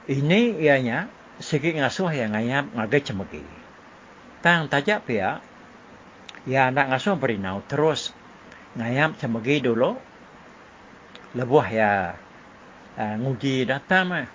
Ini 0.09 0.57
ianya 0.57 1.05
sikit 1.37 1.77
ngasuh 1.77 2.11
yang 2.17 2.33
ngayap 2.33 2.73
ngagai 2.73 3.13
cemegi. 3.13 3.45
Tang 4.41 4.65
tajak 4.67 5.05
pihak 5.05 5.48
ya 6.47 6.71
nak 6.71 6.95
ngasuh 6.95 7.19
berinau 7.19 7.59
terus 7.67 8.15
ngayam 8.77 9.17
cemegi 9.17 9.59
dulu 9.59 9.97
lebuh 11.33 11.65
ya. 11.69 12.17
Uh, 12.99 13.15
nguji 13.15 13.63
datang 13.63 14.11
mah. 14.11 14.27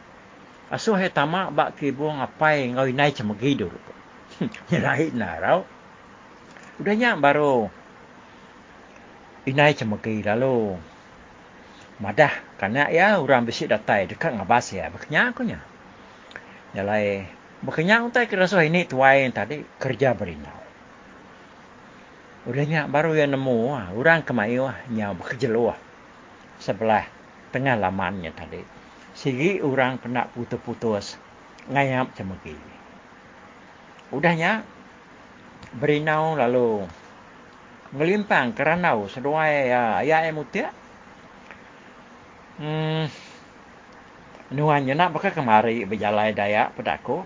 Asuh 0.72 0.96
he 0.96 1.12
tamak 1.12 1.52
bak 1.52 1.76
ki 1.76 1.92
buang 1.92 2.24
apai 2.24 2.72
ngoi 2.72 2.96
nai 2.96 3.12
cemegi 3.12 3.60
dulu. 3.60 3.80
Nyerahi 4.72 5.12
narau. 5.12 5.68
Udahnya 6.80 7.14
baru 7.20 7.68
inai 9.44 9.76
cemegi 9.76 10.24
lalu. 10.24 10.80
Madah 12.00 12.32
karena 12.58 12.90
ya 12.90 13.20
orang 13.20 13.46
besi 13.46 13.70
datai 13.70 14.10
dekat 14.10 14.34
ngabas 14.34 14.72
ya 14.74 14.88
beknya 14.88 15.30
aku 15.30 15.44
nya. 15.44 15.60
Nyalai 16.72 17.28
beknya 17.62 18.02
untai 18.02 18.26
kerasuh 18.26 18.64
ini 18.64 18.88
tuai 18.88 19.28
tadi 19.30 19.62
kerja 19.78 20.16
berinau 20.16 20.63
Udahnya 22.44 22.84
baru 22.84 23.16
yang 23.16 23.32
nemu, 23.32 23.72
ah, 23.72 23.88
orang 23.96 24.20
kemayu 24.20 24.68
nya 24.92 25.16
berkejeluh 25.16 25.72
sebelah 26.60 27.08
tengah 27.48 27.72
lamannya 27.72 28.36
tadi. 28.36 28.60
Sigi 29.16 29.64
orang 29.64 29.96
kena 29.96 30.28
putus-putus 30.28 31.16
ngayap 31.72 32.12
cemegi. 32.12 32.52
Udahnya 34.12 34.60
berinau 35.72 36.36
lalu 36.36 36.84
ngelimpang 37.96 38.52
keranau 38.52 39.08
seduai 39.08 39.72
ya 39.72 40.04
ayah 40.04 40.28
emutia. 40.28 40.68
Hmm, 42.60 43.08
nuannya 44.52 44.92
nak 44.92 45.16
bakal 45.16 45.32
kemari 45.32 45.88
berjalan 45.88 46.36
daya 46.36 46.68
pedaku. 46.76 47.24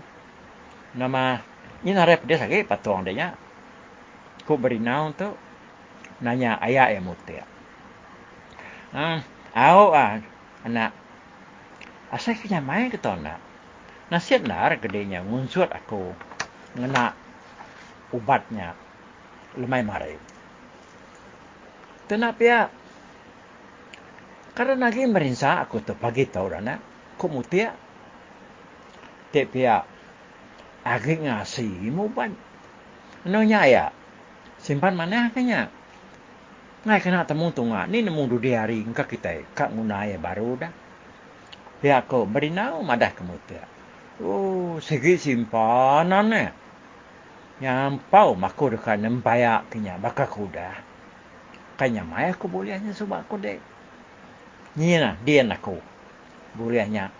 Nama 0.95 1.43
ini 1.83 1.91
narep 1.91 2.23
dia 2.23 2.39
sakit 2.39 2.71
patuang 2.71 3.03
dia 3.03 3.35
ku 4.49 4.57
berinau 4.57 5.13
tu 5.13 5.29
nanya 6.25 6.57
ayah 6.65 6.89
yang 6.89 7.05
mutia. 7.05 7.45
Ah, 8.89 9.21
au 9.53 9.93
ah 9.93 10.17
anak. 10.65 10.89
Asal 12.09 12.33
kena 12.33 12.57
main 12.57 12.89
ke 12.89 12.97
tu 12.97 13.13
nak. 13.13 13.37
Nasihat 14.09 14.49
nar 14.49 14.73
gedenya 14.81 15.21
ngunsut 15.21 15.69
aku 15.69 16.17
ngena 16.73 17.13
ubatnya 18.09 18.73
lemai 19.53 19.85
mari. 19.85 20.17
Kenapa 22.09 22.41
ya? 22.41 22.61
Karena 24.57 24.89
lagi 24.89 25.05
merinsa 25.05 25.61
aku 25.61 25.85
tu 25.85 25.93
pagi 25.93 26.25
tahu 26.25 26.49
rana. 26.49 26.81
Ku 27.21 27.29
mutia. 27.29 27.77
Tapi 29.29 29.61
ya. 29.61 29.85
Agi 30.81 31.21
ngasih 31.21 31.93
mu 31.93 32.09
ban. 32.09 32.33
Nonya 33.29 33.61
ya 33.69 33.85
simpan 34.59 34.93
mana 34.95 35.31
kanya 35.31 35.71
ngai 36.85 36.99
kena 37.03 37.27
temu 37.27 37.51
tunga. 37.51 37.87
Ni 37.87 38.03
nemu 38.03 38.23
du 38.29 38.37
di 38.39 38.55
hari 38.55 38.83
engka 38.83 39.03
kita. 39.03 39.51
Kak 39.51 39.75
ngunai 39.75 40.15
baru 40.19 40.55
dah. 40.55 40.71
Dia 41.79 42.03
ko 42.03 42.27
berinau 42.27 42.83
madah 42.83 43.15
kemutia 43.15 43.63
oh 44.19 44.83
segi 44.83 45.15
simpanan 45.15 46.27
ne 46.27 46.45
nyampau 47.63 48.35
maku 48.35 48.75
dekat 48.75 48.99
nembaya 48.99 49.63
kenya 49.71 49.95
baka 49.95 50.27
kuda 50.27 50.75
kanya 51.79 52.03
mai 52.03 52.31
aku 52.31 52.51
bolehnya 52.51 52.91
suba 52.91 53.23
aku 53.23 53.39
dek. 53.39 53.63
Ni 54.75 54.99
na 54.99 55.15
dia 55.23 55.43
naku 55.47 55.79
bolehnya 56.55 57.11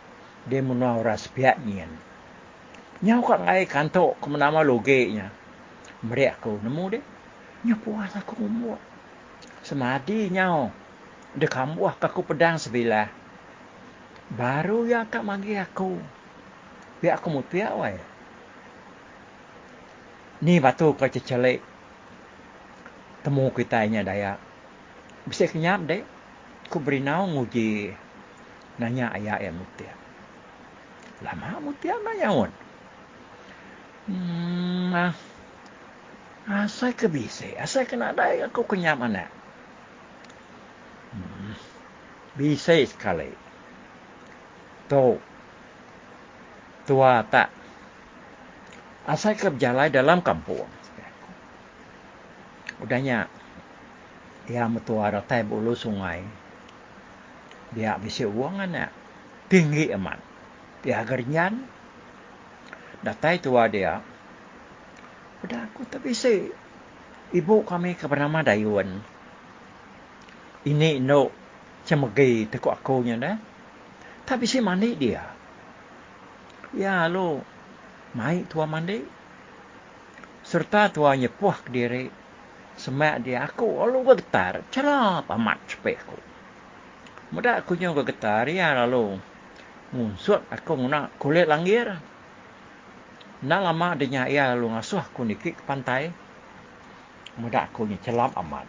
dia 0.43 0.59
menua 0.59 0.99
ras 0.99 1.31
pihak 1.31 1.63
nyen 1.63 1.87
nyau 2.99 3.23
kak 3.23 3.47
ngai 3.47 3.63
kanto 3.63 4.19
kemenama 4.19 4.59
logenya 4.59 5.31
mereka 6.03 6.43
aku 6.43 6.59
nemu 6.59 6.83
dek 6.99 7.03
Nya 7.63 7.75
puas 7.75 8.15
aku 8.15 8.39
umur. 8.39 8.79
Semadi 9.63 10.31
nyau. 10.31 10.71
De 11.35 11.45
kamu 11.45 11.83
aku 11.91 12.23
pedang 12.23 12.55
sebilah. 12.55 13.11
Baru 14.31 14.87
ya 14.87 15.03
kak 15.03 15.25
magi 15.27 15.59
aku. 15.59 15.99
Biar 17.03 17.19
aku 17.19 17.27
mutia 17.27 17.75
wai. 17.75 17.99
Ni 20.39 20.63
batu 20.63 20.95
kau 20.95 21.11
cecelek. 21.11 21.59
Temu 23.19 23.51
kita 23.51 23.83
nya 23.91 24.07
daya. 24.07 24.39
Bisa 25.27 25.43
kenyap 25.51 25.83
dek. 25.83 26.07
Ku 26.71 26.79
beri 26.79 27.03
nau 27.03 27.27
nguji. 27.27 27.91
Nanya 28.79 29.11
ayah 29.19 29.35
yang 29.43 29.59
mutia. 29.59 29.91
Lama 31.19 31.59
mutia 31.59 31.99
nanya 31.99 32.31
wan. 32.31 32.51
Hmm, 34.07 34.95
ah. 34.95 35.28
Asal 36.49 36.97
ke 36.97 37.05
bisa? 37.05 37.45
Asal 37.61 37.85
kena 37.85 38.09
ada 38.09 38.25
aku 38.49 38.65
kenyam 38.65 39.05
anak. 39.05 39.29
Hmm. 41.13 41.53
Bisa 42.33 42.73
sekali. 42.89 43.29
Tu. 44.89 45.07
Tua 46.89 47.21
tak. 47.29 47.53
Asal 49.05 49.37
ke 49.37 49.45
berjalan 49.53 49.93
dalam 49.93 50.25
kampung. 50.25 50.65
Udahnya. 52.81 53.29
Dia 54.49 54.65
metua 54.65 55.13
ratai 55.13 55.45
bulu 55.45 55.77
sungai. 55.77 56.25
Dia 57.77 58.01
bisa 58.01 58.25
uang 58.25 58.57
anak. 58.57 58.89
Tinggi 59.53 59.93
amat. 59.93 60.17
Dia 60.81 61.05
gernyan. 61.05 61.61
Datai 63.05 63.37
tua 63.37 63.69
dia. 63.69 64.01
Udah 65.45 65.71
aku 65.71 65.87
tak 65.87 66.03
bisa. 66.03 66.31
Ibu 67.31 67.63
kami 67.63 67.95
ke 67.95 68.09
bernama 68.09 68.43
Dayun. 68.43 68.99
Ini 70.67 70.99
no 70.99 71.31
cemegi 71.87 72.49
tekuk 72.51 72.75
aku 72.75 73.05
nya 73.07 73.15
dah. 73.15 73.35
Tak 74.27 74.43
bisa 74.43 74.59
mandi 74.59 74.99
dia. 74.99 75.23
Ya 76.75 77.07
lo. 77.07 77.39
Mai 78.17 78.43
tua 78.49 78.67
mandi. 78.67 78.99
Serta 80.43 80.91
tua 80.91 81.15
nyepuh 81.15 81.55
diri. 81.71 82.11
Semak 82.75 83.23
dia 83.23 83.47
aku. 83.47 83.85
Lalu 83.85 83.97
gue 84.03 84.15
getar. 84.19 84.59
Cerap 84.73 85.29
amat 85.31 85.57
sepek 85.69 85.95
aku. 86.03 86.17
Mudah 87.29 87.61
aku 87.61 87.77
nyoba 87.77 88.03
getar 88.03 88.49
ya 88.49 88.73
lalu. 88.73 89.15
Ngunsut 89.95 90.43
aku 90.51 90.75
nak 90.89 91.15
kulit 91.21 91.47
langgir. 91.47 92.08
Nak 93.39 93.59
lama 93.63 93.95
adanya 93.95 94.27
ia 94.27 94.51
lalu 94.51 94.75
ngasuh 94.75 94.99
aku 94.99 95.23
nikik 95.23 95.55
ke 95.55 95.63
pantai. 95.63 96.11
Mudah 97.39 97.71
aku 97.71 97.87
ni 97.87 97.95
celam 98.03 98.27
amat. 98.35 98.67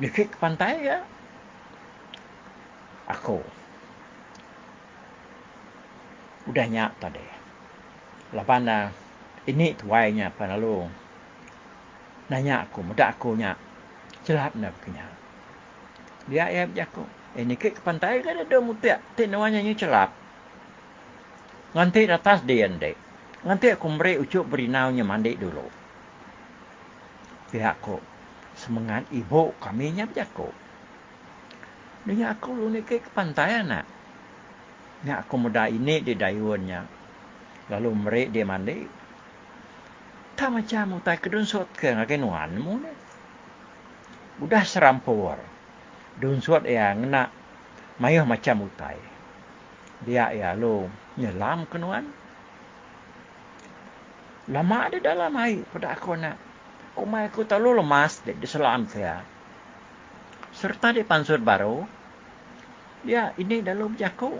Nikik 0.00 0.32
ke 0.32 0.36
pantai 0.40 0.88
ya. 0.88 1.04
Aku. 3.12 3.44
Udah 6.48 6.64
nyak 6.64 6.96
tadi. 6.96 7.20
Lepas 8.32 8.60
na, 8.64 8.88
ini 9.44 9.76
tuainya 9.76 10.32
apa 10.32 10.48
lalu. 10.48 10.88
Nanya 12.32 12.64
aku, 12.64 12.80
mudah 12.80 13.12
aku 13.12 13.36
nyak. 13.36 13.60
Celap 14.24 14.56
nak 14.56 14.72
kenya. 14.80 15.04
Dia 16.24 16.48
ya 16.48 16.64
aku. 16.64 17.04
Eh 17.36 17.44
nikik 17.44 17.76
ke 17.76 17.80
pantai 17.84 18.24
kan 18.24 18.40
ada 18.40 18.56
mutiak. 18.64 19.04
Tik 19.12 19.28
nawanya 19.28 19.60
ni 19.60 19.76
celap. 19.76 20.23
Nganti 21.74 22.06
atas 22.06 22.46
dia 22.46 22.70
ndek. 22.70 22.94
Nganti 23.42 23.66
aku 23.74 23.86
beri 23.98 24.14
ucuk 24.22 24.46
berinaunya 24.46 25.02
mandi 25.02 25.34
dulu. 25.34 25.66
Pihakku. 27.50 27.98
Semangat 28.54 29.10
ibu 29.10 29.50
kami 29.58 29.90
nyap 29.90 30.14
jaku. 30.14 30.46
Dia 32.06 32.30
aku 32.30 32.54
lu 32.54 32.70
ni 32.70 32.86
ke 32.86 33.02
pantai 33.10 33.66
anak. 33.66 33.82
Ni 35.02 35.10
aku 35.10 35.34
muda 35.34 35.66
ini 35.66 35.98
di 35.98 36.14
dayuannya. 36.14 36.80
Lalu 37.74 37.90
merik 37.90 38.28
dia 38.30 38.46
mandi. 38.46 38.86
Tak 40.38 40.50
macam 40.54 41.02
utai 41.02 41.18
kedun 41.18 41.42
suat 41.42 41.74
ke 41.74 41.90
ngakai 41.90 42.22
nuanmu 42.22 42.72
ni. 42.86 42.94
Udah 44.46 44.62
serampur. 44.62 45.38
Dun 46.22 46.38
yang 46.70 47.10
nak 47.10 47.34
mayuh 47.98 48.22
macam 48.22 48.70
utai. 48.70 49.13
Dia 50.04 50.30
ya 50.36 50.52
lu 50.52 50.86
nyelam 51.16 51.64
kenuan. 51.64 52.04
Lama 54.52 54.92
ada 54.92 55.00
dalam 55.00 55.32
air 55.40 55.64
pada 55.72 55.96
aku 55.96 56.20
nak. 56.20 56.36
Kumai 56.92 57.26
aku 57.32 57.48
terlalu 57.48 57.80
lemas 57.80 58.20
di, 58.20 58.36
di 58.36 58.44
selam 58.44 58.84
saya. 58.84 59.24
Serta 60.52 60.92
di 60.92 61.00
pansur 61.02 61.40
baru. 61.40 61.82
Ya 63.08 63.32
ini 63.40 63.64
dalam 63.64 63.96
jaku. 63.96 64.36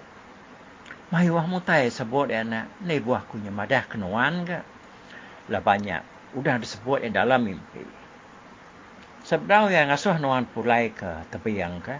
Mai 1.09 1.33
wah 1.33 1.49
mutai 1.49 1.89
sebut 1.89 2.29
ya 2.29 2.45
nak. 2.45 2.69
Ni 2.85 3.01
buah 3.01 3.25
kunya 3.27 3.49
madah 3.49 3.89
kenuan 3.89 4.45
ke. 4.45 4.61
Lah 5.49 5.65
banyak. 5.65 6.05
Udah 6.37 6.61
disebut 6.61 7.01
yang 7.01 7.17
dalam 7.17 7.49
mimpi. 7.49 7.83
Sebenarnya 9.25 9.89
yang 9.89 9.89
asuh 9.89 10.21
nuan 10.21 10.45
pulai 10.45 10.93
ke 10.93 11.25
tepi 11.33 11.57
yang 11.57 11.81
ke. 11.81 11.97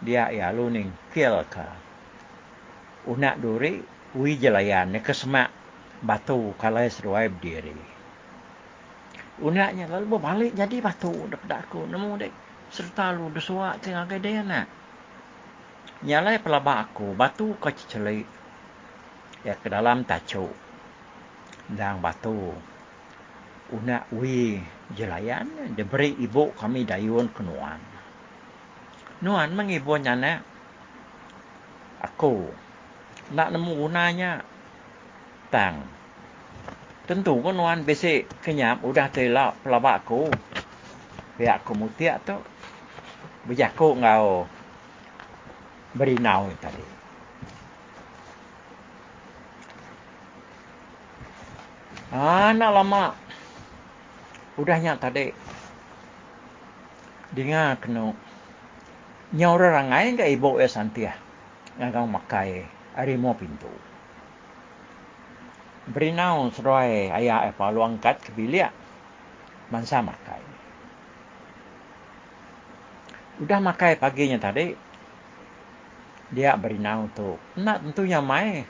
Dia 0.00 0.32
ya 0.32 0.48
luning 0.48 0.88
kill 1.12 1.44
ke. 1.44 1.87
Unak 3.08 3.40
duri 3.40 3.80
ui 4.20 4.36
jelayan 4.36 4.92
ni 4.92 5.00
kesemak 5.00 5.48
batu 6.04 6.52
kalau 6.60 6.84
seruai 6.84 7.32
berdiri. 7.32 7.72
Unaknya 9.40 9.88
lalu 9.88 10.18
berbalik 10.18 10.52
jadi 10.52 10.76
batu 10.84 11.14
daripada 11.30 11.64
aku. 11.64 11.88
Nemu 11.88 12.20
dek 12.20 12.32
serta 12.68 13.16
lu 13.16 13.32
desuak 13.32 13.80
tengah 13.80 14.04
dia 14.20 14.44
nak. 14.44 14.66
Nyalai 16.04 16.36
pelabak 16.36 16.92
aku 16.92 17.16
batu 17.16 17.56
kecil 17.56 18.28
ya 19.40 19.54
ke 19.56 19.72
dalam 19.72 20.04
tacu. 20.04 20.44
Dan 21.64 22.04
batu 22.04 22.52
unak 23.72 24.12
ui 24.12 24.60
jelayan 24.92 25.48
diberi 25.72 26.12
ibu 26.20 26.52
kami 26.52 26.84
dayun 26.84 27.32
ke 27.32 27.40
Nuan. 27.40 27.80
Nuan 29.24 29.56
mengibunya 29.56 30.12
nak. 30.12 30.44
Aku 31.98 32.67
nak 33.32 33.52
nemu 33.52 33.72
gunanya 33.76 34.40
tang. 35.52 35.84
Tentu 37.08 37.40
pun 37.40 37.56
wan 37.56 37.88
besi 37.88 38.24
kenyap 38.44 38.84
udah 38.84 39.08
telak 39.08 39.56
pelabak 39.64 40.04
aku. 40.04 40.28
Pihak 41.40 41.64
aku 41.64 41.72
mutiak 41.72 42.20
tu. 42.24 42.36
Berjaku 43.48 43.96
ngau 43.96 44.44
berinau 45.96 46.52
tadi. 46.60 46.84
Ah, 52.12 52.52
nak 52.52 52.72
lama. 52.72 53.16
Udahnya 54.60 55.00
tadi. 55.00 55.32
Dengar 57.32 57.80
kena. 57.80 58.12
Nyawa 59.28 59.60
orang 59.60 59.88
lain 59.92 60.16
ke 60.16 60.24
ibu 60.32 60.56
ya 60.56 60.68
santiah 60.68 61.12
ngagang 61.76 62.08
makai 62.08 62.64
arimo 62.98 63.30
pintu. 63.38 63.70
Berinau 65.88 66.50
seruai 66.50 67.14
ayah 67.14 67.46
apa 67.46 67.70
lu 67.70 67.80
angkat 67.80 68.18
ke 68.20 68.34
bilik. 68.34 68.68
Mansa 69.70 70.02
makai. 70.02 70.42
Udah 73.38 73.62
makai 73.62 73.94
paginya 73.94 74.36
tadi. 74.36 74.74
Dia 76.34 76.58
berinau 76.58 77.08
tu. 77.14 77.38
Nak 77.56 77.86
tentunya 77.88 78.18
mai. 78.18 78.66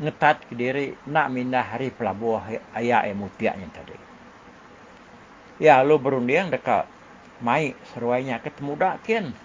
Ngetat 0.00 0.48
ke 0.48 0.54
diri. 0.56 0.96
Nak 1.10 1.28
mindah 1.28 1.66
hari 1.66 1.92
pelabuh 1.92 2.40
ayah 2.72 3.04
emutiaknya 3.04 3.68
tadi. 3.74 3.98
Ya 5.60 5.84
lu 5.84 6.00
berundiang 6.00 6.48
dekat. 6.48 6.88
Mai 7.44 7.76
seruainya 7.92 8.40
ketemu 8.40 8.72
dak 8.80 9.04
kian. 9.04 9.36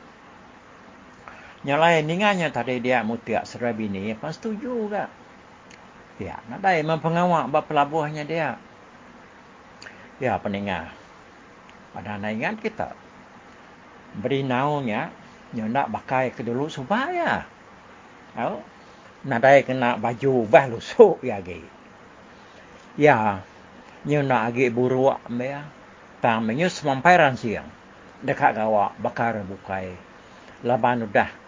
Nyalai 1.65 2.05
ninganya 2.05 2.53
tadi 2.53 2.77
dia 2.77 3.01
mutiak 3.01 3.49
serai 3.49 3.73
bini. 3.73 4.13
Pas 4.13 4.37
setuju 4.37 4.85
juga. 4.85 5.09
Ya, 6.21 6.37
nak 6.45 6.61
dah 6.61 6.77
memang 6.77 7.01
pengawak 7.01 7.49
buat 7.49 7.65
pelabuhnya 7.65 8.21
dia. 8.21 8.61
Ya, 10.21 10.37
peningah. 10.37 10.93
Pada 11.89 12.21
ingat 12.29 12.61
kita. 12.61 12.93
Beri 14.13 14.45
naunya. 14.45 15.09
Yang 15.57 15.69
nak 15.73 15.87
pakai 15.89 16.37
ke 16.37 16.45
dulu 16.45 16.69
supaya. 16.69 17.49
Oh, 18.37 18.61
nak 19.25 19.41
dah 19.41 19.57
kena 19.65 19.97
baju 19.97 20.45
bah 20.45 20.69
lusuk 20.69 21.25
ya 21.25 21.41
lagi. 21.41 21.65
Ya, 22.93 23.41
yang 24.05 24.29
nak 24.29 24.53
lagi 24.53 24.69
buruk. 24.69 25.17
Ya. 25.33 25.65
Tang 26.21 26.45
menyus 26.45 26.77
semampai 26.77 27.17
siang. 27.33 27.65
Dekat 28.21 28.53
gawak 28.53 28.93
bakar 29.01 29.41
bukai. 29.41 29.97
Laban 30.63 31.09
udah 31.09 31.44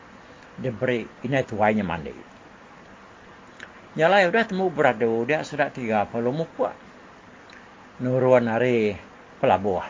diberi 0.57 1.05
ini 1.23 1.39
tuainya 1.45 1.85
mandi. 1.85 2.13
Nyalai 3.97 4.29
udah 4.29 4.43
temu 4.45 4.69
beradu 4.69 5.25
dia 5.25 5.41
sudah 5.41 5.73
tiga 5.73 6.05
puluh 6.05 6.29
muka. 6.33 6.73
Nuruan 7.97 8.45
hari 8.45 8.93
pelabuh. 9.41 9.81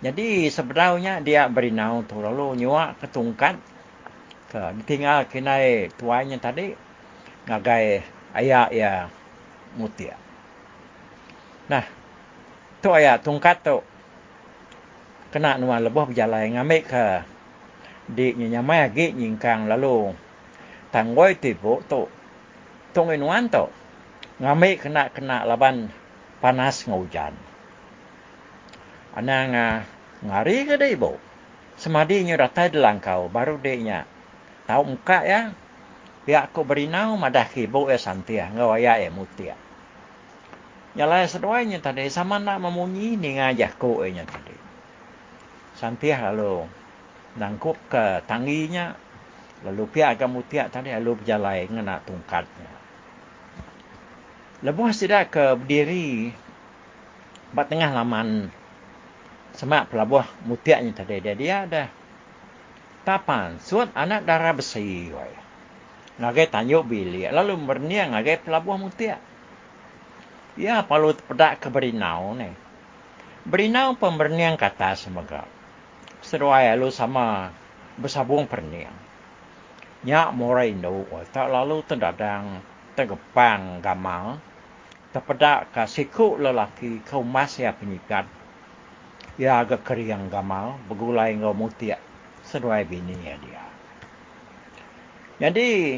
Jadi 0.00 0.48
sebenarnya 0.48 1.20
dia 1.20 1.44
berinau 1.48 2.04
tu 2.04 2.20
lalu 2.20 2.60
nyuak 2.64 3.00
ketungkat 3.04 3.60
ke 4.48 4.60
tinggal 4.88 5.28
kinai 5.28 5.92
tuainya 5.96 6.40
tadi 6.40 6.72
ngagai 7.48 8.04
ayah 8.36 8.68
ya 8.72 8.92
mutia. 9.76 10.16
Nah, 11.68 11.84
tu 12.80 12.92
ayah 12.96 13.20
tungkat 13.20 13.60
tu 13.64 13.80
kena 15.32 15.56
nuan 15.56 15.84
lebih 15.84 16.10
berjalan 16.10 16.58
ngambil 16.58 16.80
ke 16.84 17.04
di 18.10 18.34
nya 18.36 18.60
mai 18.60 18.86
agi 18.86 19.14
nyingkang 19.14 19.70
lalu 19.70 20.14
tanggoi 20.90 21.38
tipu 21.38 21.80
to 21.86 22.10
tong 22.90 23.14
enuan 23.14 23.46
to 23.46 23.70
Ngamik 24.40 24.88
kena-kena 24.88 25.44
laban 25.44 25.92
panas 26.40 26.88
ngujan. 26.88 27.36
Ana 29.12 29.38
nga 29.52 29.66
ngari 30.24 30.64
ke 30.64 30.80
dai 30.80 30.96
bo. 30.96 31.20
Semadi 31.76 32.24
nyo 32.24 32.40
datai 32.40 32.72
delangkau 32.72 33.28
baru 33.28 33.60
dia 33.60 33.76
nya. 33.76 34.00
Tahu 34.64 34.96
muka 34.96 35.20
ya. 35.28 35.52
Pihak 36.24 36.56
ko 36.56 36.64
berinau 36.64 37.20
madah 37.20 37.44
kibo 37.52 37.92
ya 37.92 38.00
santia 38.00 38.48
ngawaya 38.48 38.96
e 39.04 39.12
mutia. 39.12 39.60
Nyala 40.96 41.28
seduanya 41.28 41.76
tadi 41.84 42.08
sama 42.08 42.40
nak 42.40 42.64
memunyi 42.64 43.20
ni 43.20 43.36
ngajak 43.36 43.76
ko 43.76 44.00
e 44.00 44.08
nya 44.08 44.24
tadi. 44.24 44.56
Santia 45.76 46.32
lalu 46.32 46.64
nangkup 47.38 47.78
ke 47.86 48.24
tanginya 48.26 48.96
lalu 49.62 49.84
pihak 49.86 50.16
agak 50.16 50.30
mutia 50.32 50.66
tadi 50.72 50.90
lalu 50.90 51.20
berjalan 51.20 51.68
ngena 51.68 52.00
tungkatnya. 52.02 52.72
Lepas 54.60 55.00
tidak 55.00 55.32
ke 55.32 55.44
berdiri 55.56 56.32
Bat 57.50 57.66
tengah 57.66 57.90
laman 57.90 58.46
semak 59.58 59.90
pelabuh 59.90 60.22
mutiaknya 60.46 60.94
tadi. 60.94 61.18
Dia 61.18 61.34
dia 61.34 61.56
ada 61.66 61.84
tapan 63.02 63.58
suat 63.58 63.90
anak 63.98 64.22
darah 64.22 64.54
besi 64.54 65.10
wai. 65.10 65.34
Ngagai 66.22 66.46
tanyuk 66.46 66.86
bilik 66.86 67.34
lalu 67.34 67.58
bernia 67.58 68.06
ngagai 68.06 68.46
pelabuh 68.46 68.78
mutiak. 68.78 69.18
Ya 70.54 70.86
palu 70.86 71.10
pedak 71.26 71.58
ke 71.58 71.68
berinau 71.74 72.38
ni. 72.38 72.54
Berinau 73.42 73.98
pemberniang 73.98 74.54
kata 74.54 74.94
semoga 74.94 75.42
seruai 76.24 76.76
lalu 76.76 76.88
sama 76.92 77.52
bersabung 78.00 78.48
perniang 78.48 78.96
nyak 80.04 80.32
morai 80.32 80.72
no 80.72 81.04
tak 81.32 81.52
lalu 81.52 81.84
terdadang 81.84 82.64
tegepang 82.96 83.84
gamal 83.84 84.40
terpedak 85.12 85.68
ke 85.72 85.84
siku 85.84 86.40
lelaki 86.40 87.04
kau 87.04 87.20
masih 87.20 87.68
penyikat 87.76 88.24
Ya 89.40 89.64
agak 89.64 89.88
keriang 89.88 90.28
gamal, 90.28 90.76
bergulai 90.84 91.32
ngau 91.32 91.56
mutia. 91.56 91.96
Seruai 92.44 92.84
bini 92.84 93.16
ya 93.24 93.40
dia. 93.40 93.64
Jadi, 95.40 95.96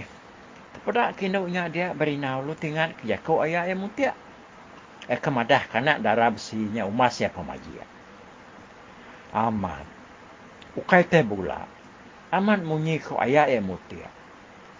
pada 0.86 1.10
kinuknya 1.10 1.66
dia 1.66 1.90
berinau 1.90 2.38
lu 2.46 2.54
tinggal 2.54 2.94
ke 2.94 3.10
jakau 3.10 3.42
ayah 3.42 3.66
yang 3.66 3.82
mutia. 3.82 4.14
Eh 5.10 5.18
kemadah 5.18 5.66
kanak 5.74 5.98
darah 5.98 6.30
besinya 6.30 6.86
umas 6.86 7.18
ya 7.18 7.34
pemajia. 7.34 7.82
Amat. 9.34 9.90
Ukai 10.72 11.04
teh 11.04 11.20
bula. 11.20 11.68
Amat 12.32 12.64
munyi 12.64 12.96
ko 12.96 13.20
ayah 13.20 13.44
yang 13.44 13.68
mutia. 13.68 14.08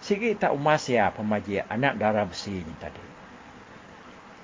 Sigi 0.01 0.33
tak 0.33 0.57
umas 0.57 0.89
ya 0.89 1.13
pemajia 1.13 1.69
anak 1.69 2.01
darah 2.01 2.25
besi 2.25 2.65
ni 2.65 2.73
tadi. 2.81 3.05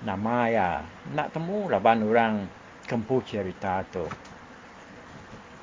Nama 0.05 0.37
ya 0.47 0.67
nak 1.11 1.33
temu 1.33 1.65
laban 1.67 2.05
orang 2.05 2.45
kempu 2.85 3.25
cerita 3.25 3.81
tu. 3.89 4.05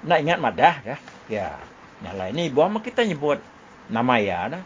Nak 0.05 0.19
ingat 0.21 0.39
madah 0.43 0.75
ya. 0.83 0.97
Ya. 1.31 1.55
Nyala 2.03 2.29
ini 2.29 2.53
buah 2.53 2.69
kita 2.83 3.07
nyebut 3.07 3.41
nama 3.89 4.19
ya 4.21 4.53
dah. 4.53 4.65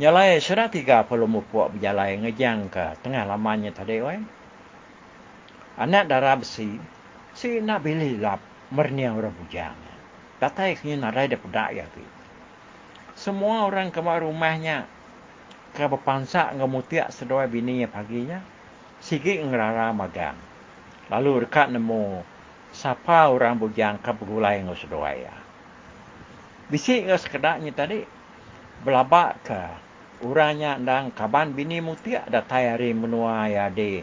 Nyala 0.00 0.40
sudah 0.40 0.72
tiga 0.72 1.04
puluh 1.04 1.28
mupuk 1.28 1.76
berjalan 1.76 2.24
ngejang 2.24 2.72
ke 2.72 2.96
tengah 3.04 3.28
lamanya 3.28 3.76
tadi 3.76 4.00
oi. 4.00 4.18
Anak 5.78 6.10
darah 6.10 6.40
besi 6.40 6.74
si 7.36 7.60
nak 7.62 7.84
beli 7.86 8.18
lap 8.18 8.42
merniang 8.74 9.14
orang 9.20 9.36
bujang. 9.36 9.87
Kata 10.38 10.70
ikhnya 10.70 10.94
narai 10.98 11.26
dia 11.26 11.38
pedak 11.38 11.74
ya 11.74 11.86
ki. 11.90 12.06
Semua 13.18 13.66
orang 13.66 13.90
kemar 13.90 14.22
rumahnya 14.22 14.86
ke 15.74 15.82
berpansak 15.90 16.54
ngemutiak 16.54 17.10
sedua 17.10 17.50
bininya 17.50 17.90
paginya. 17.90 18.38
Sigi 19.02 19.42
ngerara 19.42 19.90
magang. 19.94 20.38
Lalu 21.10 21.46
dekat 21.46 21.74
nemu 21.74 22.22
siapa 22.70 23.30
orang 23.30 23.58
bujang 23.58 23.98
ke 23.98 24.10
bergulai 24.14 24.62
dengan 24.62 24.78
saudara 24.78 25.14
ya. 25.14 25.34
Bisik 26.68 27.08
ke 27.08 27.16
sekedaknya 27.16 27.72
tadi 27.74 28.04
belabak 28.84 29.42
ke 29.42 29.60
orangnya 30.22 30.78
dan 30.78 31.10
kaban 31.14 31.54
bini 31.54 31.78
mutia 31.82 32.22
datai 32.26 32.74
hari 32.74 32.90
menua 32.94 33.46
ya 33.50 33.70
di 33.70 34.02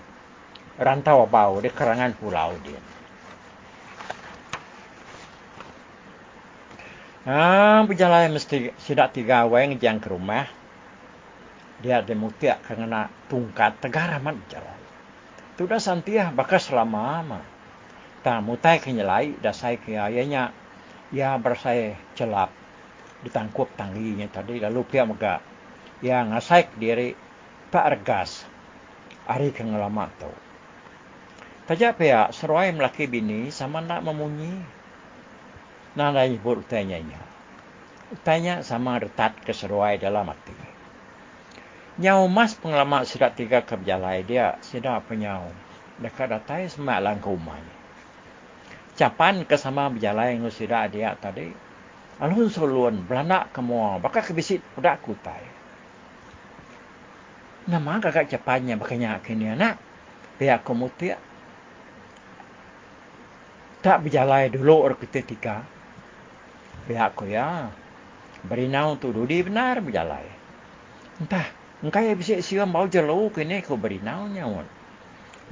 rantau 0.79 1.27
bau 1.27 1.59
di 1.63 1.71
kerangan 1.71 2.15
pulau 2.15 2.55
dia. 2.63 2.94
Ah, 7.25 7.81
berjalan 7.89 8.37
mesti 8.37 8.69
sidak 8.77 9.17
tiga 9.17 9.49
weng 9.49 9.81
jang 9.81 9.97
ke 9.97 10.13
rumah. 10.13 10.45
Dia 11.81 12.05
ada 12.05 12.13
mutia 12.13 12.61
kena 12.61 13.09
tungkat 13.25 13.81
tegara 13.81 14.21
man 14.21 14.37
berjalan. 14.45 14.77
Tudah 15.57 15.81
santiah 15.81 16.29
bakas 16.29 16.69
selama 16.69 17.25
ama. 17.25 17.41
Ta 18.21 18.45
mutai 18.45 18.77
kenyelai 18.77 19.41
dasai 19.41 19.81
ke 19.81 19.97
ayahnya 19.97 20.53
ya 21.09 21.33
bersai 21.41 21.97
celap 22.13 22.53
ditangkup 23.25 23.73
tangginya 23.73 24.29
tadi 24.29 24.61
lalu 24.61 24.85
pia 24.85 25.09
mega 25.09 25.41
ya 26.05 26.21
ngasai 26.29 26.77
diri 26.77 27.17
tak 27.73 27.89
ergas 27.89 28.45
hari 29.25 29.49
kengelama 29.49 30.13
tu. 30.21 30.29
Tajak 31.65 31.97
pia 31.97 32.29
seruai 32.29 32.69
melaki 32.69 33.09
bini 33.09 33.49
sama 33.49 33.81
nak 33.81 34.05
memunyi. 34.05 34.74
Nah 35.95 36.11
lagi 36.11 36.35
nyebut 36.35 36.59
utanya 36.59 36.99
nya. 36.99 37.23
Utanya 38.11 38.59
sama 38.67 38.99
retat 38.99 39.31
keseruai 39.47 39.95
dalam 39.95 40.27
hati. 40.27 40.51
Nyau 42.03 42.27
mas 42.27 42.51
pengalaman 42.51 43.07
sidak 43.07 43.39
tiga 43.39 43.63
ke 43.63 43.79
dia 44.27 44.59
sidak 44.59 45.07
penyau. 45.07 45.47
Dekat 46.03 46.35
datai 46.35 46.67
semak 46.67 46.99
umai. 47.23 47.63
Capan 48.99 49.47
ke 49.47 49.55
sama 49.55 49.87
berjalai 49.87 50.35
yang 50.35 50.51
sidak 50.51 50.91
dia 50.91 51.15
tadi. 51.15 51.47
Alun 52.19 52.51
soluan 52.51 52.99
beranak 52.99 53.55
ke 53.55 53.63
mua. 53.63 53.95
Baka 53.95 54.19
kebisit 54.19 54.59
budak 54.75 54.99
kutai. 54.99 55.43
Nama 57.71 58.03
kakak 58.03 58.27
capannya 58.35 58.75
bakanya 58.75 59.23
kini 59.23 59.55
anak. 59.55 59.79
Pihak 60.35 60.67
kemutia. 60.67 61.15
Tak 63.79 64.03
berjalai 64.03 64.51
dulu 64.51 64.91
orang 64.91 64.99
kita 64.99 65.23
tiga. 65.23 65.74
Pihak 66.85 67.17
ko 67.17 67.25
ya. 67.25 67.69
Berinau 68.45 68.97
tu 69.01 69.09
dudi 69.09 69.41
benar 69.41 69.81
berjalai. 69.81 70.25
Entah 71.17 71.65
Engkai 71.85 72.15
bisa 72.17 72.39
siwa 72.39 72.65
mau 72.65 72.89
jelo 72.89 73.29
kene 73.29 73.59
ko 73.59 73.77
berinau 73.77 74.25
nyawan. 74.25 74.65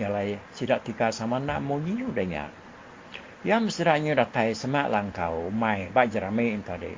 Yalai 0.01 0.39
sidak 0.55 0.81
tika 0.81 1.13
sama 1.13 1.37
nak 1.37 1.61
munyi 1.61 2.01
udahnya. 2.01 2.49
Ya 3.45 3.59
mesranya 3.59 4.17
datai 4.17 4.55
semak 4.55 4.87
langkau 4.87 5.51
mai 5.51 5.91
bak 5.91 6.09
jerame 6.09 6.57
tadi. 6.63 6.95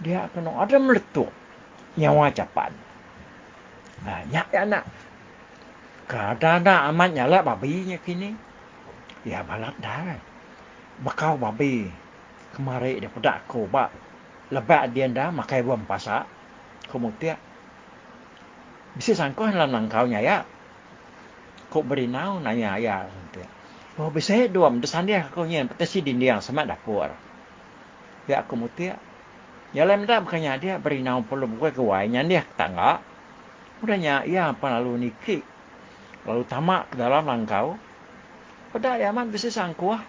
Dia 0.00 0.30
kena 0.30 0.56
ada 0.56 0.78
meletup 0.78 1.28
nyawa 1.98 2.30
capan. 2.30 2.72
Nah, 4.06 4.22
nyak 4.30 4.48
ya 4.56 4.62
nak. 4.62 4.84
Kadang-kadang 6.06 6.94
amat 6.94 7.10
nyala 7.12 7.44
babinya 7.44 7.98
kini. 7.98 8.32
Ya 9.26 9.44
balap 9.44 9.74
dah. 9.82 10.16
Bakau 11.02 11.34
babi. 11.36 11.90
Kemarin 12.58 12.98
dia 12.98 13.06
pedak 13.06 13.46
ko 13.46 13.70
bak. 13.70 13.94
Lebat 14.50 14.90
dia 14.90 15.06
dah 15.06 15.30
makai 15.30 15.62
buang 15.62 15.86
pasak. 15.86 16.26
Kemudian 16.90 17.38
bisa 18.98 19.14
sangko 19.14 19.46
dalam 19.46 19.70
langkaunya 19.70 20.18
ya. 20.18 20.42
Kok 21.70 21.86
berinau 21.86 22.42
nanya 22.42 22.74
ya. 22.82 23.06
Oh 23.98 24.10
bisa 24.10 24.34
dua 24.50 24.74
mendesan 24.74 25.06
dia 25.06 25.26
kau 25.30 25.46
nyen 25.46 25.70
petesi 25.70 26.02
dinding 26.02 26.42
sama 26.42 26.66
dapur. 26.66 27.14
Ya 28.26 28.42
aku 28.42 28.58
mutia. 28.58 28.98
Ya 29.70 29.86
lem 29.86 30.06
dah 30.06 30.18
bukannya 30.18 30.58
dia 30.58 30.74
berinau 30.82 31.22
perlu 31.22 31.46
buka 31.46 31.74
ke 31.74 31.82
wainya 31.82 32.26
dia 32.26 32.42
tangga. 32.58 32.98
Udahnya 33.82 34.26
ya 34.26 34.50
apa 34.50 34.66
lalu 34.78 35.06
niki. 35.06 35.42
Lalu 36.26 36.42
tamak 36.46 36.90
ke 36.90 36.94
dalam 36.98 37.22
langkau. 37.22 37.78
Pada 38.74 38.98
ya 38.98 39.14
man 39.14 39.30
bisa 39.30 39.46
sangkuah. 39.46 40.02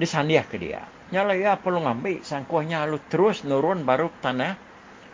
Disandiah 0.00 0.48
ke 0.48 0.56
dia. 0.56 0.84
Nyala 1.08 1.32
ya 1.40 1.56
perlu 1.56 1.80
ngambil 1.80 2.20
sangkuahnya 2.20 2.84
lalu 2.84 3.00
terus 3.08 3.40
nurun 3.48 3.88
baru 3.88 4.12
tanah. 4.20 4.60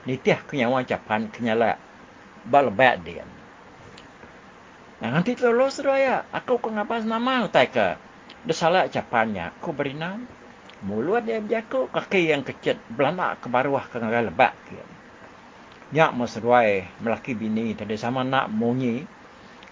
Nitiah 0.04 0.42
kenyawa 0.42 0.82
capan 0.84 1.30
kenyala 1.30 1.78
balbat 2.44 3.00
dia. 3.06 3.24
Nah, 5.00 5.10
nanti 5.20 5.36
lolos 5.36 5.80
raya. 5.84 6.24
Aku 6.32 6.60
kau 6.60 6.72
ngapas 6.72 7.04
nama 7.04 7.44
utai 7.44 7.68
ke. 7.68 7.98
Dia 8.44 8.54
salah 8.56 8.88
capannya. 8.88 9.52
Aku 9.60 9.72
beri 9.76 9.96
nama. 9.96 10.20
Mulut 10.84 11.24
dia 11.24 11.40
berjaku. 11.40 11.88
Kaki 11.88 12.30
yang 12.30 12.44
kecil. 12.44 12.80
Belanak 12.92 13.44
ke 13.44 13.48
bawah 13.48 13.84
ke 13.88 13.96
ngagai 14.00 14.32
lebat. 14.32 14.52
Nyak 15.92 16.10
masaruai 16.16 16.88
melaki 17.00 17.32
bini. 17.36 17.76
Tadi 17.76 17.96
sama 17.96 18.24
nak 18.24 18.48
munyi. 18.52 19.04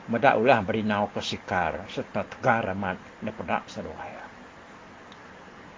Medak 0.09 0.37
ulah 0.37 0.61
beri 0.61 0.85
nama 0.85 1.09
ke 1.09 1.21
sikar. 1.25 1.87
Serta 1.89 2.29
tegar 2.29 2.69
amat. 2.73 3.01
Dia 3.25 3.33
pedak 3.33 3.69
seruai. 3.73 4.32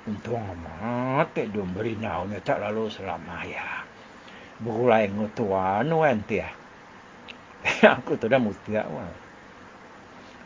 Untung 0.04 0.40
amat. 0.40 1.32
Dia 1.32 1.64
beri 1.64 1.96
nama. 1.96 2.36
Tak 2.40 2.60
lalu 2.60 2.92
selama 2.92 3.44
ya. 3.48 3.84
Berulai 4.60 5.08
ngutuan. 5.08 5.88
Nuan 5.88 6.20
tiah 6.28 6.64
aku 7.96 8.20
tu 8.20 8.28
dah 8.28 8.40
mesti 8.40 8.76
awal. 8.76 9.08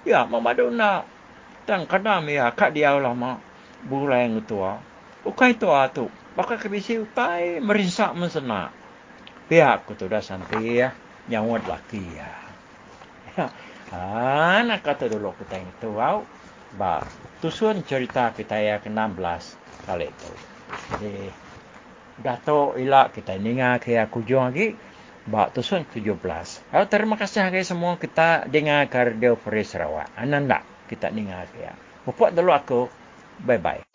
Ya, 0.06 0.22
mama 0.24 0.54
dona. 0.54 1.02
Tang 1.66 1.84
kadam 1.84 2.30
ya 2.30 2.54
kak 2.54 2.72
dia 2.72 2.94
lama. 2.96 3.42
Bulan 3.86 4.42
tua. 4.46 4.78
Bukan 5.22 5.54
itu 5.54 5.68
tu. 5.94 6.06
Baka 6.38 6.54
kebisi 6.56 7.02
utai 7.02 7.59
merinsak 7.59 8.14
mesena. 8.14 8.70
Pihak 9.50 9.84
aku 9.84 9.98
tu 9.98 10.06
dah 10.06 10.22
santai 10.22 10.86
ya. 10.86 10.88
Nyawat 11.28 11.66
laki 11.66 12.02
ya. 12.14 12.30
Ah, 13.88 14.61
nak 14.68 14.84
kata 14.84 15.09
dulu 15.09 15.32
kita 15.40 15.56
yang 15.56 15.72
itu. 15.72 15.88
Wow. 15.88 16.20
Ba, 16.76 17.00
tusun 17.40 17.80
cerita 17.88 18.28
kita 18.36 18.60
ya 18.60 18.76
ke-16 18.82 19.56
kali 19.88 20.12
itu. 20.12 20.30
Jadi, 20.92 21.32
dato 22.20 22.76
ilak 22.76 23.16
kita 23.16 23.40
ninga 23.40 23.80
ke 23.80 23.96
aku 23.96 24.20
juang 24.26 24.52
lagi. 24.52 24.76
Ba, 25.28 25.48
tusun 25.48 25.88
17. 25.88 26.60
Oh, 26.76 26.84
terima 26.84 27.16
kasih 27.16 27.48
lagi 27.48 27.64
semua 27.64 27.96
kita 27.96 28.44
dengar 28.48 28.84
kardio 28.92 29.36
Free 29.40 29.64
Sarawak. 29.64 30.12
Ananda 30.16 30.60
kita 30.92 31.08
ninga 31.08 31.48
ke 31.48 31.64
ya. 31.64 31.72
Buat 32.04 32.36
dulu 32.36 32.52
aku. 32.52 32.80
Bye-bye. 33.44 33.88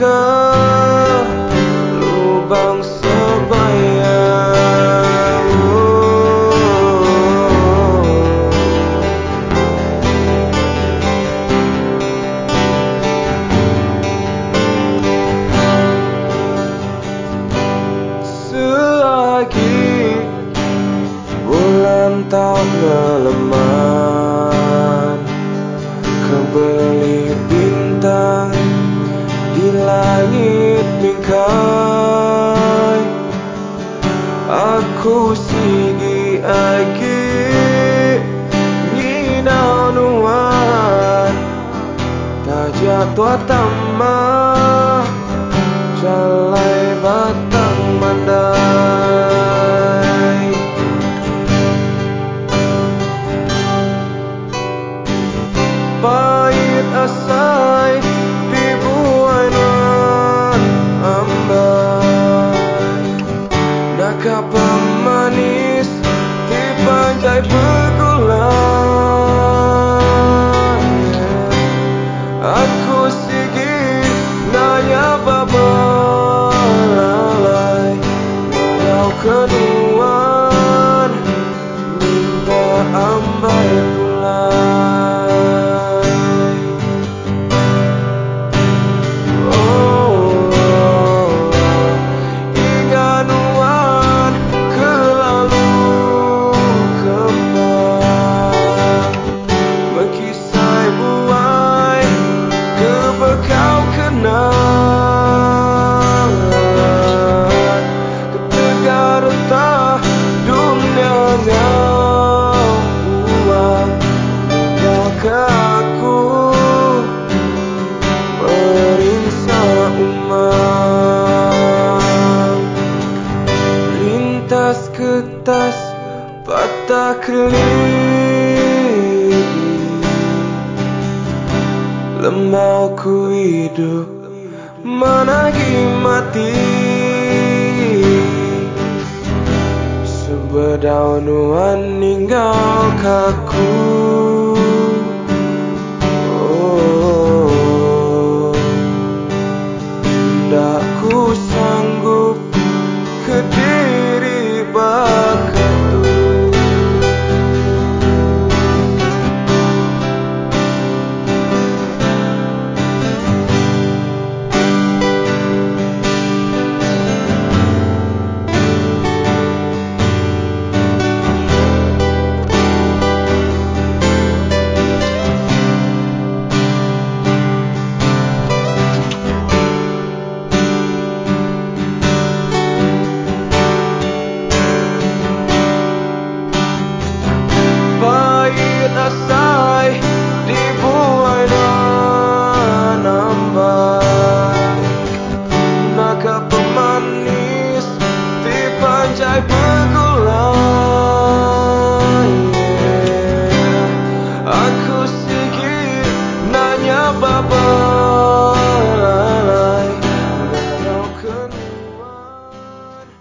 Datai 0.00 0.49